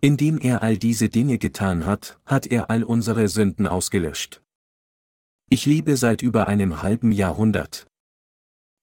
Indem 0.00 0.38
er 0.38 0.62
all 0.62 0.76
diese 0.76 1.08
Dinge 1.08 1.38
getan 1.38 1.86
hat, 1.86 2.20
hat 2.26 2.46
er 2.46 2.68
all 2.70 2.84
unsere 2.84 3.28
Sünden 3.28 3.66
ausgelöscht. 3.66 4.42
Ich 5.48 5.64
lebe 5.64 5.96
seit 5.96 6.22
über 6.22 6.48
einem 6.48 6.82
halben 6.82 7.12
Jahrhundert. 7.12 7.86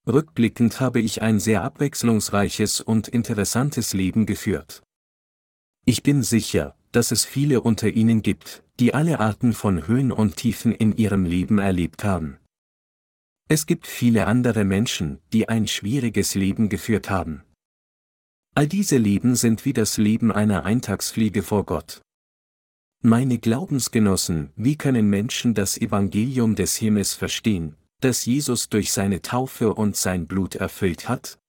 Rückblickend 0.10 0.80
habe 0.80 1.00
ich 1.00 1.22
ein 1.22 1.39
sehr 1.39 1.63
abwechslungsreiches 1.63 2.82
und 2.82 3.08
interessantes 3.08 3.93
Leben 3.93 4.26
geführt. 4.26 4.82
Ich 5.86 6.04
bin 6.04 6.24
sicher, 6.24 6.76
dass 6.91 7.12
es 7.12 7.26
viele 7.26 7.62
unter 7.62 7.89
Ihnen 7.89 8.24
gibt, 8.24 8.63
die 8.80 8.93
alle 8.93 9.19
Arten 9.19 9.54
von 9.54 9.88
Höhen 9.88 10.12
und 10.12 10.38
Tiefen 10.38 10.74
in 10.74 10.98
ihrem 10.98 11.26
Leben 11.26 11.60
erlebt 11.60 12.04
haben. 12.04 12.38
Es 13.48 13.65
gibt 13.65 13.88
viele 13.88 14.26
andere 14.26 14.63
Menschen, 14.63 15.19
die 15.32 15.48
ein 15.48 15.67
schwieriges 15.67 16.36
Leben 16.36 16.69
geführt 16.69 17.10
haben. 17.10 17.43
All 18.56 18.67
diese 18.67 18.98
Leben 18.98 19.36
sind 19.36 19.63
wie 19.65 19.74
das 19.74 19.98
Leben 19.98 20.32
einer 20.32 20.65
Eintagsfliege 20.65 21.43
vor 21.43 21.65
Gott. 21.65 22.02
Meine 23.02 23.38
Glaubensgenossen, 23.38 24.52
wie 24.56 24.76
können 24.76 25.10
Menschen 25.10 25.54
das 25.54 25.78
Evangelium 25.78 26.56
des 26.56 26.76
Himmels 26.76 27.13
verstehen, 27.13 27.76
das 28.00 28.26
Jesus 28.26 28.70
durch 28.70 28.92
seine 28.92 29.22
Taufe 29.22 29.74
und 29.74 29.96
sein 29.96 30.28
Blut 30.28 30.56
erfüllt 30.56 31.10
hat? 31.10 31.40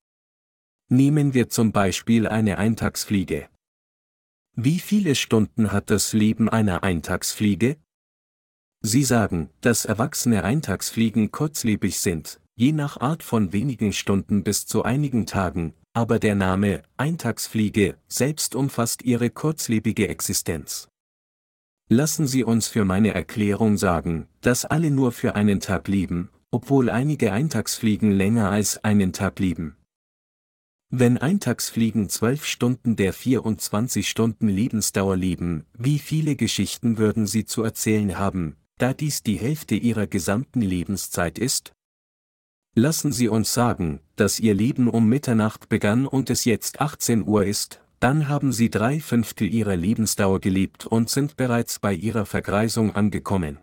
Nehmen 0.89 1.35
wir 1.35 1.49
zum 1.49 1.73
Beispiel 1.73 2.27
eine 2.27 2.59
Eintagsfliege. 2.59 3.49
Wie 4.57 4.81
viele 4.81 5.15
Stunden 5.15 5.73
hat 5.73 5.91
das 5.91 6.13
Leben 6.13 6.49
einer 6.49 6.83
Eintagsfliege? 6.83 7.77
Sie 8.83 9.05
sagen, 9.05 9.51
dass 9.61 9.85
erwachsene 9.85 10.43
Eintagsfliegen 10.43 11.31
kurzlebig 11.31 12.01
sind, 12.01 12.41
je 12.57 12.73
nach 12.73 13.01
Art 13.01 13.23
von 13.23 13.53
wenigen 13.53 13.93
Stunden 13.93 14.43
bis 14.43 14.67
zu 14.67 14.83
einigen 14.83 15.27
Tagen, 15.27 15.75
aber 15.93 16.19
der 16.19 16.35
Name 16.35 16.83
Eintagsfliege 16.97 17.97
selbst 18.09 18.55
umfasst 18.55 19.03
ihre 19.03 19.31
kurzlebige 19.31 20.09
Existenz. 20.09 20.89
Lassen 21.89 22.27
Sie 22.27 22.45
uns 22.45 22.69
für 22.69 22.85
meine 22.85 23.15
Erklärung 23.15 23.77
sagen, 23.77 24.29
dass 24.41 24.65
alle 24.65 24.91
nur 24.91 25.11
für 25.13 25.35
einen 25.35 25.61
Tag 25.61 25.89
leben, 25.89 26.31
obwohl 26.51 26.91
einige 26.91 27.33
Eintagsfliegen 27.33 28.11
länger 28.11 28.51
als 28.51 28.83
einen 28.85 29.13
Tag 29.13 29.39
leben. 29.39 29.77
Wenn 30.93 31.19
Eintagsfliegen 31.19 32.09
zwölf 32.09 32.45
Stunden 32.45 32.97
der 32.97 33.13
24 33.13 34.09
Stunden 34.09 34.49
Lebensdauer 34.49 35.17
leben, 35.17 35.67
wie 35.79 36.01
viele 36.01 36.35
Geschichten 36.35 36.99
würden 36.99 37.29
sie 37.29 37.45
zu 37.45 37.63
erzählen 37.63 38.19
haben, 38.19 38.57
da 38.79 38.93
dies 38.93 39.23
die 39.23 39.37
Hälfte 39.37 39.77
ihrer 39.77 40.09
gesamten 40.09 40.63
Lebenszeit 40.63 41.39
ist? 41.39 41.73
Lassen 42.75 43.13
Sie 43.13 43.29
uns 43.29 43.53
sagen, 43.53 44.01
dass 44.17 44.41
Ihr 44.41 44.55
Leben 44.55 44.89
um 44.89 45.09
Mitternacht 45.09 45.69
begann 45.69 46.07
und 46.07 46.31
es 46.31 46.45
jetzt 46.45 46.81
18 46.81 47.27
Uhr 47.27 47.45
ist, 47.45 47.81
dann 48.01 48.29
haben 48.29 48.53
Sie 48.53 48.71
drei 48.71 49.01
Fünftel 49.01 49.53
Ihrer 49.53 49.77
Lebensdauer 49.77 50.41
gelebt 50.41 50.87
und 50.87 51.11
sind 51.11 51.37
bereits 51.37 51.79
bei 51.79 51.93
Ihrer 51.93 52.27
Vergreisung 52.27 52.95
angekommen. 52.95 53.59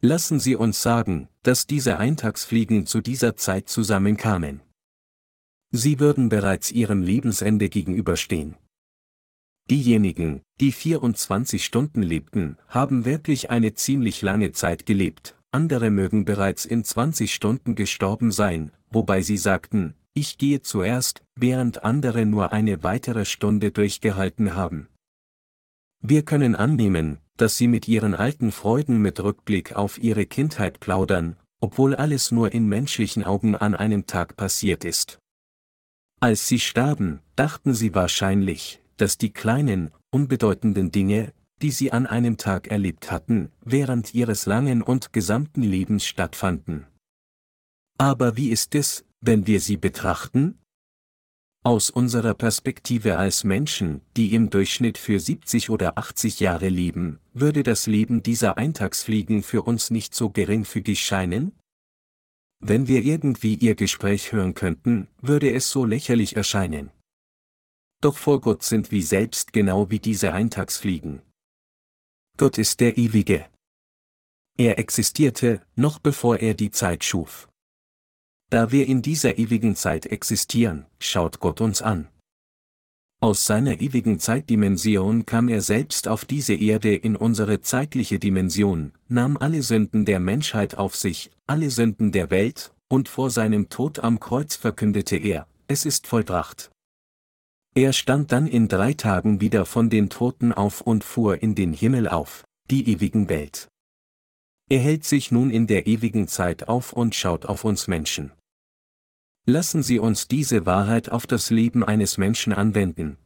Lassen 0.00 0.38
Sie 0.38 0.54
uns 0.54 0.80
sagen, 0.80 1.28
dass 1.42 1.66
diese 1.66 1.98
Eintagsfliegen 1.98 2.86
zu 2.86 3.00
dieser 3.00 3.34
Zeit 3.34 3.68
zusammenkamen. 3.68 4.60
Sie 5.72 5.98
würden 5.98 6.28
bereits 6.28 6.70
ihrem 6.70 7.02
Lebensende 7.02 7.68
gegenüberstehen. 7.68 8.54
Diejenigen, 9.68 10.42
die 10.60 10.70
24 10.70 11.64
Stunden 11.64 12.02
lebten, 12.02 12.58
haben 12.68 13.04
wirklich 13.04 13.50
eine 13.50 13.74
ziemlich 13.74 14.22
lange 14.22 14.52
Zeit 14.52 14.86
gelebt, 14.86 15.36
andere 15.50 15.90
mögen 15.90 16.24
bereits 16.24 16.64
in 16.64 16.84
20 16.84 17.34
Stunden 17.34 17.74
gestorben 17.74 18.30
sein, 18.30 18.70
wobei 18.90 19.20
sie 19.20 19.36
sagten, 19.36 19.94
ich 20.14 20.38
gehe 20.38 20.62
zuerst, 20.62 21.24
während 21.34 21.82
andere 21.82 22.24
nur 22.24 22.52
eine 22.52 22.84
weitere 22.84 23.24
Stunde 23.24 23.72
durchgehalten 23.72 24.54
haben. 24.54 24.88
Wir 26.00 26.24
können 26.24 26.54
annehmen, 26.54 27.18
dass 27.38 27.56
sie 27.56 27.68
mit 27.68 27.88
ihren 27.88 28.14
alten 28.14 28.52
Freuden 28.52 29.00
mit 29.00 29.20
Rückblick 29.20 29.74
auf 29.74 29.98
ihre 29.98 30.26
Kindheit 30.26 30.80
plaudern, 30.80 31.36
obwohl 31.60 31.94
alles 31.94 32.30
nur 32.30 32.52
in 32.52 32.68
menschlichen 32.68 33.24
Augen 33.24 33.56
an 33.56 33.74
einem 33.74 34.06
Tag 34.06 34.36
passiert 34.36 34.84
ist. 34.84 35.18
Als 36.20 36.48
sie 36.48 36.58
starben, 36.58 37.20
dachten 37.36 37.74
sie 37.74 37.94
wahrscheinlich, 37.94 38.80
dass 38.96 39.18
die 39.18 39.32
kleinen, 39.32 39.92
unbedeutenden 40.10 40.90
Dinge, 40.90 41.32
die 41.62 41.70
sie 41.70 41.92
an 41.92 42.06
einem 42.06 42.36
Tag 42.36 42.68
erlebt 42.68 43.10
hatten, 43.10 43.50
während 43.64 44.14
ihres 44.14 44.46
langen 44.46 44.82
und 44.82 45.12
gesamten 45.12 45.62
Lebens 45.62 46.04
stattfanden. 46.04 46.86
Aber 47.98 48.36
wie 48.36 48.50
ist 48.50 48.74
es, 48.74 49.04
wenn 49.20 49.46
wir 49.46 49.60
sie 49.60 49.76
betrachten? 49.76 50.58
Aus 51.64 51.90
unserer 51.90 52.34
Perspektive 52.34 53.18
als 53.18 53.44
Menschen, 53.44 54.00
die 54.16 54.32
im 54.34 54.48
Durchschnitt 54.48 54.96
für 54.96 55.18
70 55.18 55.70
oder 55.70 55.98
80 55.98 56.40
Jahre 56.40 56.68
leben, 56.68 57.18
würde 57.34 57.62
das 57.62 57.86
Leben 57.86 58.22
dieser 58.22 58.56
Eintagsfliegen 58.56 59.42
für 59.42 59.62
uns 59.62 59.90
nicht 59.90 60.14
so 60.14 60.30
geringfügig 60.30 61.00
scheinen? 61.04 61.52
Wenn 62.60 62.88
wir 62.88 63.04
irgendwie 63.04 63.54
ihr 63.54 63.74
Gespräch 63.74 64.32
hören 64.32 64.54
könnten, 64.54 65.08
würde 65.20 65.52
es 65.52 65.70
so 65.70 65.84
lächerlich 65.84 66.36
erscheinen. 66.36 66.90
Doch 68.00 68.16
vor 68.16 68.40
Gott 68.40 68.62
sind 68.62 68.90
wir 68.92 69.02
selbst 69.02 69.52
genau 69.52 69.90
wie 69.90 69.98
diese 69.98 70.32
Eintagsfliegen. 70.32 71.22
Gott 72.36 72.56
ist 72.58 72.78
der 72.78 72.96
Ewige. 72.96 73.46
Er 74.56 74.78
existierte, 74.78 75.60
noch 75.74 75.98
bevor 75.98 76.38
er 76.38 76.54
die 76.54 76.70
Zeit 76.70 77.04
schuf. 77.04 77.48
Da 78.50 78.72
wir 78.72 78.86
in 78.86 79.02
dieser 79.02 79.38
ewigen 79.38 79.76
Zeit 79.76 80.06
existieren, 80.06 80.86
schaut 80.98 81.38
Gott 81.38 81.60
uns 81.60 81.82
an. 81.82 82.08
Aus 83.20 83.44
seiner 83.44 83.80
ewigen 83.80 84.20
Zeitdimension 84.20 85.26
kam 85.26 85.48
er 85.48 85.60
selbst 85.60 86.08
auf 86.08 86.24
diese 86.24 86.54
Erde 86.54 86.94
in 86.94 87.16
unsere 87.16 87.60
zeitliche 87.60 88.18
Dimension, 88.18 88.92
nahm 89.08 89.36
alle 89.36 89.62
Sünden 89.62 90.04
der 90.04 90.20
Menschheit 90.20 90.78
auf 90.78 90.96
sich, 90.96 91.30
alle 91.46 91.70
Sünden 91.70 92.12
der 92.12 92.30
Welt, 92.30 92.72
und 92.88 93.08
vor 93.08 93.30
seinem 93.30 93.68
Tod 93.68 93.98
am 93.98 94.20
Kreuz 94.20 94.54
verkündete 94.56 95.16
er, 95.16 95.46
es 95.66 95.84
ist 95.84 96.06
vollbracht. 96.06 96.70
Er 97.74 97.92
stand 97.92 98.32
dann 98.32 98.46
in 98.46 98.68
drei 98.68 98.94
Tagen 98.94 99.40
wieder 99.40 99.66
von 99.66 99.90
den 99.90 100.08
Toten 100.08 100.52
auf 100.52 100.80
und 100.80 101.04
fuhr 101.04 101.42
in 101.42 101.54
den 101.54 101.72
Himmel 101.72 102.08
auf, 102.08 102.44
die 102.70 102.88
ewigen 102.88 103.28
Welt. 103.28 103.68
Er 104.70 104.78
hält 104.78 105.04
sich 105.04 105.32
nun 105.32 105.50
in 105.50 105.66
der 105.66 105.86
ewigen 105.86 106.28
Zeit 106.28 106.68
auf 106.68 106.92
und 106.92 107.14
schaut 107.14 107.46
auf 107.46 107.64
uns 107.64 107.88
Menschen. 107.88 108.32
Lassen 109.48 109.82
Sie 109.82 109.98
uns 109.98 110.28
diese 110.28 110.66
Wahrheit 110.66 111.08
auf 111.08 111.26
das 111.26 111.48
Leben 111.48 111.82
eines 111.82 112.18
Menschen 112.18 112.52
anwenden. 112.52 113.16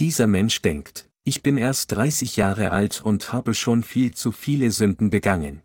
Dieser 0.00 0.26
Mensch 0.26 0.60
denkt, 0.60 1.08
ich 1.22 1.40
bin 1.40 1.56
erst 1.56 1.92
30 1.92 2.34
Jahre 2.34 2.72
alt 2.72 3.00
und 3.00 3.32
habe 3.32 3.54
schon 3.54 3.84
viel 3.84 4.12
zu 4.12 4.32
viele 4.32 4.72
Sünden 4.72 5.10
begangen. 5.10 5.62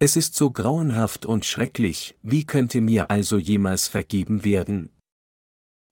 Es 0.00 0.16
ist 0.16 0.34
so 0.34 0.50
grauenhaft 0.50 1.24
und 1.24 1.44
schrecklich, 1.44 2.18
wie 2.22 2.44
könnte 2.44 2.80
mir 2.80 3.12
also 3.12 3.38
jemals 3.38 3.86
vergeben 3.86 4.42
werden? 4.42 4.90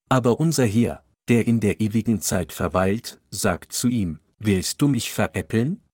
Aber 0.09 0.41
unser 0.41 0.67
Herr, 0.67 1.05
der 1.29 1.47
in 1.47 1.61
der 1.61 1.81
ewigen 1.81 2.21
Zeit 2.21 2.53
verweilt, 2.53 3.21
sagt 3.31 3.73
zu 3.73 3.87
ihm, 3.87 4.19
willst 4.41 4.83
du 4.83 4.89
mich 4.89 5.13
veräppeln? 5.13 5.85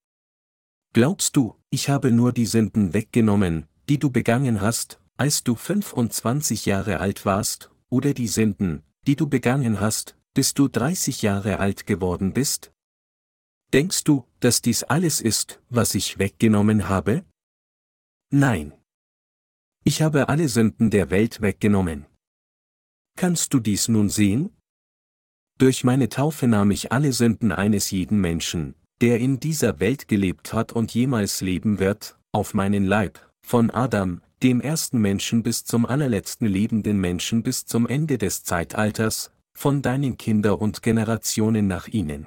Glaubst 0.95 1.37
du, 1.37 1.55
ich 1.69 1.91
habe 1.91 2.13
nur 2.13 2.33
die 2.33 2.47
Sünden 2.47 2.95
weggenommen, 2.95 3.67
die 3.91 3.99
du 3.99 4.09
begangen 4.09 4.63
hast, 4.63 4.99
als 5.17 5.45
du 5.45 5.55
25 5.55 6.67
Jahre 6.67 7.01
alt 7.01 7.25
warst, 7.25 7.71
oder 7.89 8.15
die 8.15 8.29
Sünden, 8.29 8.83
die 9.07 9.17
du 9.17 9.29
begangen 9.29 9.81
hast, 9.81 10.17
bis 10.35 10.55
du 10.55 10.69
30 10.69 11.23
Jahre 11.23 11.59
alt 11.59 11.87
geworden 11.87 12.33
bist? 12.33 12.73
Denkst 13.73 14.05
du, 14.05 14.25
dass 14.41 14.63
dies 14.63 14.83
alles 14.85 15.21
ist, 15.21 15.61
was 15.71 15.95
ich 15.95 16.19
weggenommen 16.19 16.89
habe? 16.89 17.25
Nein. 18.31 18.73
Ich 19.85 20.03
habe 20.03 20.29
alle 20.29 20.49
Sünden 20.49 20.91
der 20.91 21.11
Welt 21.11 21.41
weggenommen. 21.41 22.07
Kannst 23.17 23.55
du 23.55 23.61
dies 23.61 23.89
nun 23.89 24.11
sehen? 24.11 24.51
Durch 25.59 25.85
meine 25.85 26.09
Taufe 26.09 26.47
nahm 26.47 26.71
ich 26.71 26.93
alle 26.93 27.13
Sünden 27.13 27.51
eines 27.51 27.91
jeden 27.91 28.21
Menschen, 28.21 28.75
der 29.01 29.21
in 29.21 29.41
dieser 29.41 29.81
Welt 29.81 30.07
gelebt 30.07 30.53
hat 30.53 30.73
und 30.73 30.93
jemals 30.93 31.41
leben 31.41 31.79
wird, 31.79 32.19
auf 32.33 32.53
meinen 32.53 32.85
Leib, 32.85 33.19
von 33.41 33.71
Adam, 33.71 34.21
dem 34.43 34.61
ersten 34.61 34.99
Menschen 34.99 35.43
bis 35.43 35.65
zum 35.65 35.87
allerletzten 35.87 36.47
lebenden 36.47 37.01
Menschen 37.01 37.43
bis 37.43 37.65
zum 37.65 37.87
Ende 37.87 38.19
des 38.19 38.45
Zeitalters, 38.45 39.31
von 39.55 39.81
deinen 39.81 40.19
Kinder 40.19 40.61
und 40.61 40.83
Generationen 40.83 41.67
nach 41.67 41.89
ihnen. 41.89 42.27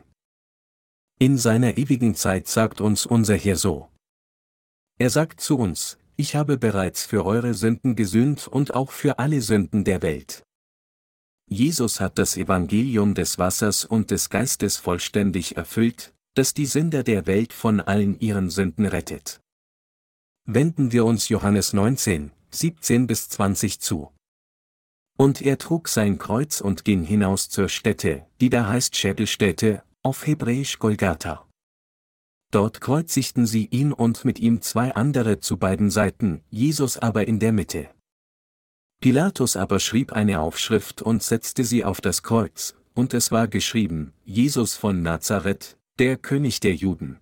In 1.20 1.38
seiner 1.38 1.78
ewigen 1.78 2.16
Zeit 2.16 2.48
sagt 2.48 2.82
uns 2.82 3.06
unser 3.06 3.36
Herr 3.36 3.56
so. 3.56 3.90
Er 4.98 5.12
sagt 5.12 5.40
zu 5.40 5.58
uns, 5.58 6.00
ich 6.16 6.36
habe 6.36 6.58
bereits 6.58 7.06
für 7.06 7.26
eure 7.26 7.54
Sünden 7.54 7.96
gesühnt 7.96 8.48
und 8.48 8.74
auch 8.74 8.92
für 8.92 9.20
alle 9.20 9.42
Sünden 9.42 9.84
der 9.84 10.02
Welt. 10.02 10.44
Jesus 11.48 12.00
hat 12.00 12.18
das 12.18 12.36
Evangelium 12.36 13.14
des 13.14 13.38
Wassers 13.38 13.86
und 13.86 14.12
des 14.12 14.30
Geistes 14.30 14.78
vollständig 14.78 15.58
erfüllt, 15.58 16.14
das 16.34 16.54
die 16.54 16.66
Sünder 16.66 17.04
der 17.04 17.28
Welt 17.28 17.54
von 17.54 17.80
allen 17.80 18.20
ihren 18.20 18.50
Sünden 18.50 18.86
rettet 18.86 19.42
wenden 20.46 20.92
wir 20.92 21.06
uns 21.06 21.30
Johannes 21.30 21.74
19, 21.74 22.32
17 22.52 23.08
bis 23.08 23.30
20 23.30 23.80
zu. 23.80 24.12
Und 25.18 25.42
er 25.42 25.58
trug 25.58 25.90
sein 25.90 26.18
Kreuz 26.18 26.62
und 26.62 26.86
ging 26.86 27.04
hinaus 27.04 27.50
zur 27.50 27.70
Stätte, 27.70 28.26
die 28.40 28.50
da 28.50 28.68
heißt 28.68 28.96
Schädelstätte, 28.96 29.84
auf 30.02 30.26
Hebräisch 30.26 30.80
Golgatha. 30.80 31.46
Dort 32.52 32.82
kreuzigten 32.82 33.46
sie 33.46 33.66
ihn 33.68 33.94
und 33.94 34.26
mit 34.26 34.40
ihm 34.40 34.62
zwei 34.62 34.96
andere 34.96 35.40
zu 35.40 35.58
beiden 35.58 35.92
Seiten, 35.92 36.42
Jesus 36.50 36.98
aber 36.98 37.28
in 37.28 37.40
der 37.40 37.52
Mitte. 37.52 37.90
Pilatus 39.02 39.56
aber 39.56 39.80
schrieb 39.80 40.14
eine 40.14 40.40
Aufschrift 40.40 41.02
und 41.02 41.22
setzte 41.22 41.64
sie 41.64 41.86
auf 41.86 42.02
das 42.02 42.24
Kreuz, 42.24 42.76
und 42.96 43.14
es 43.14 43.32
war 43.32 43.48
geschrieben, 43.48 44.14
Jesus 44.26 44.76
von 44.76 45.02
Nazareth, 45.02 45.78
der 46.00 46.18
König 46.18 46.60
der 46.60 46.76
Juden. 46.76 47.20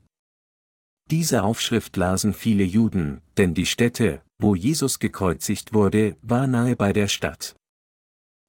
Diese 1.10 1.44
Aufschrift 1.44 1.96
lasen 1.96 2.34
viele 2.34 2.64
Juden, 2.64 3.22
denn 3.38 3.54
die 3.54 3.66
Stätte, 3.66 4.22
wo 4.40 4.56
Jesus 4.56 5.00
gekreuzigt 5.00 5.74
wurde, 5.74 6.18
war 6.22 6.48
nahe 6.48 6.76
bei 6.76 6.92
der 6.92 7.08
Stadt. 7.08 7.56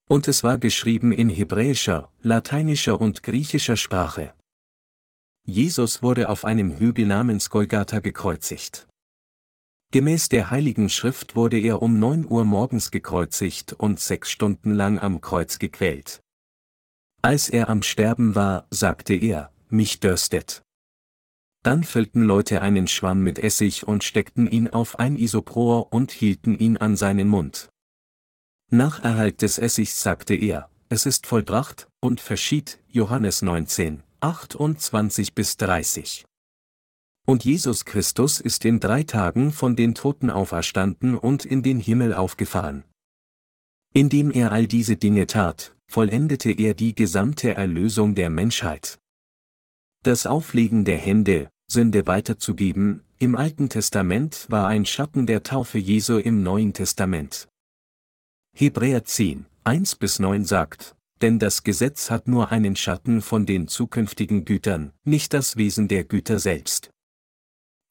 Und 0.09 0.27
es 0.27 0.43
war 0.43 0.59
geschrieben 0.59 1.13
in 1.13 1.29
hebräischer, 1.29 2.11
lateinischer 2.23 3.01
und 3.01 3.23
griechischer 3.23 3.77
Sprache. 3.77 4.35
Jesus 5.47 6.03
wurde 6.03 6.29
auf 6.29 6.45
einem 6.45 6.79
Hügel 6.79 7.07
namens 7.07 7.49
Golgatha 7.49 8.01
gekreuzigt. 8.01 8.89
Gemäß 9.93 10.29
der 10.29 10.51
Heiligen 10.51 10.89
Schrift 10.89 11.37
wurde 11.37 11.59
er 11.59 11.81
um 11.81 11.99
neun 11.99 12.27
Uhr 12.29 12.45
morgens 12.45 12.91
gekreuzigt 12.91 13.73
und 13.73 14.01
sechs 14.01 14.31
Stunden 14.31 14.75
lang 14.75 14.99
am 14.99 15.21
Kreuz 15.21 15.59
gequält. 15.59 16.21
Als 17.23 17.49
er 17.49 17.69
am 17.71 17.83
Sterben 17.83 18.35
war, 18.35 18.67
sagte 18.71 19.15
er, 19.15 19.51
mich 19.71 20.01
dürstet. 20.01 20.63
Dann 21.63 21.85
füllten 21.85 22.23
Leute 22.23 22.63
einen 22.63 22.87
Schwamm 22.87 23.23
mit 23.23 23.39
Essig 23.39 23.87
und 23.87 24.05
steckten 24.05 24.51
ihn 24.51 24.69
auf 24.69 24.99
ein 24.99 25.17
Isopror 25.17 25.93
und 25.93 26.13
hielten 26.13 26.57
ihn 26.59 26.77
an 26.77 26.97
seinen 26.97 27.29
Mund. 27.29 27.71
Nach 28.71 29.03
Erhalt 29.03 29.43
des 29.43 29.59
Essigs 29.59 30.03
sagte 30.03 30.35
er, 30.35 30.71
es 30.91 31.05
ist 31.05 31.27
vollbracht, 31.27 31.89
und 32.01 32.21
verschied, 32.21 32.79
Johannes 32.89 33.43
19, 33.43 34.03
28 34.21 35.35
bis 35.35 35.57
30. 35.57 36.25
Und 37.27 37.45
Jesus 37.45 37.85
Christus 37.85 38.41
ist 38.41 38.65
in 38.65 38.81
drei 38.81 39.03
Tagen 39.03 39.53
von 39.53 39.77
den 39.77 39.95
Toten 39.95 40.31
auferstanden 40.31 41.17
und 41.17 41.45
in 41.45 41.63
den 41.63 41.79
Himmel 41.79 42.15
aufgefahren. 42.15 42.85
Indem 43.93 44.31
er 44.31 44.53
all 44.53 44.67
diese 44.67 44.97
Dinge 44.97 45.27
tat, 45.27 45.77
vollendete 45.87 46.53
er 46.53 46.73
die 46.73 46.95
gesamte 46.95 47.55
Erlösung 47.55 48.15
der 48.15 48.31
Menschheit. 48.31 48.99
Das 50.05 50.27
Auflegen 50.27 50.85
der 50.85 50.97
Hände, 50.97 51.51
Sünde 51.67 52.07
weiterzugeben, 52.07 53.03
im 53.19 53.35
Alten 53.35 53.69
Testament 53.69 54.47
war 54.49 54.69
ein 54.69 54.87
Schatten 54.87 55.27
der 55.27 55.43
Taufe 55.43 55.79
Jesu 55.79 56.19
im 56.19 56.45
Neuen 56.45 56.73
Testament. 56.73 57.49
Hebräer 58.57 59.05
10, 59.05 59.47
1 59.65 59.97
bis 59.97 60.21
9 60.21 60.45
sagt, 60.45 60.95
denn 61.21 61.41
das 61.41 61.65
Gesetz 61.65 62.11
hat 62.11 62.29
nur 62.29 62.53
einen 62.53 62.77
Schatten 62.77 63.23
von 63.23 63.45
den 63.45 63.67
zukünftigen 63.67 64.45
Gütern, 64.45 64.93
nicht 65.05 65.35
das 65.35 65.57
Wesen 65.57 65.89
der 65.89 66.05
Güter 66.05 66.39
selbst. 66.39 66.91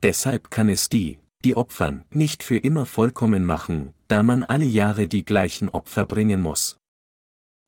Deshalb 0.01 0.49
kann 0.49 0.69
es 0.69 0.87
die, 0.87 1.19
die 1.43 1.57
opfern, 1.57 2.05
nicht 2.09 2.41
für 2.41 2.57
immer 2.57 2.85
vollkommen 2.85 3.43
machen, 3.43 3.93
da 4.07 4.23
man 4.23 4.43
alle 4.43 4.65
Jahre 4.65 5.09
die 5.09 5.25
gleichen 5.25 5.67
Opfer 5.67 6.05
bringen 6.05 6.41
muss. 6.41 6.77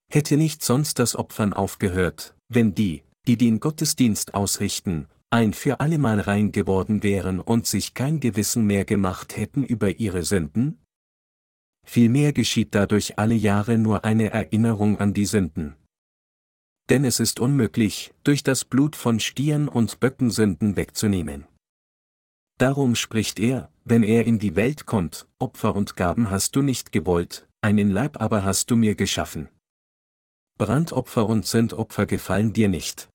Hätte 0.10 0.38
nicht 0.38 0.64
sonst 0.64 0.98
das 0.98 1.18
Opfern 1.18 1.54
aufgehört, 1.54 2.36
wenn 2.48 2.74
die, 2.74 3.04
die 3.30 3.38
den 3.38 3.60
Gottesdienst 3.60 4.34
ausrichten, 4.34 5.08
ein 5.30 5.54
für 5.54 5.82
allemal 5.82 6.20
rein 6.20 6.52
geworden 6.52 7.04
wären 7.04 7.40
und 7.40 7.68
sich 7.68 7.94
kein 7.94 8.20
Gewissen 8.20 8.66
mehr 8.66 8.86
gemacht 8.86 9.38
hätten 9.38 9.64
über 9.64 10.00
ihre 10.00 10.24
Sünden? 10.24 10.80
Vielmehr 11.86 12.34
geschieht 12.34 12.74
dadurch 12.74 13.20
alle 13.20 13.36
Jahre 13.36 13.78
nur 13.78 14.04
eine 14.04 14.32
Erinnerung 14.32 14.98
an 14.98 15.14
die 15.14 15.28
Sünden. 15.28 15.76
Denn 16.90 17.06
es 17.06 17.20
ist 17.20 17.40
unmöglich, 17.40 18.16
durch 18.24 18.42
das 18.42 18.66
Blut 18.66 18.96
von 18.96 19.20
Stieren 19.20 19.68
und 19.68 20.00
Böcken 20.00 20.32
Sünden 20.32 20.76
wegzunehmen. 20.76 21.46
Darum 22.58 22.96
spricht 22.96 23.40
er, 23.40 23.72
wenn 23.86 24.02
er 24.02 24.26
in 24.26 24.40
die 24.40 24.56
Welt 24.56 24.88
kommt, 24.88 25.28
Opfer 25.38 25.76
und 25.76 25.96
Gaben 25.96 26.32
hast 26.32 26.56
du 26.56 26.64
nicht 26.64 26.92
gewollt, 26.92 27.48
einen 27.62 27.92
Leib 27.92 28.20
aber 28.20 28.44
hast 28.44 28.72
du 28.72 28.76
mir 28.76 28.96
geschaffen. 28.96 29.50
Brandopfer 30.58 31.30
und 31.30 31.46
Sündopfer 31.46 32.08
gefallen 32.08 32.54
dir 32.54 32.70
nicht. 32.70 33.08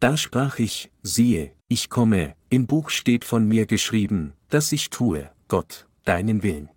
Da 0.00 0.16
sprach 0.16 0.58
ich, 0.58 0.92
siehe, 1.02 1.52
ich 1.66 1.90
komme, 1.90 2.36
im 2.50 2.66
Buch 2.66 2.90
steht 2.90 3.24
von 3.24 3.46
mir 3.48 3.66
geschrieben, 3.66 4.32
dass 4.48 4.70
ich 4.72 4.90
tue, 4.90 5.30
Gott, 5.48 5.88
deinen 6.04 6.42
Willen. 6.42 6.70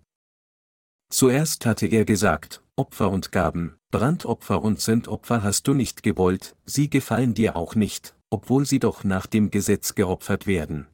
Zuerst 1.10 1.66
hatte 1.66 1.86
er 1.86 2.04
gesagt, 2.04 2.62
Opfer 2.74 3.10
und 3.10 3.32
Gaben, 3.32 3.76
Brandopfer 3.90 4.62
und 4.62 4.80
Sündopfer 4.80 5.42
hast 5.42 5.68
du 5.68 5.74
nicht 5.74 6.02
gewollt, 6.02 6.56
sie 6.64 6.90
gefallen 6.90 7.34
dir 7.34 7.54
auch 7.54 7.74
nicht, 7.74 8.16
obwohl 8.30 8.66
sie 8.66 8.78
doch 8.78 9.04
nach 9.04 9.26
dem 9.26 9.50
Gesetz 9.50 9.94
geopfert 9.94 10.46
werden. 10.46 10.88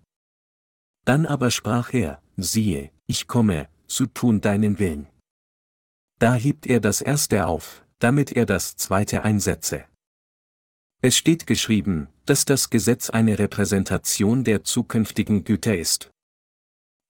Dann 1.04 1.24
aber 1.24 1.50
sprach 1.50 1.94
er, 1.94 2.20
siehe, 2.36 2.90
ich 3.06 3.26
komme, 3.26 3.68
zu 3.86 4.06
tun 4.06 4.40
deinen 4.40 4.78
Willen. 4.78 5.06
Da 6.18 6.34
hebt 6.34 6.66
er 6.66 6.80
das 6.80 7.00
erste 7.00 7.46
auf, 7.46 7.86
damit 8.00 8.32
er 8.32 8.44
das 8.44 8.76
zweite 8.76 9.22
einsetze. 9.22 9.84
Es 11.00 11.16
steht 11.16 11.46
geschrieben, 11.46 12.08
dass 12.26 12.44
das 12.44 12.70
Gesetz 12.70 13.08
eine 13.08 13.38
Repräsentation 13.38 14.42
der 14.42 14.64
zukünftigen 14.64 15.44
Güter 15.44 15.78
ist. 15.78 16.10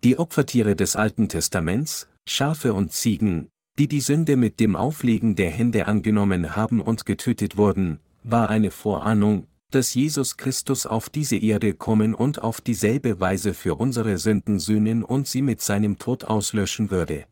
Die 0.04 0.18
Opfertiere 0.18 0.76
des 0.76 0.94
Alten 0.94 1.30
Testaments, 1.30 2.06
Schafe 2.28 2.74
und 2.74 2.92
Ziegen, 2.92 3.48
die 3.78 3.88
die 3.88 4.02
Sünde 4.02 4.36
mit 4.36 4.60
dem 4.60 4.76
Auflegen 4.76 5.36
der 5.36 5.50
Hände 5.50 5.86
angenommen 5.86 6.54
haben 6.54 6.82
und 6.82 7.06
getötet 7.06 7.56
wurden, 7.56 7.98
war 8.24 8.50
eine 8.50 8.70
Vorahnung, 8.70 9.46
dass 9.70 9.94
Jesus 9.94 10.36
Christus 10.36 10.84
auf 10.84 11.08
diese 11.08 11.36
Erde 11.36 11.72
kommen 11.72 12.14
und 12.14 12.42
auf 12.42 12.60
dieselbe 12.60 13.20
Weise 13.20 13.54
für 13.54 13.74
unsere 13.76 14.18
Sünden 14.18 14.58
sühnen 14.58 15.02
und 15.02 15.28
sie 15.28 15.42
mit 15.42 15.62
seinem 15.62 15.98
Tod 15.98 16.24
auslöschen 16.24 16.90
würde. 16.90 17.26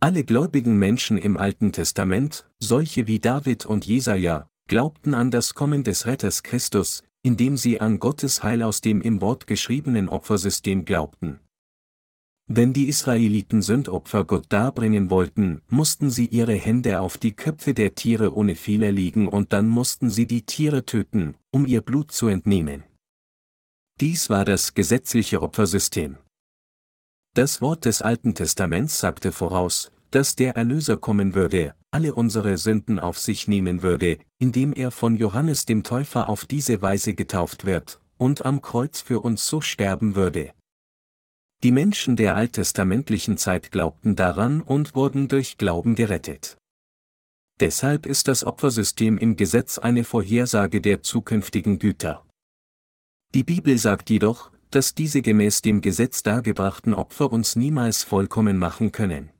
Alle 0.00 0.24
gläubigen 0.24 0.78
Menschen 0.78 1.16
im 1.16 1.36
Alten 1.36 1.70
Testament, 1.70 2.48
solche 2.58 3.06
wie 3.06 3.20
David 3.20 3.66
und 3.66 3.86
Jesaja, 3.86 4.48
glaubten 4.66 5.14
an 5.14 5.30
das 5.30 5.54
Kommen 5.54 5.84
des 5.84 6.06
Retters 6.06 6.42
Christus, 6.42 7.02
indem 7.22 7.56
sie 7.56 7.80
an 7.80 7.98
Gottes 7.98 8.42
Heil 8.42 8.62
aus 8.62 8.80
dem 8.80 9.00
im 9.00 9.20
Wort 9.20 9.46
geschriebenen 9.46 10.08
Opfersystem 10.08 10.84
glaubten. 10.84 11.40
Wenn 12.46 12.74
die 12.74 12.88
Israeliten 12.88 13.62
Sündopfer 13.62 14.24
Gott 14.24 14.46
darbringen 14.50 15.08
wollten, 15.08 15.62
mussten 15.68 16.10
sie 16.10 16.26
ihre 16.26 16.54
Hände 16.54 17.00
auf 17.00 17.16
die 17.16 17.32
Köpfe 17.32 17.72
der 17.72 17.94
Tiere 17.94 18.34
ohne 18.34 18.54
Fehler 18.54 18.92
legen 18.92 19.28
und 19.28 19.54
dann 19.54 19.66
mussten 19.66 20.10
sie 20.10 20.26
die 20.26 20.42
Tiere 20.42 20.84
töten, 20.84 21.36
um 21.50 21.64
ihr 21.64 21.80
Blut 21.80 22.12
zu 22.12 22.28
entnehmen. 22.28 22.84
Dies 24.00 24.28
war 24.28 24.44
das 24.44 24.74
gesetzliche 24.74 25.40
Opfersystem. 25.40 26.18
Das 27.32 27.62
Wort 27.62 27.86
des 27.86 28.02
Alten 28.02 28.34
Testaments 28.34 29.00
sagte 29.00 29.32
voraus, 29.32 29.90
dass 30.14 30.36
der 30.36 30.54
Erlöser 30.54 30.96
kommen 30.96 31.34
würde, 31.34 31.74
alle 31.90 32.14
unsere 32.14 32.56
Sünden 32.56 33.00
auf 33.00 33.18
sich 33.18 33.48
nehmen 33.48 33.82
würde, 33.82 34.18
indem 34.38 34.72
er 34.72 34.92
von 34.92 35.16
Johannes 35.16 35.66
dem 35.66 35.82
Täufer 35.82 36.28
auf 36.28 36.44
diese 36.44 36.80
Weise 36.82 37.14
getauft 37.14 37.64
wird, 37.64 38.00
und 38.16 38.46
am 38.46 38.62
Kreuz 38.62 39.00
für 39.00 39.18
uns 39.18 39.48
so 39.48 39.60
sterben 39.60 40.14
würde. 40.14 40.52
Die 41.64 41.72
Menschen 41.72 42.14
der 42.14 42.36
alttestamentlichen 42.36 43.38
Zeit 43.38 43.72
glaubten 43.72 44.14
daran 44.14 44.60
und 44.60 44.94
wurden 44.94 45.26
durch 45.26 45.58
Glauben 45.58 45.96
gerettet. 45.96 46.58
Deshalb 47.58 48.06
ist 48.06 48.28
das 48.28 48.44
Opfersystem 48.44 49.18
im 49.18 49.34
Gesetz 49.34 49.78
eine 49.78 50.04
Vorhersage 50.04 50.80
der 50.80 51.02
zukünftigen 51.02 51.80
Güter. 51.80 52.24
Die 53.34 53.42
Bibel 53.42 53.78
sagt 53.78 54.10
jedoch, 54.10 54.52
dass 54.70 54.94
diese 54.94 55.22
gemäß 55.22 55.62
dem 55.62 55.80
Gesetz 55.80 56.22
dargebrachten 56.22 56.94
Opfer 56.94 57.32
uns 57.32 57.56
niemals 57.56 58.04
vollkommen 58.04 58.58
machen 58.58 58.92
können 58.92 59.30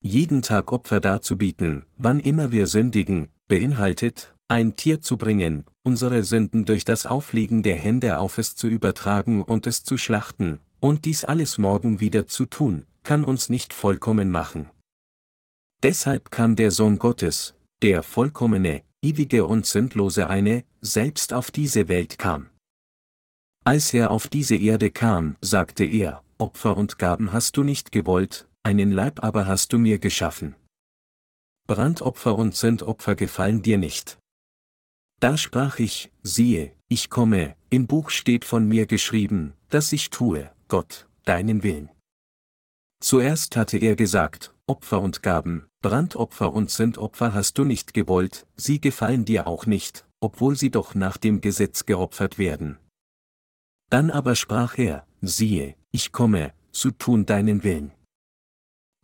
jeden 0.00 0.42
Tag 0.42 0.72
Opfer 0.72 1.00
darzubieten, 1.00 1.84
wann 1.96 2.20
immer 2.20 2.52
wir 2.52 2.66
sündigen, 2.66 3.28
beinhaltet, 3.48 4.34
ein 4.48 4.76
Tier 4.76 5.00
zu 5.00 5.16
bringen, 5.16 5.64
unsere 5.82 6.22
Sünden 6.22 6.64
durch 6.64 6.84
das 6.84 7.06
Auflegen 7.06 7.62
der 7.62 7.76
Hände 7.76 8.18
auf 8.18 8.38
es 8.38 8.54
zu 8.54 8.68
übertragen 8.68 9.42
und 9.42 9.66
es 9.66 9.82
zu 9.82 9.98
schlachten, 9.98 10.60
und 10.80 11.04
dies 11.04 11.24
alles 11.24 11.58
morgen 11.58 12.00
wieder 12.00 12.26
zu 12.26 12.46
tun, 12.46 12.86
kann 13.02 13.24
uns 13.24 13.48
nicht 13.48 13.72
vollkommen 13.72 14.30
machen. 14.30 14.70
Deshalb 15.82 16.30
kam 16.30 16.56
der 16.56 16.70
Sohn 16.70 16.98
Gottes, 16.98 17.54
der 17.82 18.02
vollkommene, 18.02 18.82
ewige 19.02 19.46
und 19.46 19.66
sündlose 19.66 20.28
eine, 20.28 20.64
selbst 20.80 21.32
auf 21.32 21.50
diese 21.50 21.88
Welt 21.88 22.18
kam. 22.18 22.48
Als 23.64 23.92
er 23.92 24.10
auf 24.10 24.28
diese 24.28 24.56
Erde 24.56 24.90
kam, 24.90 25.36
sagte 25.40 25.84
er, 25.84 26.22
Opfer 26.38 26.76
und 26.76 26.98
Gaben 26.98 27.32
hast 27.32 27.56
du 27.56 27.62
nicht 27.62 27.92
gewollt, 27.92 28.48
einen 28.66 28.90
Leib 28.90 29.22
aber 29.22 29.46
hast 29.46 29.72
du 29.72 29.78
mir 29.78 30.00
geschaffen. 30.00 30.56
Brandopfer 31.68 32.36
und 32.36 32.56
Sündopfer 32.56 33.14
gefallen 33.14 33.62
dir 33.62 33.78
nicht. 33.78 34.18
Da 35.20 35.36
sprach 35.36 35.78
ich, 35.78 36.10
siehe, 36.24 36.72
ich 36.88 37.08
komme, 37.08 37.54
im 37.70 37.86
Buch 37.86 38.10
steht 38.10 38.44
von 38.44 38.66
mir 38.66 38.86
geschrieben, 38.86 39.54
dass 39.68 39.92
ich 39.92 40.10
tue, 40.10 40.50
Gott, 40.66 41.06
deinen 41.24 41.62
Willen. 41.62 41.90
Zuerst 43.00 43.54
hatte 43.54 43.78
er 43.78 43.94
gesagt, 43.94 44.52
Opfer 44.66 45.00
und 45.00 45.22
Gaben, 45.22 45.68
Brandopfer 45.80 46.52
und 46.52 46.68
Sündopfer 46.68 47.34
hast 47.34 47.58
du 47.58 47.64
nicht 47.64 47.94
gewollt, 47.94 48.48
sie 48.56 48.80
gefallen 48.80 49.24
dir 49.24 49.46
auch 49.46 49.66
nicht, 49.66 50.04
obwohl 50.18 50.56
sie 50.56 50.72
doch 50.72 50.96
nach 50.96 51.18
dem 51.18 51.40
Gesetz 51.40 51.86
geopfert 51.86 52.36
werden. 52.36 52.78
Dann 53.90 54.10
aber 54.10 54.34
sprach 54.34 54.76
er, 54.76 55.06
siehe, 55.20 55.76
ich 55.92 56.10
komme, 56.10 56.52
zu 56.72 56.90
tun 56.90 57.26
deinen 57.26 57.62
Willen. 57.62 57.92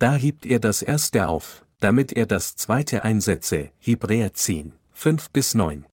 Da 0.02 0.16
hebt 0.16 0.46
er 0.46 0.58
das 0.58 0.82
erste 0.82 1.28
auf, 1.28 1.64
damit 1.78 2.12
er 2.12 2.26
das 2.26 2.56
zweite 2.56 3.04
einsetze, 3.04 3.70
Hebräer 3.78 4.34
10, 4.34 4.72
5 4.90 5.30
bis 5.30 5.54
9. 5.54 5.86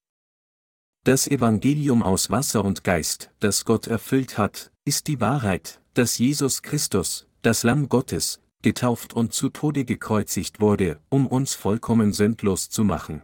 Das 1.04 1.28
Evangelium 1.28 2.02
aus 2.02 2.32
Wasser 2.32 2.66
und 2.66 2.84
Geist, 2.84 3.30
das 3.40 3.66
Gott 3.66 3.86
erfüllt 3.86 4.40
hat, 4.40 4.72
ist 4.84 5.06
die 5.06 5.22
Wahrheit, 5.22 5.80
dass 5.94 6.18
Jesus 6.18 6.64
Christus, 6.64 7.28
das 7.44 7.62
Lamm 7.62 7.88
Gottes, 7.88 8.42
getauft 8.64 9.14
und 9.14 9.32
zu 9.34 9.50
Tode 9.50 9.86
gekreuzigt 9.86 10.60
wurde, 10.60 11.00
um 11.10 11.28
uns 11.28 11.54
vollkommen 11.54 12.12
sündlos 12.12 12.72
zu 12.72 12.84
machen. 12.84 13.22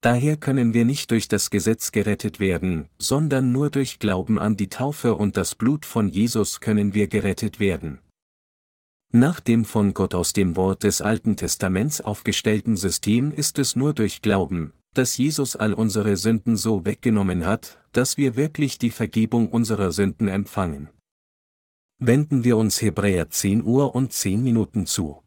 Daher 0.00 0.38
können 0.38 0.72
wir 0.72 0.86
nicht 0.86 1.10
durch 1.10 1.28
das 1.28 1.50
Gesetz 1.50 1.92
gerettet 1.92 2.40
werden, 2.40 2.88
sondern 2.98 3.52
nur 3.52 3.68
durch 3.68 3.98
Glauben 3.98 4.38
an 4.38 4.56
die 4.56 4.70
Taufe 4.70 5.14
und 5.14 5.36
das 5.36 5.54
Blut 5.54 5.84
von 5.84 6.08
Jesus 6.08 6.60
können 6.60 6.94
wir 6.94 7.08
gerettet 7.08 7.60
werden. 7.60 7.98
Nach 9.18 9.40
dem 9.40 9.64
von 9.64 9.94
Gott 9.94 10.14
aus 10.14 10.34
dem 10.34 10.56
Wort 10.56 10.82
des 10.82 11.00
Alten 11.00 11.38
Testaments 11.38 12.02
aufgestellten 12.02 12.76
System 12.76 13.32
ist 13.32 13.58
es 13.58 13.74
nur 13.74 13.94
durch 13.94 14.20
Glauben, 14.20 14.74
dass 14.92 15.16
Jesus 15.16 15.56
all 15.56 15.72
unsere 15.72 16.18
Sünden 16.18 16.58
so 16.58 16.84
weggenommen 16.84 17.46
hat, 17.46 17.82
dass 17.92 18.18
wir 18.18 18.36
wirklich 18.36 18.76
die 18.76 18.90
Vergebung 18.90 19.48
unserer 19.48 19.90
Sünden 19.90 20.28
empfangen. 20.28 20.90
Wenden 21.98 22.44
wir 22.44 22.58
uns 22.58 22.82
Hebräer 22.82 23.30
10 23.30 23.64
Uhr 23.64 23.94
und 23.94 24.12
10 24.12 24.42
Minuten 24.42 24.84
zu. 24.84 25.22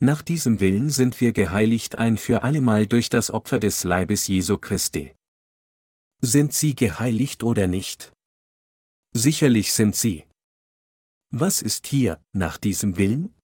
Nach 0.00 0.22
diesem 0.22 0.58
Willen 0.60 0.88
sind 0.88 1.20
wir 1.20 1.34
geheiligt 1.34 1.98
ein 1.98 2.16
für 2.16 2.42
allemal 2.42 2.86
durch 2.86 3.10
das 3.10 3.30
Opfer 3.30 3.58
des 3.58 3.84
Leibes 3.84 4.28
Jesu 4.28 4.56
Christi. 4.56 5.14
Sind 6.22 6.54
sie 6.54 6.74
geheiligt 6.74 7.42
oder 7.42 7.66
nicht? 7.66 8.14
Sicherlich 9.12 9.74
sind 9.74 9.94
sie. 9.94 10.24
Was 11.30 11.60
ist 11.60 11.86
hier, 11.86 12.18
nach 12.32 12.56
diesem 12.56 12.96
Willen? 12.96 13.34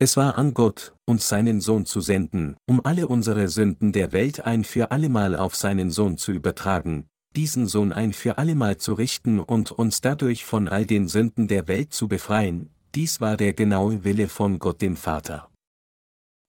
Es 0.00 0.16
war 0.16 0.38
an 0.38 0.54
Gott, 0.54 0.94
uns 1.04 1.28
seinen 1.28 1.60
Sohn 1.60 1.84
zu 1.84 2.00
senden, 2.00 2.56
um 2.66 2.82
alle 2.82 3.08
unsere 3.08 3.48
Sünden 3.48 3.92
der 3.92 4.12
Welt 4.12 4.46
ein 4.46 4.64
für 4.64 4.90
allemal 4.90 5.36
auf 5.36 5.54
seinen 5.54 5.90
Sohn 5.90 6.16
zu 6.16 6.32
übertragen, 6.32 7.06
diesen 7.36 7.66
Sohn 7.66 7.92
ein 7.92 8.14
für 8.14 8.38
allemal 8.38 8.78
zu 8.78 8.94
richten 8.94 9.38
und 9.38 9.70
uns 9.70 10.00
dadurch 10.00 10.46
von 10.46 10.66
all 10.66 10.86
den 10.86 11.08
Sünden 11.08 11.46
der 11.46 11.68
Welt 11.68 11.92
zu 11.92 12.08
befreien, 12.08 12.70
dies 12.94 13.20
war 13.20 13.36
der 13.36 13.52
genaue 13.52 14.02
Wille 14.04 14.28
von 14.28 14.58
Gott 14.58 14.80
dem 14.80 14.96
Vater. 14.96 15.50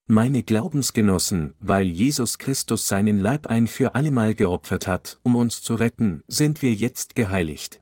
Meine 0.06 0.42
Glaubensgenossen, 0.42 1.52
weil 1.60 1.86
Jesus 1.86 2.38
Christus 2.38 2.88
seinen 2.88 3.20
Leib 3.20 3.46
ein 3.46 3.66
für 3.66 3.94
allemal 3.94 4.34
geopfert 4.34 4.86
hat, 4.86 5.20
um 5.22 5.36
uns 5.36 5.60
zu 5.60 5.74
retten, 5.74 6.22
sind 6.28 6.62
wir 6.62 6.72
jetzt 6.72 7.14
geheiligt. 7.14 7.80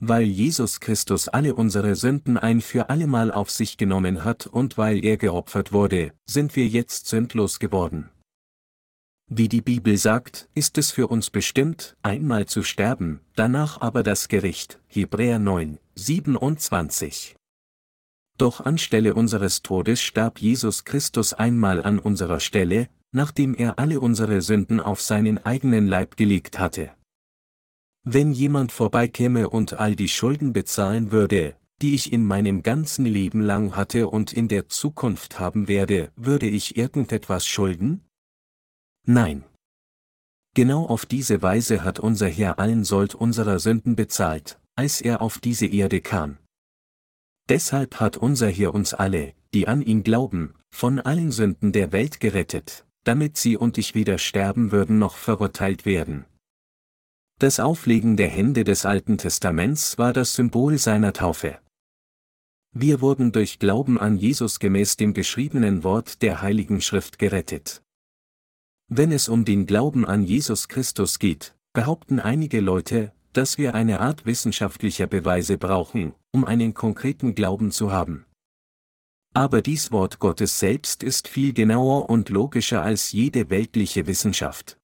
Weil 0.00 0.24
Jesus 0.24 0.78
Christus 0.78 1.26
alle 1.26 1.56
unsere 1.56 1.96
Sünden 1.96 2.36
ein 2.36 2.60
für 2.60 2.88
allemal 2.88 3.32
auf 3.32 3.50
sich 3.50 3.76
genommen 3.76 4.24
hat 4.24 4.46
und 4.46 4.78
weil 4.78 5.04
er 5.04 5.16
geopfert 5.16 5.72
wurde, 5.72 6.12
sind 6.24 6.54
wir 6.54 6.68
jetzt 6.68 7.08
sündlos 7.08 7.58
geworden. 7.58 8.10
Wie 9.30 9.48
die 9.48 9.60
Bibel 9.60 9.96
sagt, 9.96 10.48
ist 10.54 10.78
es 10.78 10.92
für 10.92 11.08
uns 11.08 11.30
bestimmt, 11.30 11.96
einmal 12.02 12.46
zu 12.46 12.62
sterben, 12.62 13.20
danach 13.34 13.80
aber 13.80 14.02
das 14.02 14.28
Gericht. 14.28 14.80
Hebräer 14.86 15.38
9, 15.38 15.78
27. 15.96 17.36
Doch 18.38 18.60
anstelle 18.60 19.14
unseres 19.14 19.62
Todes 19.62 20.00
starb 20.00 20.40
Jesus 20.40 20.84
Christus 20.84 21.34
einmal 21.34 21.82
an 21.82 21.98
unserer 21.98 22.38
Stelle, 22.38 22.88
nachdem 23.10 23.54
er 23.54 23.80
alle 23.80 24.00
unsere 24.00 24.42
Sünden 24.42 24.78
auf 24.78 25.02
seinen 25.02 25.44
eigenen 25.44 25.88
Leib 25.88 26.16
gelegt 26.16 26.60
hatte. 26.60 26.92
Wenn 28.10 28.32
jemand 28.32 28.72
vorbeikäme 28.72 29.50
und 29.50 29.74
all 29.74 29.94
die 29.94 30.08
Schulden 30.08 30.54
bezahlen 30.54 31.12
würde, 31.12 31.56
die 31.82 31.94
ich 31.94 32.10
in 32.10 32.24
meinem 32.24 32.62
ganzen 32.62 33.04
Leben 33.04 33.42
lang 33.42 33.76
hatte 33.76 34.08
und 34.08 34.32
in 34.32 34.48
der 34.48 34.70
Zukunft 34.70 35.38
haben 35.38 35.68
werde, 35.68 36.10
würde 36.16 36.46
ich 36.46 36.78
irgendetwas 36.78 37.46
schulden? 37.46 38.00
Nein. 39.04 39.44
Genau 40.54 40.86
auf 40.86 41.04
diese 41.04 41.42
Weise 41.42 41.84
hat 41.84 41.98
unser 42.00 42.28
Herr 42.28 42.58
allen 42.58 42.82
Sold 42.82 43.14
unserer 43.14 43.58
Sünden 43.58 43.94
bezahlt, 43.94 44.58
als 44.74 45.02
er 45.02 45.20
auf 45.20 45.38
diese 45.38 45.66
Erde 45.66 46.00
kam. 46.00 46.38
Deshalb 47.50 48.00
hat 48.00 48.16
unser 48.16 48.48
Herr 48.48 48.72
uns 48.72 48.94
alle, 48.94 49.34
die 49.52 49.68
an 49.68 49.82
ihn 49.82 50.02
glauben, 50.02 50.54
von 50.70 50.98
allen 50.98 51.30
Sünden 51.30 51.72
der 51.72 51.92
Welt 51.92 52.20
gerettet, 52.20 52.86
damit 53.04 53.36
sie 53.36 53.58
und 53.58 53.76
ich 53.76 53.94
weder 53.94 54.16
sterben 54.16 54.72
würden 54.72 54.98
noch 54.98 55.16
verurteilt 55.16 55.84
werden. 55.84 56.24
Das 57.40 57.60
Auflegen 57.60 58.16
der 58.16 58.26
Hände 58.26 58.64
des 58.64 58.84
Alten 58.84 59.16
Testaments 59.16 59.96
war 59.96 60.12
das 60.12 60.34
Symbol 60.34 60.76
seiner 60.76 61.12
Taufe. 61.12 61.60
Wir 62.72 63.00
wurden 63.00 63.30
durch 63.30 63.60
Glauben 63.60 63.96
an 63.96 64.16
Jesus 64.16 64.58
gemäß 64.58 64.96
dem 64.96 65.14
geschriebenen 65.14 65.84
Wort 65.84 66.20
der 66.22 66.42
Heiligen 66.42 66.80
Schrift 66.80 67.20
gerettet. 67.20 67.80
Wenn 68.88 69.12
es 69.12 69.28
um 69.28 69.44
den 69.44 69.66
Glauben 69.66 70.04
an 70.04 70.24
Jesus 70.24 70.66
Christus 70.66 71.20
geht, 71.20 71.54
behaupten 71.74 72.18
einige 72.18 72.58
Leute, 72.58 73.12
dass 73.34 73.56
wir 73.56 73.72
eine 73.76 74.00
Art 74.00 74.26
wissenschaftlicher 74.26 75.06
Beweise 75.06 75.58
brauchen, 75.58 76.14
um 76.32 76.44
einen 76.44 76.74
konkreten 76.74 77.36
Glauben 77.36 77.70
zu 77.70 77.92
haben. 77.92 78.24
Aber 79.32 79.62
dies 79.62 79.92
Wort 79.92 80.18
Gottes 80.18 80.58
selbst 80.58 81.04
ist 81.04 81.28
viel 81.28 81.52
genauer 81.52 82.10
und 82.10 82.30
logischer 82.30 82.82
als 82.82 83.12
jede 83.12 83.48
weltliche 83.48 84.08
Wissenschaft. 84.08 84.76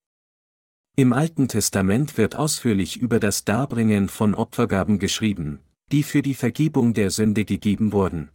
Im 0.97 1.13
Alten 1.13 1.49
Testament 1.49 2.17
wird 2.19 2.37
ausführlich 2.37 2.97
über 2.99 3.19
das 3.19 3.45
Darbringen 3.45 4.09
von 4.09 4.33
Opfergaben 4.33 5.01
geschrieben, 5.01 5.59
die 5.91 6.05
für 6.05 6.23
die 6.23 6.35
Vergebung 6.35 6.95
der 6.95 7.11
Sünde 7.11 7.45
gegeben 7.45 7.91
wurden. 7.91 8.31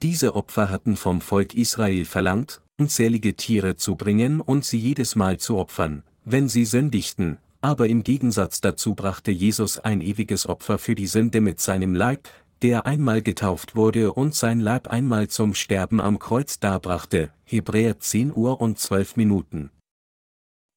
Diese 0.00 0.34
Opfer 0.34 0.70
hatten 0.70 0.96
vom 0.96 1.20
Volk 1.20 1.52
Israel 1.52 2.06
verlangt, 2.06 2.62
unzählige 2.80 3.36
Tiere 3.36 3.76
zu 3.76 3.96
bringen 3.96 4.40
und 4.40 4.64
sie 4.64 4.78
jedes 4.78 5.14
Mal 5.14 5.36
zu 5.36 5.58
opfern, 5.58 6.04
wenn 6.24 6.48
sie 6.48 6.64
sündigten, 6.64 7.36
aber 7.60 7.86
im 7.86 8.02
Gegensatz 8.02 8.62
dazu 8.62 8.94
brachte 8.94 9.30
Jesus 9.30 9.78
ein 9.78 10.00
ewiges 10.00 10.48
Opfer 10.48 10.78
für 10.78 10.94
die 10.94 11.06
Sünde 11.06 11.42
mit 11.42 11.60
seinem 11.60 11.94
Leib, 11.94 12.30
der 12.62 12.86
einmal 12.86 13.20
getauft 13.20 13.76
wurde 13.76 14.14
und 14.14 14.34
sein 14.34 14.60
Leib 14.60 14.88
einmal 14.88 15.28
zum 15.28 15.52
Sterben 15.52 16.00
am 16.00 16.18
Kreuz 16.18 16.60
darbrachte, 16.60 17.30
Hebräer 17.44 18.00
10 18.00 18.34
Uhr 18.34 18.58
und 18.58 18.78
12 18.78 19.16
Minuten. 19.16 19.70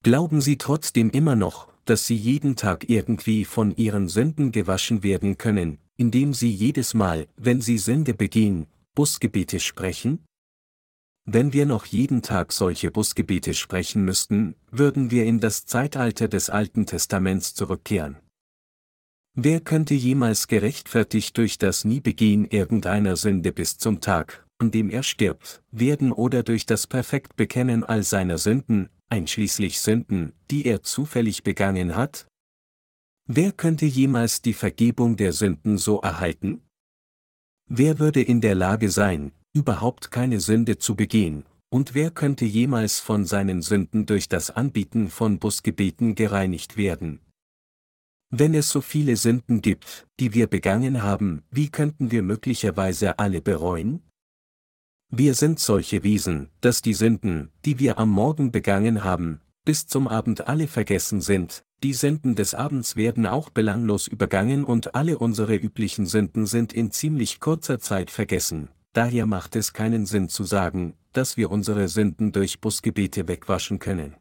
Glauben 0.05 0.39
Sie 0.39 0.59
trotzdem 0.59 1.09
immer 1.09 1.35
noch, 1.35 1.67
dass 1.85 2.05
Sie 2.05 2.15
jeden 2.15 2.55
Tag 2.55 2.87
irgendwie 2.87 3.43
von 3.43 3.75
Ihren 3.75 4.07
Sünden 4.07 4.51
gewaschen 4.51 5.01
werden 5.01 5.39
können, 5.39 5.79
indem 5.97 6.35
Sie 6.35 6.51
jedes 6.51 6.93
Mal, 6.93 7.27
wenn 7.37 7.59
Sie 7.59 7.79
Sünde 7.79 8.13
begehen, 8.13 8.67
Busgebete 8.93 9.59
sprechen? 9.59 10.23
Wenn 11.25 11.53
wir 11.53 11.65
noch 11.65 11.87
jeden 11.87 12.21
Tag 12.21 12.51
solche 12.53 12.91
Busgebete 12.91 13.55
sprechen 13.55 14.05
müssten, 14.05 14.53
würden 14.69 15.09
wir 15.09 15.25
in 15.25 15.39
das 15.39 15.65
Zeitalter 15.65 16.27
des 16.27 16.51
Alten 16.51 16.85
Testaments 16.85 17.55
zurückkehren. 17.55 18.17
Wer 19.33 19.59
könnte 19.59 19.95
jemals 19.95 20.47
gerechtfertigt 20.47 21.35
durch 21.35 21.57
das 21.57 21.83
Niebegehen 21.83 22.45
irgendeiner 22.45 23.15
Sünde 23.15 23.51
bis 23.51 23.79
zum 23.79 24.01
Tag, 24.01 24.44
an 24.57 24.71
dem 24.71 24.89
er 24.89 25.03
stirbt, 25.03 25.63
werden 25.71 26.11
oder 26.11 26.43
durch 26.43 26.65
das 26.65 26.87
perfekt 26.87 27.35
Bekennen 27.35 27.83
all 27.83 28.03
seiner 28.03 28.37
Sünden, 28.37 28.89
einschließlich 29.09 29.79
Sünden, 29.79 30.33
die 30.51 30.65
er 30.65 30.83
zufällig 30.83 31.43
begangen 31.43 31.95
hat? 31.95 32.27
Wer 33.27 33.51
könnte 33.51 33.85
jemals 33.85 34.41
die 34.41 34.53
Vergebung 34.53 35.17
der 35.17 35.33
Sünden 35.33 35.77
so 35.77 35.99
erhalten? 36.01 36.61
Wer 37.67 37.99
würde 37.99 38.21
in 38.21 38.41
der 38.41 38.55
Lage 38.55 38.89
sein, 38.89 39.31
überhaupt 39.53 40.11
keine 40.11 40.39
Sünde 40.39 40.77
zu 40.77 40.95
begehen, 40.95 41.45
und 41.69 41.95
wer 41.95 42.11
könnte 42.11 42.45
jemals 42.45 42.99
von 42.99 43.25
seinen 43.25 43.61
Sünden 43.61 44.05
durch 44.05 44.29
das 44.29 44.51
Anbieten 44.51 45.09
von 45.09 45.39
Busgebeten 45.39 46.15
gereinigt 46.15 46.77
werden? 46.77 47.19
Wenn 48.29 48.53
es 48.53 48.69
so 48.69 48.81
viele 48.81 49.15
Sünden 49.15 49.61
gibt, 49.61 50.07
die 50.19 50.33
wir 50.33 50.47
begangen 50.47 51.03
haben, 51.03 51.43
wie 51.51 51.69
könnten 51.69 52.11
wir 52.11 52.21
möglicherweise 52.21 53.17
alle 53.19 53.41
bereuen? 53.41 54.03
Wir 55.11 55.35
sind 55.35 55.59
solche 55.59 56.03
Wesen, 56.03 56.49
dass 56.61 56.81
die 56.81 56.93
Sünden, 56.93 57.51
die 57.63 57.79
wir 57.79 57.99
am 57.99 58.09
Morgen 58.09 58.51
begangen 58.51 59.03
haben, 59.03 59.39
bis 59.63 59.87
zum 59.87 60.07
Abend 60.07 60.47
alle 60.47 60.67
vergessen 60.67 61.21
sind, 61.21 61.63
die 61.83 61.93
Sünden 61.93 62.35
des 62.35 62.53
Abends 62.53 62.95
werden 62.95 63.25
auch 63.27 63.49
belanglos 63.49 64.07
übergangen 64.07 64.63
und 64.63 64.95
alle 64.95 65.17
unsere 65.19 65.55
üblichen 65.55 66.05
Sünden 66.05 66.47
sind 66.47 66.73
in 66.73 66.91
ziemlich 66.91 67.39
kurzer 67.39 67.79
Zeit 67.79 68.09
vergessen, 68.09 68.69
daher 68.93 69.25
macht 69.25 69.55
es 69.55 69.73
keinen 69.73 70.05
Sinn 70.05 70.29
zu 70.29 70.43
sagen, 70.43 70.95
dass 71.13 71.37
wir 71.37 71.51
unsere 71.51 71.87
Sünden 71.87 72.31
durch 72.31 72.59
Busgebete 72.59 73.27
wegwaschen 73.27 73.79
können. 73.79 74.15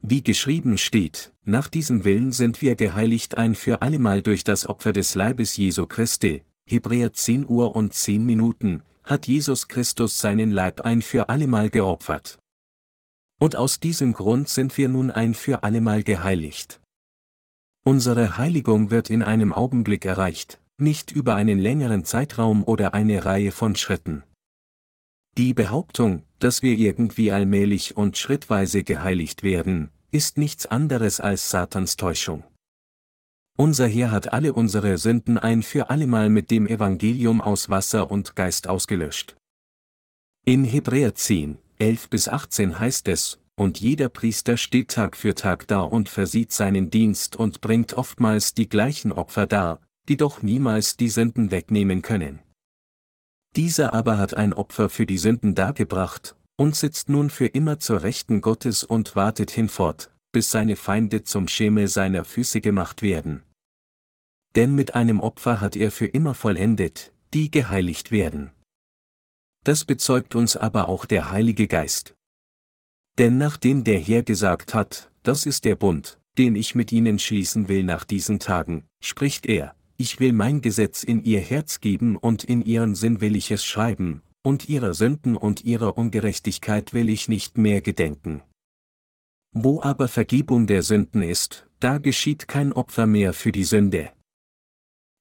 Wie 0.00 0.22
geschrieben 0.22 0.78
steht, 0.78 1.32
nach 1.44 1.68
diesem 1.68 2.04
Willen 2.04 2.32
sind 2.32 2.60
wir 2.60 2.74
geheiligt 2.74 3.38
ein 3.38 3.54
für 3.54 3.82
allemal 3.82 4.20
durch 4.20 4.44
das 4.44 4.66
Opfer 4.66 4.92
des 4.92 5.14
Leibes 5.14 5.56
Jesu 5.56 5.86
Christi, 5.86 6.42
Hebräer 6.66 7.12
10 7.12 7.48
Uhr 7.48 7.76
und 7.76 7.94
10 7.94 8.26
Minuten, 8.26 8.82
hat 9.04 9.26
Jesus 9.26 9.68
Christus 9.68 10.18
seinen 10.18 10.50
Leib 10.50 10.82
ein 10.82 11.02
für 11.02 11.28
allemal 11.28 11.70
geopfert. 11.70 12.38
Und 13.38 13.56
aus 13.56 13.80
diesem 13.80 14.12
Grund 14.12 14.48
sind 14.48 14.76
wir 14.78 14.88
nun 14.88 15.10
ein 15.10 15.34
für 15.34 15.62
allemal 15.64 16.02
geheiligt. 16.02 16.80
Unsere 17.84 18.38
Heiligung 18.38 18.90
wird 18.90 19.10
in 19.10 19.22
einem 19.22 19.52
Augenblick 19.52 20.04
erreicht, 20.04 20.60
nicht 20.78 21.10
über 21.10 21.34
einen 21.34 21.58
längeren 21.58 22.04
Zeitraum 22.04 22.62
oder 22.62 22.94
eine 22.94 23.24
Reihe 23.24 23.50
von 23.50 23.74
Schritten. 23.74 24.22
Die 25.36 25.54
Behauptung, 25.54 26.22
dass 26.38 26.62
wir 26.62 26.76
irgendwie 26.78 27.32
allmählich 27.32 27.96
und 27.96 28.18
schrittweise 28.18 28.84
geheiligt 28.84 29.42
werden, 29.42 29.90
ist 30.10 30.36
nichts 30.36 30.66
anderes 30.66 31.20
als 31.20 31.50
Satans 31.50 31.96
Täuschung. 31.96 32.44
Unser 33.58 33.86
Herr 33.86 34.10
hat 34.10 34.32
alle 34.32 34.54
unsere 34.54 34.96
Sünden 34.98 35.38
ein 35.38 35.62
für 35.62 35.90
allemal 35.90 36.30
mit 36.30 36.50
dem 36.50 36.66
Evangelium 36.66 37.40
aus 37.40 37.68
Wasser 37.68 38.10
und 38.10 38.34
Geist 38.34 38.66
ausgelöscht. 38.66 39.36
In 40.44 40.64
Hebräer 40.64 41.14
10, 41.14 41.58
11 41.78 42.08
bis 42.08 42.28
18 42.28 42.78
heißt 42.78 43.08
es, 43.08 43.38
und 43.54 43.78
jeder 43.80 44.08
Priester 44.08 44.56
steht 44.56 44.90
Tag 44.90 45.16
für 45.16 45.34
Tag 45.34 45.68
da 45.68 45.80
und 45.80 46.08
versieht 46.08 46.52
seinen 46.52 46.90
Dienst 46.90 47.36
und 47.36 47.60
bringt 47.60 47.94
oftmals 47.94 48.54
die 48.54 48.68
gleichen 48.68 49.12
Opfer 49.12 49.46
dar, 49.46 49.80
die 50.08 50.16
doch 50.16 50.42
niemals 50.42 50.96
die 50.96 51.10
Sünden 51.10 51.50
wegnehmen 51.50 52.02
können. 52.02 52.40
Dieser 53.54 53.92
aber 53.92 54.18
hat 54.18 54.34
ein 54.34 54.54
Opfer 54.54 54.88
für 54.88 55.06
die 55.06 55.18
Sünden 55.18 55.54
dargebracht, 55.54 56.34
und 56.56 56.74
sitzt 56.74 57.08
nun 57.08 57.28
für 57.28 57.46
immer 57.46 57.78
zur 57.78 58.02
Rechten 58.02 58.40
Gottes 58.40 58.82
und 58.82 59.14
wartet 59.14 59.50
hinfort, 59.50 60.10
bis 60.32 60.50
seine 60.50 60.76
Feinde 60.76 61.22
zum 61.22 61.46
Schemel 61.46 61.88
seiner 61.88 62.24
Füße 62.24 62.60
gemacht 62.60 63.02
werden. 63.02 63.42
Denn 64.56 64.74
mit 64.74 64.94
einem 64.94 65.20
Opfer 65.20 65.60
hat 65.60 65.76
er 65.76 65.90
für 65.90 66.06
immer 66.06 66.34
vollendet, 66.34 67.12
die 67.32 67.50
geheiligt 67.50 68.10
werden. 68.10 68.50
Das 69.64 69.84
bezeugt 69.84 70.34
uns 70.34 70.56
aber 70.56 70.88
auch 70.88 71.04
der 71.04 71.30
Heilige 71.30 71.68
Geist. 71.68 72.14
Denn 73.18 73.38
nachdem 73.38 73.84
der 73.84 73.98
Herr 73.98 74.22
gesagt 74.22 74.74
hat, 74.74 75.10
das 75.22 75.46
ist 75.46 75.64
der 75.64 75.76
Bund, 75.76 76.18
den 76.38 76.56
ich 76.56 76.74
mit 76.74 76.92
ihnen 76.92 77.18
schließen 77.18 77.68
will 77.68 77.84
nach 77.84 78.04
diesen 78.04 78.38
Tagen, 78.38 78.84
spricht 79.00 79.46
er, 79.46 79.76
ich 79.96 80.18
will 80.18 80.32
mein 80.32 80.62
Gesetz 80.62 81.04
in 81.04 81.22
ihr 81.22 81.40
Herz 81.40 81.80
geben 81.80 82.16
und 82.16 82.42
in 82.42 82.62
ihren 82.62 82.94
Sinn 82.94 83.20
will 83.20 83.36
ich 83.36 83.50
es 83.50 83.64
schreiben, 83.64 84.22
und 84.42 84.68
ihrer 84.68 84.94
Sünden 84.94 85.36
und 85.36 85.64
ihrer 85.64 85.96
Ungerechtigkeit 85.96 86.92
will 86.92 87.08
ich 87.08 87.28
nicht 87.28 87.58
mehr 87.58 87.82
gedenken. 87.82 88.42
Wo 89.52 89.82
aber 89.82 90.08
Vergebung 90.08 90.66
der 90.66 90.82
Sünden 90.82 91.22
ist, 91.22 91.68
da 91.78 91.98
geschieht 91.98 92.48
kein 92.48 92.72
Opfer 92.72 93.06
mehr 93.06 93.34
für 93.34 93.52
die 93.52 93.64
Sünde. 93.64 94.12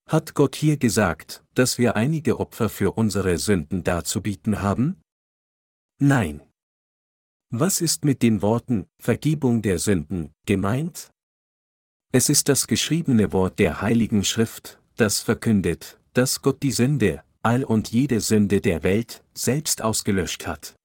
Hat 0.08 0.34
Gott 0.36 0.56
hier 0.56 0.78
gesagt, 0.78 1.44
dass 1.54 1.78
wir 1.78 1.96
einige 1.96 2.40
Opfer 2.40 2.70
für 2.70 2.94
unsere 2.94 3.38
Sünden 3.38 3.84
darzubieten 3.84 4.62
haben? 4.62 5.02
Nein. 6.00 6.42
Was 7.50 7.82
ist 7.82 8.06
mit 8.06 8.22
den 8.22 8.42
Worten 8.42 8.88
Vergebung 9.00 9.62
der 9.62 9.80
Sünden 9.80 10.32
gemeint? 10.46 11.12
Es 12.14 12.30
ist 12.30 12.48
das 12.48 12.68
geschriebene 12.68 13.34
Wort 13.34 13.60
der 13.60 13.82
Heiligen 13.82 14.24
Schrift, 14.24 14.82
das 14.96 15.20
verkündet, 15.20 16.00
dass 16.14 16.42
Gott 16.42 16.64
die 16.64 16.72
Sünde, 16.72 17.24
all 17.42 17.64
und 17.64 17.92
jede 17.92 18.22
Sünde 18.22 18.62
der 18.62 18.84
Welt, 18.84 19.24
selbst 19.34 19.82
ausgelöscht 19.82 20.48
hat. 20.48 20.76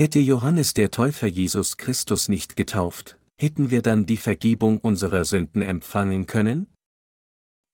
Hätte 0.00 0.18
Johannes 0.18 0.72
der 0.72 0.90
Täufer 0.90 1.26
Jesus 1.26 1.76
Christus 1.76 2.30
nicht 2.30 2.56
getauft, 2.56 3.18
hätten 3.38 3.70
wir 3.70 3.82
dann 3.82 4.06
die 4.06 4.16
Vergebung 4.16 4.78
unserer 4.78 5.26
Sünden 5.26 5.60
empfangen 5.60 6.24
können? 6.24 6.68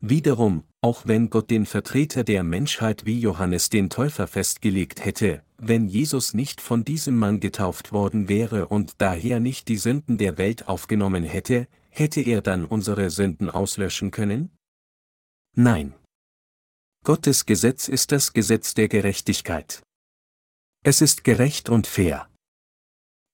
Wiederum, 0.01 0.65
auch 0.81 1.07
wenn 1.07 1.31
Gott 1.31 1.51
den 1.51 1.67
Vertreter 1.67 2.25
der 2.25 2.43
Menschheit 2.43 3.07
wie 3.07 3.21
Johannes 3.21 3.71
den 3.71 3.91
Täufer 3.91 4.27
festgelegt 4.27 5.05
hätte, 5.05 5.45
wenn 5.59 5.87
Jesus 5.87 6.35
nicht 6.35 6.61
von 6.61 6.85
diesem 6.85 7.17
Mann 7.17 7.39
getauft 7.39 7.93
worden 7.93 8.29
wäre 8.29 8.67
und 8.67 8.95
daher 8.99 9.39
nicht 9.39 9.69
die 9.69 9.77
Sünden 9.77 10.19
der 10.19 10.37
Welt 10.37 10.67
aufgenommen 10.67 11.23
hätte, 11.23 11.69
hätte 11.91 12.23
er 12.23 12.43
dann 12.43 12.65
unsere 12.65 13.09
Sünden 13.11 13.51
auslöschen 13.51 14.11
können? 14.11 14.51
Nein. 15.55 15.95
Gottes 17.05 17.47
Gesetz 17.47 17.87
ist 17.87 18.11
das 18.11 18.33
Gesetz 18.33 18.75
der 18.75 18.89
Gerechtigkeit. 18.89 19.86
Es 20.89 21.01
ist 21.01 21.25
gerecht 21.25 21.69
und 21.69 21.89
fair. 21.89 22.31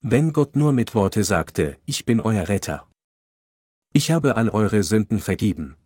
Wenn 0.00 0.32
Gott 0.32 0.57
nur 0.57 0.72
mit 0.72 0.94
Worte 0.94 1.22
sagte, 1.22 1.78
ich 1.84 2.07
bin 2.07 2.18
euer 2.18 2.48
Retter. 2.48 2.88
Ich 3.92 4.11
habe 4.11 4.36
all 4.36 4.48
eure 4.48 4.82
Sünden 4.82 5.20
vergeben. 5.20 5.76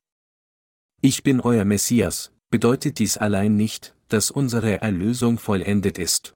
Ich 1.03 1.25
bin 1.25 1.41
euer 1.41 1.65
Messias, 1.65 2.31
bedeutet 2.51 3.01
dies 3.01 3.17
allein 3.17 3.57
nicht, 3.57 3.97
dass 4.07 4.31
unsere 4.31 4.81
Erlösung 4.81 5.41
vollendet 5.41 5.99
ist. 5.99 6.35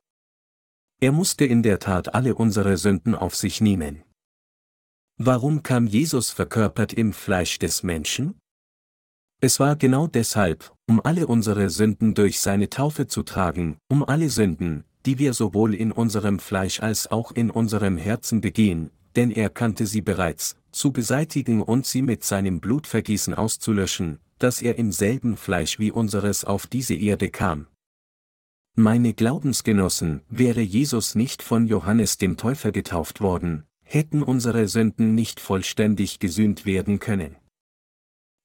Er 1.01 1.13
musste 1.13 1.45
in 1.45 1.63
der 1.63 1.79
Tat 1.79 2.13
alle 2.13 2.35
unsere 2.35 2.77
Sünden 2.77 3.15
auf 3.15 3.37
sich 3.37 3.61
nehmen. 3.61 4.03
Warum 5.17 5.63
kam 5.63 5.87
Jesus 5.87 6.31
verkörpert 6.31 6.93
im 6.93 7.13
Fleisch 7.13 7.61
des 7.61 7.85
Menschen? 7.85 8.37
Es 9.41 9.61
war 9.61 9.77
genau 9.77 10.09
deshalb, 10.09 10.75
um 10.89 11.01
alle 11.01 11.29
unsere 11.29 11.71
Sünden 11.71 12.15
durch 12.15 12.41
seine 12.41 12.69
Taufe 12.69 13.07
zu 13.07 13.23
tragen, 13.23 13.79
um 13.89 14.03
alle 14.03 14.29
Sünden, 14.29 14.85
die 15.07 15.19
wir 15.19 15.35
sowohl 15.35 15.75
in 15.75 15.93
unserem 15.93 16.39
Fleisch 16.39 16.81
als 16.81 17.11
auch 17.11 17.33
in 17.33 17.51
unserem 17.51 17.97
Herzen 17.97 18.41
begehen, 18.41 18.91
denn 19.17 19.31
er 19.31 19.51
kannte 19.51 19.87
sie 19.87 20.03
bereits, 20.03 20.57
zu 20.73 20.93
beseitigen 20.93 21.63
und 21.63 21.87
sie 21.87 22.03
mit 22.03 22.25
seinem 22.25 22.61
Blutvergießen 22.61 23.35
auszulöschen, 23.35 24.19
dass 24.39 24.63
er 24.63 24.79
im 24.79 24.93
selben 24.93 25.37
Fleisch 25.37 25.79
wie 25.79 25.91
unseres 25.91 26.45
auf 26.45 26.67
diese 26.67 26.95
Erde 26.95 27.29
kam. 27.29 27.67
Meine 28.77 29.13
Glaubensgenossen, 29.15 30.23
wäre 30.29 30.61
Jesus 30.61 31.15
nicht 31.15 31.43
von 31.43 31.67
Johannes 31.67 32.19
dem 32.19 32.37
Täufer 32.37 32.73
getauft 32.73 33.21
worden, 33.21 33.65
hätten 33.83 34.23
unsere 34.23 34.69
Sünden 34.69 35.15
nicht 35.15 35.41
vollständig 35.41 36.21
gesühnt 36.21 36.65
werden 36.65 37.01
können. 37.01 37.37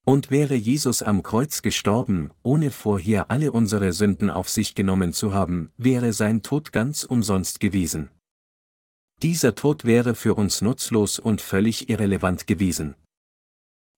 Und 0.08 0.30
wäre 0.30 0.54
Jesus 0.54 1.02
am 1.02 1.24
Kreuz 1.24 1.62
gestorben, 1.62 2.30
ohne 2.44 2.70
vorher 2.70 3.28
alle 3.28 3.50
unsere 3.50 3.92
Sünden 3.92 4.30
auf 4.30 4.48
sich 4.48 4.76
genommen 4.76 5.12
zu 5.12 5.34
haben, 5.34 5.72
wäre 5.78 6.12
sein 6.12 6.42
Tod 6.42 6.72
ganz 6.72 7.02
umsonst 7.02 7.58
gewesen. 7.58 8.08
Dieser 9.20 9.56
Tod 9.56 9.84
wäre 9.84 10.14
für 10.14 10.36
uns 10.36 10.62
nutzlos 10.62 11.18
und 11.18 11.40
völlig 11.40 11.88
irrelevant 11.88 12.46
gewesen. 12.46 12.94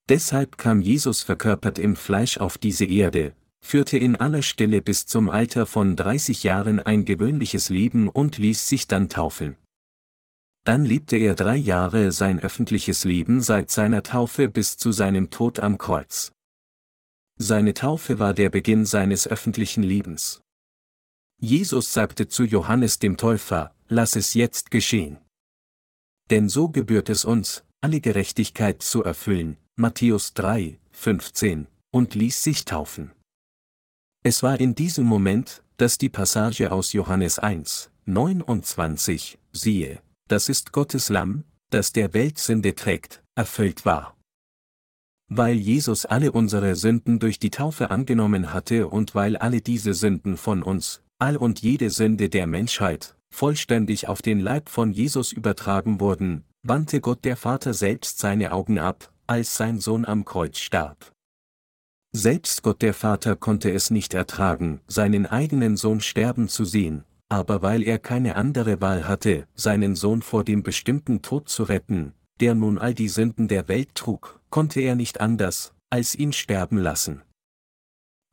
Deshalb 0.08 0.56
kam 0.56 0.80
Jesus 0.80 1.22
verkörpert 1.22 1.78
im 1.78 1.94
Fleisch 1.94 2.38
auf 2.38 2.56
diese 2.56 2.86
Erde, 2.86 3.34
führte 3.60 3.98
in 3.98 4.16
aller 4.16 4.40
Stille 4.40 4.80
bis 4.80 5.04
zum 5.04 5.28
Alter 5.28 5.66
von 5.66 5.94
30 5.94 6.42
Jahren 6.42 6.80
ein 6.80 7.04
gewöhnliches 7.04 7.68
Leben 7.68 8.08
und 8.08 8.38
ließ 8.38 8.66
sich 8.66 8.88
dann 8.88 9.10
taufeln. 9.10 9.58
Dann 10.68 10.84
lebte 10.84 11.16
er 11.16 11.34
drei 11.34 11.56
Jahre 11.56 12.12
sein 12.12 12.40
öffentliches 12.40 13.04
Leben 13.04 13.40
seit 13.40 13.70
seiner 13.70 14.02
Taufe 14.02 14.50
bis 14.50 14.76
zu 14.76 14.92
seinem 14.92 15.30
Tod 15.30 15.60
am 15.60 15.78
Kreuz. 15.78 16.30
Seine 17.38 17.72
Taufe 17.72 18.18
war 18.18 18.34
der 18.34 18.50
Beginn 18.50 18.84
seines 18.84 19.26
öffentlichen 19.26 19.82
Lebens. 19.82 20.42
Jesus 21.40 21.94
sagte 21.94 22.28
zu 22.28 22.44
Johannes 22.44 22.98
dem 22.98 23.16
Täufer, 23.16 23.74
lass 23.88 24.14
es 24.14 24.34
jetzt 24.34 24.70
geschehen. 24.70 25.16
Denn 26.28 26.50
so 26.50 26.68
gebührt 26.68 27.08
es 27.08 27.24
uns, 27.24 27.64
alle 27.80 28.02
Gerechtigkeit 28.02 28.82
zu 28.82 29.02
erfüllen, 29.02 29.56
Matthäus 29.74 30.34
3, 30.34 30.78
15, 30.90 31.66
und 31.92 32.14
ließ 32.14 32.42
sich 32.42 32.66
taufen. 32.66 33.12
Es 34.22 34.42
war 34.42 34.60
in 34.60 34.74
diesem 34.74 35.06
Moment, 35.06 35.62
dass 35.78 35.96
die 35.96 36.10
Passage 36.10 36.70
aus 36.70 36.92
Johannes 36.92 37.38
1, 37.38 37.90
29, 38.04 39.38
siehe, 39.52 40.02
das 40.28 40.48
ist 40.48 40.72
Gottes 40.72 41.08
Lamm, 41.08 41.44
das 41.70 41.92
der 41.92 42.14
Welt 42.14 42.38
Sünde 42.38 42.74
trägt, 42.74 43.22
erfüllt 43.34 43.84
war. 43.84 44.16
Weil 45.30 45.56
Jesus 45.56 46.06
alle 46.06 46.32
unsere 46.32 46.74
Sünden 46.76 47.18
durch 47.18 47.38
die 47.38 47.50
Taufe 47.50 47.90
angenommen 47.90 48.52
hatte 48.52 48.88
und 48.88 49.14
weil 49.14 49.36
alle 49.36 49.60
diese 49.60 49.92
Sünden 49.92 50.36
von 50.36 50.62
uns, 50.62 51.02
all 51.18 51.36
und 51.36 51.60
jede 51.60 51.90
Sünde 51.90 52.28
der 52.28 52.46
Menschheit, 52.46 53.16
vollständig 53.30 54.08
auf 54.08 54.22
den 54.22 54.40
Leib 54.40 54.68
von 54.68 54.92
Jesus 54.92 55.32
übertragen 55.32 56.00
wurden, 56.00 56.44
wandte 56.62 57.00
Gott 57.00 57.24
der 57.24 57.36
Vater 57.36 57.74
selbst 57.74 58.18
seine 58.18 58.52
Augen 58.52 58.78
ab, 58.78 59.12
als 59.26 59.56
sein 59.56 59.78
Sohn 59.78 60.04
am 60.06 60.24
Kreuz 60.24 60.58
starb. 60.58 61.12
Selbst 62.12 62.62
Gott 62.62 62.80
der 62.80 62.94
Vater 62.94 63.36
konnte 63.36 63.70
es 63.70 63.90
nicht 63.90 64.14
ertragen, 64.14 64.80
seinen 64.86 65.26
eigenen 65.26 65.76
Sohn 65.76 66.00
sterben 66.00 66.48
zu 66.48 66.64
sehen, 66.64 67.04
aber 67.28 67.62
weil 67.62 67.82
er 67.82 67.98
keine 67.98 68.36
andere 68.36 68.80
Wahl 68.80 69.06
hatte, 69.06 69.46
seinen 69.54 69.94
Sohn 69.96 70.22
vor 70.22 70.44
dem 70.44 70.62
bestimmten 70.62 71.22
Tod 71.22 71.48
zu 71.48 71.64
retten, 71.64 72.14
der 72.40 72.54
nun 72.54 72.78
all 72.78 72.94
die 72.94 73.08
Sünden 73.08 73.48
der 73.48 73.68
Welt 73.68 73.94
trug, 73.94 74.40
konnte 74.50 74.80
er 74.80 74.94
nicht 74.94 75.20
anders, 75.20 75.74
als 75.90 76.14
ihn 76.14 76.32
sterben 76.32 76.78
lassen. 76.78 77.22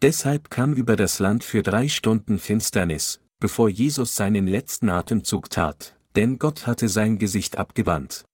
Deshalb 0.02 0.50
kam 0.50 0.74
über 0.74 0.96
das 0.96 1.20
Land 1.20 1.44
für 1.44 1.64
drei 1.64 1.88
Stunden 1.88 2.38
Finsternis, 2.38 3.22
bevor 3.40 3.70
Jesus 3.70 4.16
seinen 4.16 4.48
letzten 4.48 4.90
Atemzug 4.90 5.50
tat, 5.50 5.98
denn 6.16 6.38
Gott 6.40 6.68
hatte 6.68 6.90
sein 6.90 7.18
Gesicht 7.18 7.58
abgewandt. 7.58 8.26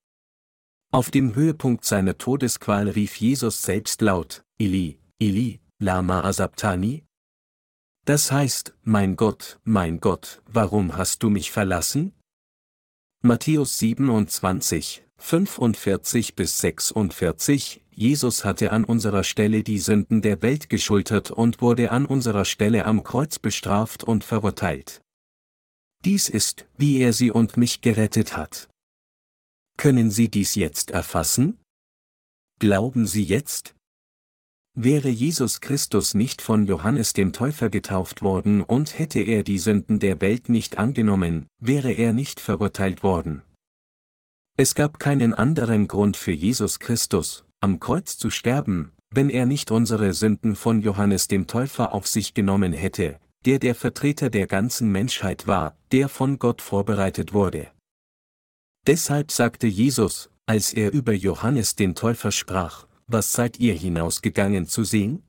Auf 0.91 1.09
dem 1.09 1.35
Höhepunkt 1.35 1.85
seiner 1.85 2.17
Todesqual 2.17 2.89
rief 2.89 3.15
Jesus 3.15 3.61
selbst 3.61 4.01
laut, 4.01 4.43
Eli, 4.59 4.99
Eli, 5.19 5.61
lama 5.79 6.21
asabtani, 6.21 7.05
das 8.05 8.31
heißt, 8.31 8.73
mein 8.83 9.15
Gott, 9.15 9.59
mein 9.63 9.99
Gott, 9.99 10.41
warum 10.45 10.97
hast 10.97 11.23
du 11.23 11.29
mich 11.29 11.51
verlassen? 11.51 12.13
Matthäus 13.21 13.77
27, 13.77 15.03
45 15.17 16.35
bis 16.35 16.57
46, 16.57 17.83
Jesus 17.91 18.43
hatte 18.45 18.71
an 18.71 18.83
unserer 18.83 19.23
Stelle 19.23 19.63
die 19.63 19.77
Sünden 19.77 20.23
der 20.23 20.41
Welt 20.41 20.69
geschultert 20.69 21.29
und 21.29 21.61
wurde 21.61 21.91
an 21.91 22.05
unserer 22.07 22.45
Stelle 22.45 22.85
am 22.85 23.03
Kreuz 23.03 23.37
bestraft 23.37 24.03
und 24.03 24.23
verurteilt. 24.23 25.01
Dies 26.03 26.29
ist, 26.29 26.65
wie 26.77 26.99
er 26.99 27.13
sie 27.13 27.29
und 27.29 27.57
mich 27.57 27.81
gerettet 27.81 28.35
hat. 28.35 28.69
Können 29.77 30.09
Sie 30.09 30.29
dies 30.29 30.55
jetzt 30.55 30.89
erfassen? 30.89 31.59
Glauben 32.59 33.05
Sie 33.05 33.23
jetzt? 33.23 33.75
Wäre 34.73 35.09
Jesus 35.09 35.59
Christus 35.59 36.13
nicht 36.13 36.41
von 36.41 36.65
Johannes 36.65 37.11
dem 37.11 37.33
Täufer 37.33 37.69
getauft 37.69 38.21
worden 38.21 38.61
und 38.61 38.97
hätte 38.97 39.19
er 39.19 39.43
die 39.43 39.59
Sünden 39.59 39.99
der 39.99 40.21
Welt 40.21 40.47
nicht 40.47 40.77
angenommen, 40.77 41.47
wäre 41.59 41.91
er 41.91 42.13
nicht 42.13 42.39
verurteilt 42.39 43.03
worden. 43.03 43.41
Es 44.57 44.73
gab 44.73 44.97
keinen 44.97 45.33
anderen 45.33 45.89
Grund 45.89 46.15
für 46.15 46.31
Jesus 46.31 46.79
Christus, 46.79 47.43
am 47.59 47.81
Kreuz 47.81 48.17
zu 48.17 48.29
sterben, 48.29 48.93
wenn 49.09 49.29
er 49.29 49.45
nicht 49.45 49.71
unsere 49.71 50.13
Sünden 50.13 50.55
von 50.55 50.81
Johannes 50.81 51.27
dem 51.27 51.47
Täufer 51.47 51.93
auf 51.93 52.07
sich 52.07 52.33
genommen 52.33 52.71
hätte, 52.71 53.19
der 53.45 53.59
der 53.59 53.75
Vertreter 53.75 54.29
der 54.29 54.47
ganzen 54.47 54.89
Menschheit 54.89 55.47
war, 55.47 55.75
der 55.91 56.07
von 56.07 56.39
Gott 56.39 56.61
vorbereitet 56.61 57.33
wurde. 57.33 57.71
Deshalb 58.87 59.31
sagte 59.31 59.67
Jesus, 59.67 60.29
als 60.45 60.73
er 60.73 60.93
über 60.93 61.11
Johannes 61.11 61.75
den 61.75 61.93
Täufer 61.93 62.31
sprach, 62.31 62.87
was 63.11 63.31
seid 63.31 63.59
ihr 63.59 63.73
hinausgegangen 63.73 64.67
zu 64.67 64.83
sehen? 64.83 65.23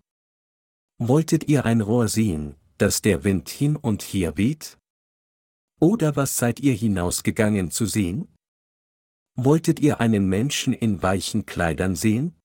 Wolltet 0.99 1.49
ihr 1.49 1.65
ein 1.65 1.81
Rohr 1.81 2.09
sehen, 2.09 2.55
das 2.79 3.03
der 3.03 3.25
Wind 3.25 3.49
hin 3.49 3.77
und 3.77 4.03
her 4.03 4.37
weht? 4.37 4.79
Oder 5.81 6.15
was 6.15 6.37
seid 6.37 6.61
ihr 6.61 6.75
hinausgegangen 6.75 7.71
zu 7.71 7.87
sehen? 7.87 8.29
Wolltet 9.35 9.81
ihr 9.81 10.01
einen 10.01 10.29
Menschen 10.29 10.73
in 10.73 11.03
weichen 11.03 11.47
Kleidern 11.47 11.97
sehen? 11.97 12.37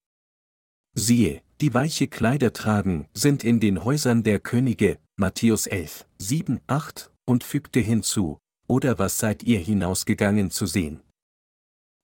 Siehe, 0.96 1.44
die 1.62 1.74
weiche 1.74 2.08
Kleider 2.08 2.54
tragen, 2.54 3.08
sind 3.14 3.44
in 3.44 3.60
den 3.60 3.84
Häusern 3.84 4.24
der 4.24 4.40
Könige, 4.40 5.00
Matthäus 5.18 5.68
11, 5.68 6.08
7, 6.18 6.62
8, 6.68 7.12
und 7.26 7.44
fügte 7.44 7.80
hinzu, 7.80 8.40
oder 8.68 8.98
was 8.98 9.20
seid 9.20 9.44
ihr 9.44 9.60
hinausgegangen 9.60 10.50
zu 10.50 10.66
sehen? 10.66 11.02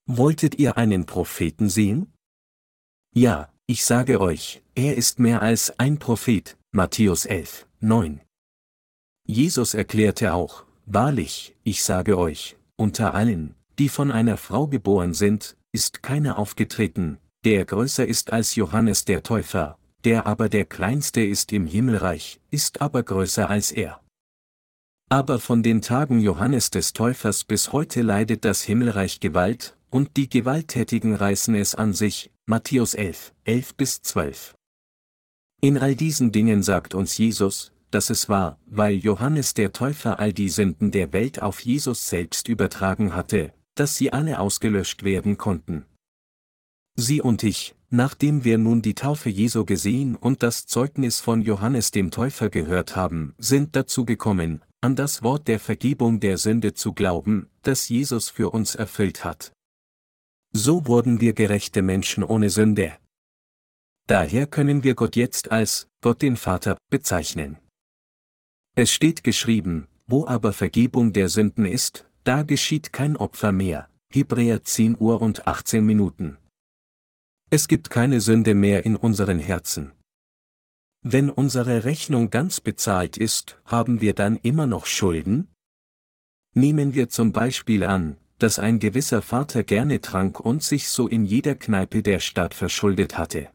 Wolltet 0.06 0.60
ihr 0.60 0.78
einen 0.78 1.06
Propheten 1.06 1.70
sehen? 1.70 2.14
Ja, 3.16 3.54
ich 3.68 3.86
sage 3.86 4.20
euch, 4.20 4.64
er 4.74 4.98
ist 4.98 5.20
mehr 5.20 5.44
als 5.44 5.78
ein 5.80 6.00
Prophet, 6.00 6.58
Matthäus 6.72 7.26
11, 7.26 7.68
9. 7.80 8.22
Jesus 9.28 9.76
erklärte 9.76 10.34
auch, 10.34 10.66
Wahrlich, 10.88 11.56
ich 11.64 11.84
sage 11.84 12.18
euch, 12.18 12.58
unter 12.76 13.14
allen, 13.14 13.54
die 13.78 13.90
von 13.90 14.12
einer 14.12 14.36
Frau 14.38 14.66
geboren 14.66 15.14
sind, 15.14 15.56
ist 15.72 16.02
keiner 16.02 16.40
aufgetreten, 16.40 17.20
der 17.46 17.66
größer 17.66 18.04
ist 18.04 18.34
als 18.34 18.56
Johannes 18.56 19.06
der 19.06 19.22
Täufer, 19.22 19.78
der 20.06 20.26
aber 20.26 20.50
der 20.50 20.66
kleinste 20.66 21.22
ist 21.22 21.54
im 21.54 21.68
Himmelreich, 21.68 22.42
ist 22.50 22.82
aber 22.82 23.04
größer 23.04 23.48
als 23.48 23.72
er. 23.72 24.02
Aber 25.10 25.38
von 25.40 25.62
den 25.62 25.84
Tagen 25.84 26.20
Johannes 26.20 26.72
des 26.72 26.94
Täufers 26.94 27.44
bis 27.44 27.74
heute 27.74 28.02
leidet 28.02 28.44
das 28.44 28.64
Himmelreich 28.64 29.20
Gewalt, 29.20 29.78
und 29.92 30.18
die 30.18 30.28
Gewalttätigen 30.28 31.14
reißen 31.14 31.54
es 31.54 31.76
an 31.76 31.94
sich, 31.94 32.32
Matthäus 32.46 32.94
11, 32.94 33.34
11 33.46 33.76
bis 33.76 34.02
12. 34.02 34.54
In 35.62 35.78
all 35.78 35.96
diesen 35.96 36.34
Dingen 36.34 36.62
sagt 36.62 36.94
uns 36.94 37.18
Jesus, 37.18 37.72
dass 37.90 38.10
es 38.10 38.28
war, 38.28 38.60
weil 38.66 38.96
Johannes 38.96 39.54
der 39.54 39.72
Täufer 39.72 40.20
all 40.20 40.34
die 40.34 40.50
Sünden 40.50 40.92
der 40.92 41.14
Welt 41.14 41.42
auf 41.42 41.62
Jesus 41.62 42.10
selbst 42.10 42.50
übertragen 42.50 43.16
hatte, 43.16 43.54
dass 43.76 43.96
sie 43.96 44.12
alle 44.12 44.40
ausgelöscht 44.40 45.04
werden 45.04 45.38
konnten. 45.38 45.86
Sie 46.98 47.22
und 47.22 47.44
ich, 47.44 47.76
nachdem 47.90 48.44
wir 48.44 48.58
nun 48.58 48.82
die 48.82 48.96
Taufe 48.96 49.30
Jesu 49.30 49.64
gesehen 49.64 50.18
und 50.18 50.44
das 50.44 50.66
Zeugnis 50.66 51.22
von 51.22 51.44
Johannes 51.44 51.92
dem 51.92 52.12
Täufer 52.12 52.50
gehört 52.50 52.98
haben, 52.98 53.36
sind 53.38 53.74
dazu 53.74 54.04
gekommen, 54.04 54.62
an 54.82 54.98
das 54.98 55.24
Wort 55.24 55.48
der 55.48 55.62
Vergebung 55.62 56.20
der 56.20 56.38
Sünde 56.38 56.74
zu 56.74 56.92
glauben, 56.92 57.48
das 57.62 57.88
Jesus 57.88 58.30
für 58.30 58.50
uns 58.50 58.76
erfüllt 58.76 59.24
hat. 59.24 59.54
So 60.56 60.86
wurden 60.86 61.20
wir 61.20 61.34
gerechte 61.34 61.82
Menschen 61.82 62.24
ohne 62.24 62.50
Sünde. 62.52 62.94
Daher 64.08 64.46
können 64.46 64.84
wir 64.84 64.94
Gott 64.94 65.16
jetzt 65.16 65.52
als 65.52 65.88
Gott 66.02 66.22
den 66.22 66.38
Vater 66.38 66.78
bezeichnen. 66.92 67.58
Es 68.76 68.92
steht 68.92 69.24
geschrieben, 69.24 69.88
wo 70.06 70.28
aber 70.28 70.54
Vergebung 70.54 71.12
der 71.12 71.30
Sünden 71.30 71.66
ist, 71.66 72.06
da 72.24 72.44
geschieht 72.44 72.94
kein 72.94 73.18
Opfer 73.18 73.52
mehr. 73.52 73.90
Hebräer 74.12 74.64
10 74.64 74.98
Uhr 75.00 75.22
und 75.22 75.48
18 75.48 75.84
Minuten. 75.84 76.38
Es 77.50 77.68
gibt 77.68 77.90
keine 77.90 78.22
Sünde 78.22 78.54
mehr 78.54 78.86
in 78.86 78.96
unseren 78.96 79.40
Herzen. 79.40 79.92
Wenn 81.02 81.32
unsere 81.32 81.84
Rechnung 81.84 82.30
ganz 82.30 82.62
bezahlt 82.62 83.18
ist, 83.18 83.60
haben 83.66 84.02
wir 84.02 84.14
dann 84.14 84.38
immer 84.38 84.68
noch 84.68 84.86
Schulden? 84.86 85.48
Nehmen 86.54 86.94
wir 86.94 87.10
zum 87.10 87.32
Beispiel 87.32 87.84
an, 87.84 88.18
dass 88.44 88.60
ein 88.60 88.80
gewisser 88.80 89.22
Vater 89.22 89.64
gerne 89.64 90.02
trank 90.02 90.38
und 90.42 90.64
sich 90.64 90.90
so 90.90 91.08
in 91.08 91.24
jeder 91.24 91.56
Kneipe 91.56 92.04
der 92.04 92.20
Stadt 92.20 92.54
verschuldet 92.54 93.18
hatte. 93.18 93.48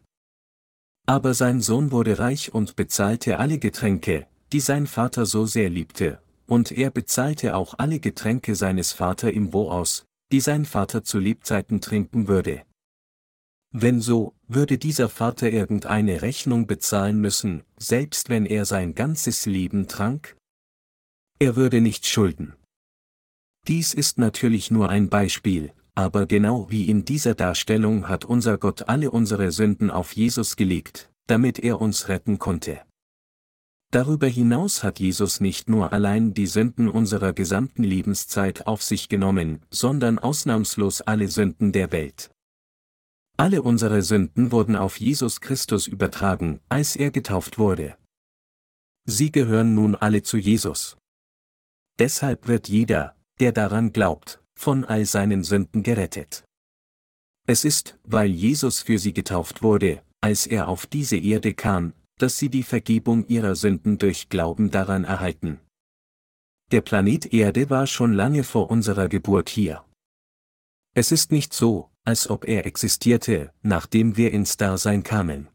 Aber 1.04 1.34
sein 1.34 1.60
Sohn 1.60 1.92
wurde 1.92 2.18
reich 2.18 2.54
und 2.54 2.74
bezahlte 2.74 3.38
alle 3.38 3.58
Getränke, 3.58 4.26
die 4.50 4.60
sein 4.60 4.86
Vater 4.86 5.26
so 5.26 5.44
sehr 5.44 5.68
liebte, 5.68 6.22
und 6.46 6.72
er 6.72 6.90
bezahlte 6.90 7.54
auch 7.54 7.74
alle 7.76 8.00
Getränke 8.00 8.54
seines 8.54 8.92
Vater 8.92 9.30
im 9.30 9.52
Wo 9.52 9.70
aus, 9.70 10.06
die 10.32 10.40
sein 10.40 10.64
Vater 10.64 11.04
zu 11.04 11.18
Lebzeiten 11.18 11.82
trinken 11.82 12.26
würde. 12.26 12.62
Wenn 13.70 14.00
so, 14.00 14.32
würde 14.46 14.78
dieser 14.78 15.10
Vater 15.10 15.50
irgendeine 15.50 16.22
Rechnung 16.22 16.66
bezahlen 16.66 17.20
müssen, 17.20 17.62
selbst 17.76 18.30
wenn 18.30 18.46
er 18.46 18.64
sein 18.64 18.94
ganzes 18.94 19.44
Leben 19.44 19.86
trank? 19.86 20.34
Er 21.38 21.56
würde 21.56 21.82
nicht 21.82 22.06
schulden. 22.06 22.54
Dies 23.68 23.92
ist 23.92 24.16
natürlich 24.16 24.70
nur 24.70 24.88
ein 24.88 25.10
Beispiel, 25.10 25.74
aber 25.94 26.24
genau 26.24 26.70
wie 26.70 26.88
in 26.88 27.04
dieser 27.04 27.34
Darstellung 27.34 28.08
hat 28.08 28.24
unser 28.24 28.56
Gott 28.56 28.88
alle 28.88 29.10
unsere 29.10 29.52
Sünden 29.52 29.90
auf 29.90 30.12
Jesus 30.12 30.56
gelegt, 30.56 31.10
damit 31.26 31.58
er 31.58 31.78
uns 31.78 32.08
retten 32.08 32.38
konnte. 32.38 32.80
Darüber 33.90 34.26
hinaus 34.26 34.82
hat 34.82 35.00
Jesus 35.00 35.40
nicht 35.40 35.68
nur 35.68 35.92
allein 35.92 36.32
die 36.32 36.46
Sünden 36.46 36.88
unserer 36.88 37.34
gesamten 37.34 37.84
Lebenszeit 37.84 38.66
auf 38.66 38.82
sich 38.82 39.10
genommen, 39.10 39.60
sondern 39.70 40.18
ausnahmslos 40.18 41.02
alle 41.02 41.28
Sünden 41.28 41.72
der 41.72 41.92
Welt. 41.92 42.30
Alle 43.36 43.60
unsere 43.60 44.00
Sünden 44.00 44.50
wurden 44.50 44.76
auf 44.76 44.98
Jesus 44.98 45.42
Christus 45.42 45.86
übertragen, 45.86 46.60
als 46.70 46.96
er 46.96 47.10
getauft 47.10 47.58
wurde. 47.58 47.98
Sie 49.04 49.30
gehören 49.30 49.74
nun 49.74 49.94
alle 49.94 50.22
zu 50.22 50.38
Jesus. 50.38 50.96
Deshalb 51.98 52.46
wird 52.46 52.68
jeder, 52.68 53.17
der 53.40 53.52
daran 53.52 53.92
glaubt, 53.92 54.42
von 54.54 54.84
all 54.84 55.04
seinen 55.04 55.44
Sünden 55.44 55.82
gerettet. 55.82 56.44
Es 57.46 57.64
ist, 57.64 57.98
weil 58.04 58.30
Jesus 58.30 58.80
für 58.82 58.98
sie 58.98 59.12
getauft 59.12 59.62
wurde, 59.62 60.02
als 60.20 60.46
er 60.46 60.68
auf 60.68 60.86
diese 60.86 61.16
Erde 61.16 61.54
kam, 61.54 61.94
dass 62.18 62.36
sie 62.36 62.50
die 62.50 62.64
Vergebung 62.64 63.26
ihrer 63.28 63.54
Sünden 63.54 63.98
durch 63.98 64.28
Glauben 64.28 64.70
daran 64.70 65.04
erhalten. 65.04 65.60
Der 66.70 66.82
Planet 66.82 67.32
Erde 67.32 67.70
war 67.70 67.86
schon 67.86 68.12
lange 68.12 68.44
vor 68.44 68.70
unserer 68.70 69.08
Geburt 69.08 69.48
hier. 69.48 69.84
Es 70.94 71.12
ist 71.12 71.32
nicht 71.32 71.54
so, 71.54 71.90
als 72.04 72.28
ob 72.28 72.46
er 72.46 72.66
existierte, 72.66 73.52
nachdem 73.62 74.16
wir 74.16 74.32
ins 74.32 74.56
Dasein 74.56 75.02
kamen. 75.02 75.48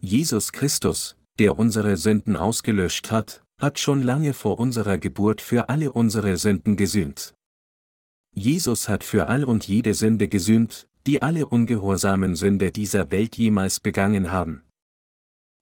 Jesus 0.00 0.52
Christus, 0.52 1.16
der 1.38 1.58
unsere 1.58 1.96
Sünden 1.96 2.36
ausgelöscht 2.36 3.10
hat, 3.10 3.44
hat 3.60 3.78
schon 3.78 4.02
lange 4.02 4.32
vor 4.32 4.58
unserer 4.58 4.98
Geburt 4.98 5.40
für 5.40 5.68
alle 5.68 5.92
unsere 5.92 6.36
Sünden 6.36 6.76
gesühnt. 6.76 7.34
Jesus 8.32 8.88
hat 8.88 9.04
für 9.04 9.28
all 9.28 9.44
und 9.44 9.66
jede 9.66 9.94
Sünde 9.94 10.28
gesühnt, 10.28 10.88
die 11.06 11.22
alle 11.22 11.46
ungehorsamen 11.46 12.36
Sünde 12.36 12.72
dieser 12.72 13.10
Welt 13.10 13.36
jemals 13.36 13.80
begangen 13.80 14.30
haben. 14.30 14.62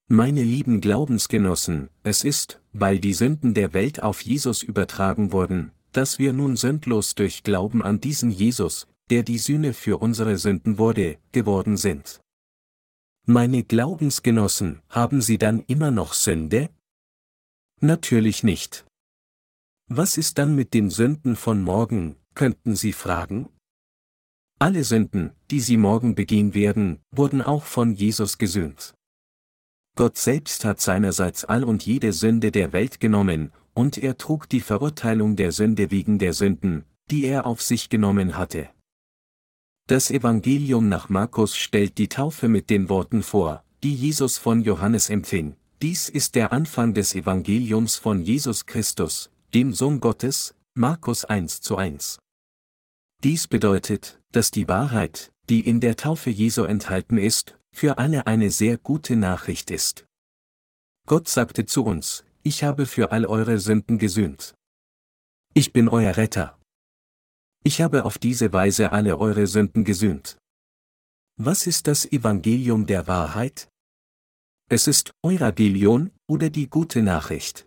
Meine 0.08 0.42
lieben 0.42 0.80
Glaubensgenossen, 0.80 1.90
es 2.02 2.24
ist, 2.24 2.62
weil 2.72 2.98
die 2.98 3.12
Sünden 3.12 3.52
der 3.54 3.74
Welt 3.74 4.02
auf 4.02 4.22
Jesus 4.22 4.62
übertragen 4.62 5.32
wurden, 5.32 5.72
dass 5.92 6.18
wir 6.18 6.32
nun 6.32 6.56
sündlos 6.56 7.14
durch 7.14 7.42
Glauben 7.42 7.82
an 7.82 8.00
diesen 8.00 8.30
Jesus, 8.30 8.86
der 9.10 9.22
die 9.22 9.38
Sühne 9.38 9.74
für 9.74 9.98
unsere 9.98 10.38
Sünden 10.38 10.78
wurde, 10.78 11.18
geworden 11.32 11.76
sind. 11.76 12.20
Meine 13.26 13.62
Glaubensgenossen, 13.62 14.80
haben 14.88 15.20
Sie 15.20 15.36
dann 15.36 15.62
immer 15.66 15.90
noch 15.90 16.14
Sünde? 16.14 16.70
Natürlich 17.80 18.42
nicht. 18.42 18.84
Was 19.88 20.16
ist 20.16 20.38
dann 20.38 20.56
mit 20.56 20.74
den 20.74 20.90
Sünden 20.90 21.36
von 21.36 21.62
morgen, 21.62 22.16
könnten 22.34 22.74
Sie 22.74 22.92
fragen? 22.92 23.48
Alle 24.58 24.82
Sünden, 24.82 25.30
die 25.52 25.60
Sie 25.60 25.76
morgen 25.76 26.16
begehen 26.16 26.54
werden, 26.54 26.98
wurden 27.12 27.40
auch 27.40 27.62
von 27.62 27.94
Jesus 27.94 28.38
gesühnt. 28.38 28.94
Gott 29.94 30.18
selbst 30.18 30.64
hat 30.64 30.80
seinerseits 30.80 31.44
all 31.44 31.62
und 31.62 31.86
jede 31.86 32.12
Sünde 32.12 32.50
der 32.50 32.72
Welt 32.72 32.98
genommen, 32.98 33.52
und 33.74 33.96
er 33.96 34.18
trug 34.18 34.48
die 34.48 34.60
Verurteilung 34.60 35.36
der 35.36 35.52
Sünde 35.52 35.92
wegen 35.92 36.18
der 36.18 36.32
Sünden, 36.32 36.84
die 37.12 37.24
er 37.24 37.46
auf 37.46 37.62
sich 37.62 37.88
genommen 37.88 38.36
hatte. 38.36 38.70
Das 39.86 40.10
Evangelium 40.10 40.88
nach 40.88 41.08
Markus 41.08 41.56
stellt 41.56 41.96
die 41.96 42.08
Taufe 42.08 42.48
mit 42.48 42.70
den 42.70 42.88
Worten 42.88 43.22
vor, 43.22 43.62
die 43.84 43.94
Jesus 43.94 44.36
von 44.36 44.62
Johannes 44.62 45.10
empfing. 45.10 45.54
Dies 45.80 46.08
ist 46.08 46.34
der 46.34 46.52
Anfang 46.52 46.92
des 46.92 47.14
Evangeliums 47.14 47.94
von 47.94 48.20
Jesus 48.20 48.66
Christus, 48.66 49.30
dem 49.54 49.72
Sohn 49.72 50.00
Gottes, 50.00 50.56
Markus 50.74 51.24
1 51.24 51.60
zu 51.60 51.76
1. 51.76 52.18
Dies 53.22 53.46
bedeutet, 53.46 54.20
dass 54.32 54.50
die 54.50 54.66
Wahrheit, 54.66 55.32
die 55.48 55.60
in 55.60 55.78
der 55.80 55.94
Taufe 55.94 56.30
Jesu 56.30 56.64
enthalten 56.64 57.16
ist, 57.16 57.56
für 57.72 57.96
alle 57.98 58.26
eine 58.26 58.50
sehr 58.50 58.76
gute 58.76 59.14
Nachricht 59.14 59.70
ist. 59.70 60.04
Gott 61.06 61.28
sagte 61.28 61.64
zu 61.64 61.84
uns, 61.84 62.24
ich 62.42 62.64
habe 62.64 62.84
für 62.84 63.12
all 63.12 63.24
eure 63.24 63.60
Sünden 63.60 63.98
gesühnt. 63.98 64.54
Ich 65.54 65.72
bin 65.72 65.88
euer 65.88 66.16
Retter. 66.16 66.58
Ich 67.62 67.80
habe 67.82 68.04
auf 68.04 68.18
diese 68.18 68.52
Weise 68.52 68.90
alle 68.90 69.18
eure 69.18 69.46
Sünden 69.46 69.84
gesühnt. 69.84 70.38
Was 71.36 71.68
ist 71.68 71.86
das 71.86 72.04
Evangelium 72.04 72.86
der 72.86 73.06
Wahrheit? 73.06 73.68
Es 74.70 74.86
ist 74.86 75.12
Evangelion 75.22 76.10
oder 76.28 76.50
die 76.50 76.68
gute 76.68 77.02
Nachricht. 77.02 77.66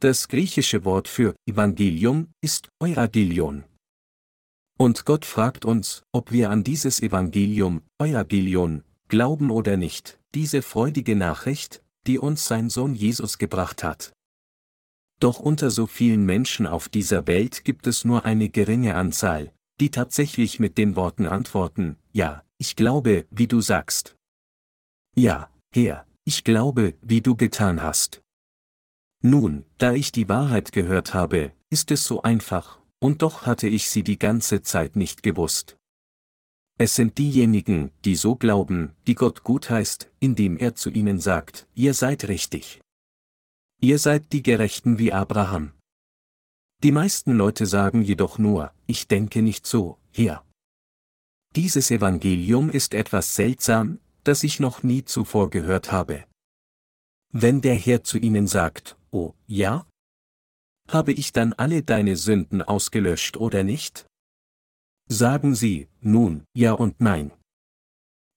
Das 0.00 0.28
griechische 0.28 0.86
Wort 0.86 1.08
für 1.08 1.34
Evangelium 1.46 2.32
ist 2.40 2.70
Evangelion. 2.82 3.64
Und 4.78 5.04
Gott 5.04 5.26
fragt 5.26 5.66
uns, 5.66 6.02
ob 6.10 6.32
wir 6.32 6.48
an 6.48 6.64
dieses 6.64 7.02
Evangelium, 7.02 7.82
Evangelion, 7.98 8.82
glauben 9.08 9.50
oder 9.50 9.76
nicht, 9.76 10.18
diese 10.34 10.62
freudige 10.62 11.16
Nachricht, 11.16 11.82
die 12.06 12.18
uns 12.18 12.46
sein 12.46 12.70
Sohn 12.70 12.94
Jesus 12.94 13.36
gebracht 13.36 13.84
hat. 13.84 14.14
Doch 15.20 15.38
unter 15.38 15.70
so 15.70 15.86
vielen 15.86 16.24
Menschen 16.24 16.66
auf 16.66 16.88
dieser 16.88 17.26
Welt 17.26 17.62
gibt 17.62 17.86
es 17.86 18.06
nur 18.06 18.24
eine 18.24 18.48
geringe 18.48 18.94
Anzahl, 18.94 19.52
die 19.80 19.90
tatsächlich 19.90 20.60
mit 20.60 20.78
den 20.78 20.96
Worten 20.96 21.26
antworten, 21.26 21.98
ja, 22.10 22.42
ich 22.56 22.74
glaube, 22.74 23.26
wie 23.30 23.48
du 23.48 23.60
sagst. 23.60 24.16
Ja, 25.14 25.50
Herr, 25.72 26.04
ich 26.24 26.42
glaube, 26.42 26.94
wie 27.00 27.20
du 27.20 27.36
getan 27.36 27.82
hast. 27.82 28.22
Nun, 29.22 29.64
da 29.78 29.92
ich 29.92 30.10
die 30.10 30.28
Wahrheit 30.28 30.72
gehört 30.72 31.14
habe, 31.14 31.52
ist 31.70 31.90
es 31.92 32.04
so 32.04 32.22
einfach, 32.22 32.80
und 32.98 33.22
doch 33.22 33.46
hatte 33.46 33.68
ich 33.68 33.88
sie 33.88 34.02
die 34.02 34.18
ganze 34.18 34.62
Zeit 34.62 34.96
nicht 34.96 35.22
gewusst. 35.22 35.76
Es 36.76 36.96
sind 36.96 37.18
diejenigen, 37.18 37.92
die 38.04 38.16
so 38.16 38.34
glauben, 38.34 38.96
die 39.06 39.14
Gott 39.14 39.44
gut 39.44 39.70
heißt, 39.70 40.10
indem 40.18 40.56
er 40.56 40.74
zu 40.74 40.90
ihnen 40.90 41.20
sagt, 41.20 41.68
ihr 41.74 41.94
seid 41.94 42.26
richtig. 42.26 42.80
Ihr 43.80 43.98
seid 43.98 44.32
die 44.32 44.42
Gerechten 44.42 44.98
wie 44.98 45.12
Abraham. 45.12 45.72
Die 46.82 46.92
meisten 46.92 47.32
Leute 47.32 47.66
sagen 47.66 48.02
jedoch 48.02 48.38
nur, 48.38 48.72
ich 48.86 49.06
denke 49.06 49.42
nicht 49.42 49.66
so, 49.66 49.98
Herr. 50.10 50.44
Dieses 51.54 51.90
Evangelium 51.90 52.70
ist 52.70 52.94
etwas 52.94 53.34
seltsam, 53.34 53.98
das 54.24 54.42
ich 54.42 54.60
noch 54.60 54.82
nie 54.82 55.04
zuvor 55.04 55.50
gehört 55.50 55.92
habe. 55.92 56.24
Wenn 57.32 57.60
der 57.60 57.74
Herr 57.74 58.02
zu 58.02 58.18
ihnen 58.18 58.46
sagt, 58.46 58.96
oh, 59.10 59.34
ja? 59.46 59.86
Habe 60.88 61.12
ich 61.12 61.32
dann 61.32 61.52
alle 61.52 61.82
deine 61.82 62.16
Sünden 62.16 62.62
ausgelöscht 62.62 63.36
oder 63.36 63.62
nicht? 63.62 64.06
Sagen 65.08 65.54
Sie, 65.54 65.88
nun, 66.00 66.44
ja 66.54 66.72
und 66.72 67.00
nein. 67.00 67.30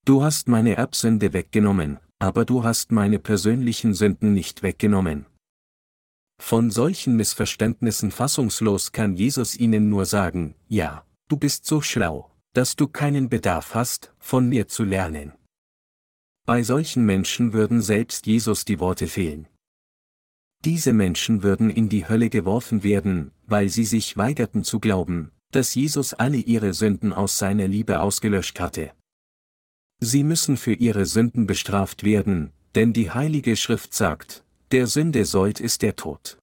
Du 0.05 0.23
hast 0.23 0.47
meine 0.47 0.75
Erbsünde 0.75 1.33
weggenommen, 1.33 1.99
aber 2.19 2.45
du 2.45 2.63
hast 2.63 2.91
meine 2.91 3.19
persönlichen 3.19 3.93
Sünden 3.93 4.33
nicht 4.33 4.63
weggenommen. 4.63 5.25
Von 6.41 6.71
solchen 6.71 7.15
Missverständnissen 7.15 8.11
fassungslos 8.11 8.91
kann 8.91 9.15
Jesus 9.15 9.55
ihnen 9.55 9.89
nur 9.89 10.05
sagen, 10.05 10.55
ja, 10.67 11.05
du 11.29 11.37
bist 11.37 11.65
so 11.65 11.81
schlau, 11.81 12.31
dass 12.53 12.75
du 12.75 12.87
keinen 12.87 13.29
Bedarf 13.29 13.73
hast, 13.75 14.13
von 14.19 14.49
mir 14.49 14.67
zu 14.67 14.83
lernen. 14.83 15.33
Bei 16.45 16.61
solchen 16.61 17.05
Menschen 17.05 17.53
würden 17.53 17.81
selbst 17.81 18.27
Jesus 18.27 18.65
die 18.65 18.81
Worte 18.81 19.07
fehlen. 19.07 19.47
Diese 20.65 20.91
Menschen 20.91 21.41
würden 21.41 21.69
in 21.69 21.87
die 21.87 22.07
Hölle 22.07 22.29
geworfen 22.29 22.83
werden, 22.83 23.31
weil 23.45 23.69
sie 23.69 23.85
sich 23.85 24.17
weigerten 24.17 24.65
zu 24.65 24.81
glauben, 24.81 25.31
dass 25.51 25.73
Jesus 25.73 26.13
alle 26.13 26.37
ihre 26.37 26.73
Sünden 26.73 27.13
aus 27.13 27.37
seiner 27.37 27.67
Liebe 27.67 28.01
ausgelöscht 28.01 28.59
hatte. 28.59 28.91
Sie 29.99 30.23
müssen 30.23 30.57
für 30.57 30.73
ihre 30.73 31.05
Sünden 31.05 31.47
bestraft 31.47 32.03
werden, 32.03 32.51
denn 32.75 32.91
die 32.91 33.11
Heilige 33.11 33.55
Schrift 33.55 33.93
sagt, 33.93 34.43
der 34.71 34.87
Sünde 34.87 35.23
Sold 35.23 35.61
ist 35.61 35.81
der 35.81 35.95
Tod. 35.95 36.39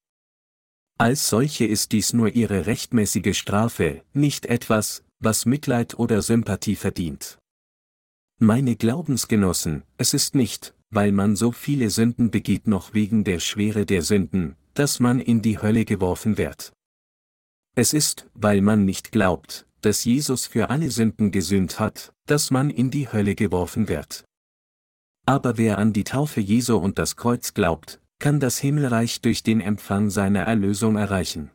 Als 0.97 1.29
solche 1.29 1.65
ist 1.65 1.91
dies 1.91 2.13
nur 2.13 2.29
ihre 2.33 2.65
rechtmäßige 2.65 3.37
Strafe, 3.37 4.03
nicht 4.13 4.45
etwas, 4.47 5.03
was 5.19 5.45
Mitleid 5.45 5.99
oder 5.99 6.21
Sympathie 6.21 6.75
verdient. 6.75 7.37
Meine 8.43 8.75
Glaubensgenossen, 8.75 9.83
es 9.99 10.15
ist 10.15 10.33
nicht, 10.33 10.73
weil 10.89 11.11
man 11.11 11.35
so 11.35 11.51
viele 11.51 11.91
Sünden 11.91 12.31
begeht 12.31 12.65
noch 12.65 12.95
wegen 12.95 13.23
der 13.23 13.39
Schwere 13.39 13.85
der 13.85 14.01
Sünden, 14.01 14.55
dass 14.73 14.99
man 14.99 15.19
in 15.19 15.43
die 15.43 15.61
Hölle 15.61 15.85
geworfen 15.85 16.39
wird. 16.39 16.73
Es 17.75 17.93
ist, 17.93 18.31
weil 18.33 18.61
man 18.61 18.83
nicht 18.83 19.11
glaubt, 19.11 19.67
dass 19.81 20.05
Jesus 20.05 20.47
für 20.47 20.71
alle 20.71 20.89
Sünden 20.89 21.29
gesühnt 21.29 21.79
hat, 21.79 22.13
dass 22.25 22.49
man 22.49 22.71
in 22.71 22.89
die 22.89 23.13
Hölle 23.13 23.35
geworfen 23.35 23.87
wird. 23.87 24.25
Aber 25.27 25.59
wer 25.59 25.77
an 25.77 25.93
die 25.93 26.03
Taufe 26.03 26.41
Jesu 26.41 26.77
und 26.77 26.97
das 26.97 27.17
Kreuz 27.17 27.53
glaubt, 27.53 28.01
kann 28.17 28.39
das 28.39 28.57
Himmelreich 28.57 29.21
durch 29.21 29.43
den 29.43 29.61
Empfang 29.61 30.09
seiner 30.09 30.41
Erlösung 30.41 30.95
erreichen. 30.95 31.51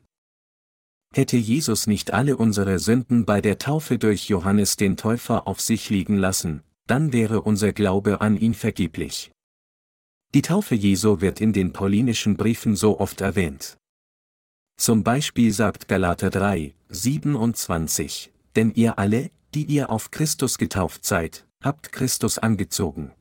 Hätte 1.13 1.37
Jesus 1.37 1.89
nicht 1.89 2.13
alle 2.13 2.37
unsere 2.37 2.79
Sünden 2.79 3.25
bei 3.25 3.41
der 3.41 3.59
Taufe 3.59 3.99
durch 3.99 4.29
Johannes 4.29 4.77
den 4.77 4.97
Täufer 4.97 5.49
auf 5.49 5.61
sich 5.61 5.91
liegen 5.91 6.17
lassen, 6.17 6.63
dann 6.87 7.13
wäre 7.13 7.43
unser 7.43 7.73
Glaube 7.73 8.21
an 8.21 8.37
ihn 8.37 8.55
vergeblich. 8.55 9.31
Die 10.35 10.43
Taufe 10.43 10.75
Jesu 10.75 11.21
wird 11.21 11.41
in 11.41 11.53
den 11.53 11.73
paulinischen 11.73 12.37
Briefen 12.37 12.77
so 12.77 13.01
oft 13.01 13.21
erwähnt. 13.21 13.77
Zum 14.79 15.03
Beispiel 15.03 15.53
sagt 15.53 15.89
Galater 15.89 16.31
3, 16.31 16.75
27, 16.89 18.33
denn 18.57 18.73
ihr 18.75 18.99
alle, 18.99 19.31
die 19.55 19.65
ihr 19.65 19.91
auf 19.91 20.11
Christus 20.11 20.59
getauft 20.59 21.05
seid, 21.05 21.47
habt 21.63 21.93
Christus 21.93 22.39
angezogen. 22.39 23.13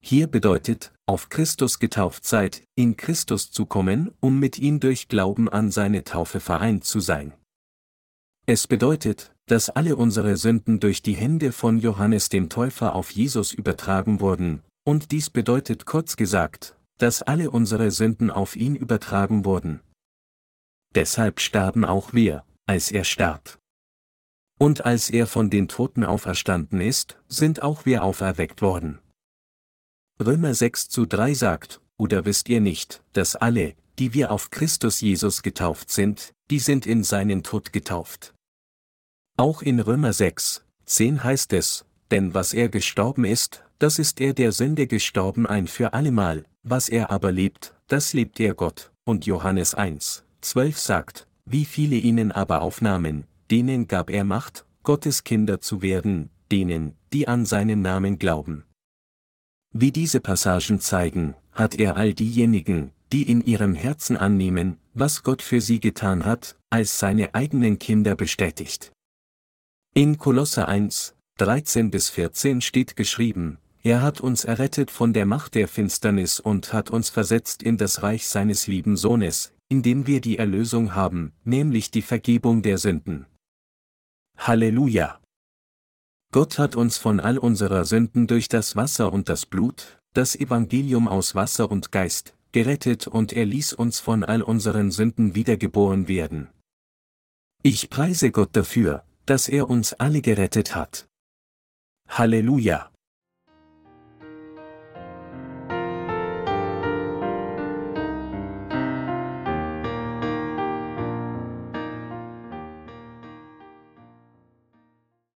Hier 0.00 0.26
bedeutet, 0.26 0.92
auf 1.06 1.28
Christus 1.28 1.78
getauft 1.78 2.24
seid, 2.24 2.62
in 2.76 2.96
Christus 2.96 3.50
zu 3.50 3.66
kommen, 3.66 4.12
um 4.20 4.38
mit 4.38 4.58
ihm 4.58 4.78
durch 4.78 5.08
Glauben 5.08 5.48
an 5.48 5.70
seine 5.70 6.04
Taufe 6.04 6.40
vereint 6.40 6.84
zu 6.84 7.00
sein. 7.00 7.32
Es 8.46 8.66
bedeutet, 8.66 9.34
dass 9.46 9.70
alle 9.70 9.96
unsere 9.96 10.36
Sünden 10.36 10.78
durch 10.78 11.00
die 11.00 11.14
Hände 11.14 11.50
von 11.50 11.78
Johannes 11.78 12.28
dem 12.28 12.50
Täufer 12.50 12.94
auf 12.94 13.10
Jesus 13.10 13.52
übertragen 13.52 14.20
wurden, 14.20 14.62
und 14.84 15.12
dies 15.12 15.30
bedeutet 15.30 15.86
kurz 15.86 16.16
gesagt, 16.16 16.76
dass 16.98 17.22
alle 17.22 17.50
unsere 17.50 17.90
Sünden 17.90 18.30
auf 18.30 18.54
ihn 18.54 18.76
übertragen 18.76 19.46
wurden. 19.46 19.80
Deshalb 20.94 21.40
starben 21.40 21.86
auch 21.86 22.12
wir, 22.12 22.44
als 22.66 22.92
er 22.92 23.04
starb. 23.04 23.58
Und 24.58 24.84
als 24.84 25.08
er 25.08 25.26
von 25.26 25.48
den 25.48 25.66
Toten 25.66 26.04
auferstanden 26.04 26.80
ist, 26.80 27.18
sind 27.28 27.62
auch 27.62 27.86
wir 27.86 28.04
auferweckt 28.04 28.60
worden. 28.60 29.00
Römer 30.20 30.54
6 30.54 30.88
zu 30.90 31.06
3 31.06 31.34
sagt, 31.34 31.80
oder 31.96 32.24
wisst 32.26 32.48
ihr 32.50 32.60
nicht, 32.60 33.02
dass 33.14 33.36
alle, 33.36 33.74
die 33.98 34.12
wir 34.12 34.30
auf 34.30 34.50
Christus 34.50 35.00
Jesus 35.00 35.42
getauft 35.42 35.90
sind, 35.90 36.34
die 36.50 36.58
sind 36.58 36.86
in 36.86 37.04
seinen 37.04 37.42
Tod 37.42 37.72
getauft. 37.72 38.33
Auch 39.36 39.62
in 39.62 39.80
Römer 39.80 40.12
6, 40.12 40.64
10 40.86 41.24
heißt 41.24 41.54
es, 41.54 41.84
denn 42.12 42.34
was 42.34 42.54
er 42.54 42.68
gestorben 42.68 43.24
ist, 43.24 43.64
das 43.80 43.98
ist 43.98 44.20
er 44.20 44.32
der 44.32 44.52
Sünde 44.52 44.86
gestorben 44.86 45.44
ein 45.44 45.66
für 45.66 45.92
allemal, 45.92 46.44
was 46.62 46.88
er 46.88 47.10
aber 47.10 47.32
lebt, 47.32 47.74
das 47.88 48.12
lebt 48.12 48.38
er 48.38 48.54
Gott, 48.54 48.92
und 49.02 49.26
Johannes 49.26 49.74
1, 49.74 50.24
12 50.40 50.78
sagt, 50.78 51.26
wie 51.46 51.64
viele 51.64 51.96
ihnen 51.96 52.30
aber 52.30 52.62
aufnahmen, 52.62 53.24
denen 53.50 53.88
gab 53.88 54.08
er 54.08 54.22
Macht, 54.22 54.66
Gottes 54.84 55.24
Kinder 55.24 55.60
zu 55.60 55.82
werden, 55.82 56.30
denen, 56.52 56.94
die 57.12 57.26
an 57.26 57.44
seinen 57.44 57.82
Namen 57.82 58.20
glauben. 58.20 58.62
Wie 59.72 59.90
diese 59.90 60.20
Passagen 60.20 60.78
zeigen, 60.78 61.34
hat 61.50 61.74
er 61.74 61.96
all 61.96 62.14
diejenigen, 62.14 62.92
die 63.12 63.28
in 63.28 63.44
ihrem 63.44 63.74
Herzen 63.74 64.16
annehmen, 64.16 64.78
was 64.92 65.24
Gott 65.24 65.42
für 65.42 65.60
sie 65.60 65.80
getan 65.80 66.24
hat, 66.24 66.56
als 66.70 67.00
seine 67.00 67.34
eigenen 67.34 67.80
Kinder 67.80 68.14
bestätigt. 68.14 68.93
In 69.96 70.18
Kolosse 70.18 70.66
1, 70.66 71.14
13 71.38 71.92
bis 71.92 72.10
14 72.10 72.62
steht 72.62 72.96
geschrieben, 72.96 73.58
er 73.84 74.02
hat 74.02 74.20
uns 74.20 74.44
errettet 74.44 74.90
von 74.90 75.12
der 75.12 75.24
Macht 75.24 75.54
der 75.54 75.68
Finsternis 75.68 76.40
und 76.40 76.72
hat 76.72 76.90
uns 76.90 77.10
versetzt 77.10 77.62
in 77.62 77.76
das 77.76 78.02
Reich 78.02 78.26
seines 78.26 78.66
lieben 78.66 78.96
Sohnes, 78.96 79.52
in 79.68 79.84
dem 79.84 80.08
wir 80.08 80.20
die 80.20 80.36
Erlösung 80.36 80.96
haben, 80.96 81.32
nämlich 81.44 81.92
die 81.92 82.02
Vergebung 82.02 82.62
der 82.62 82.78
Sünden. 82.78 83.26
Halleluja! 84.36 85.20
Gott 86.32 86.58
hat 86.58 86.74
uns 86.74 86.98
von 86.98 87.20
all 87.20 87.38
unserer 87.38 87.84
Sünden 87.84 88.26
durch 88.26 88.48
das 88.48 88.74
Wasser 88.74 89.12
und 89.12 89.28
das 89.28 89.46
Blut, 89.46 90.00
das 90.12 90.34
Evangelium 90.34 91.06
aus 91.06 91.36
Wasser 91.36 91.70
und 91.70 91.92
Geist, 91.92 92.34
gerettet 92.50 93.06
und 93.06 93.32
er 93.32 93.46
ließ 93.46 93.74
uns 93.74 94.00
von 94.00 94.24
all 94.24 94.42
unseren 94.42 94.90
Sünden 94.90 95.36
wiedergeboren 95.36 96.08
werden. 96.08 96.48
Ich 97.62 97.90
preise 97.90 98.32
Gott 98.32 98.56
dafür, 98.56 99.04
dass 99.26 99.48
er 99.48 99.68
uns 99.68 99.92
alle 99.94 100.20
gerettet 100.20 100.74
hat. 100.74 101.06
Halleluja! 102.08 102.93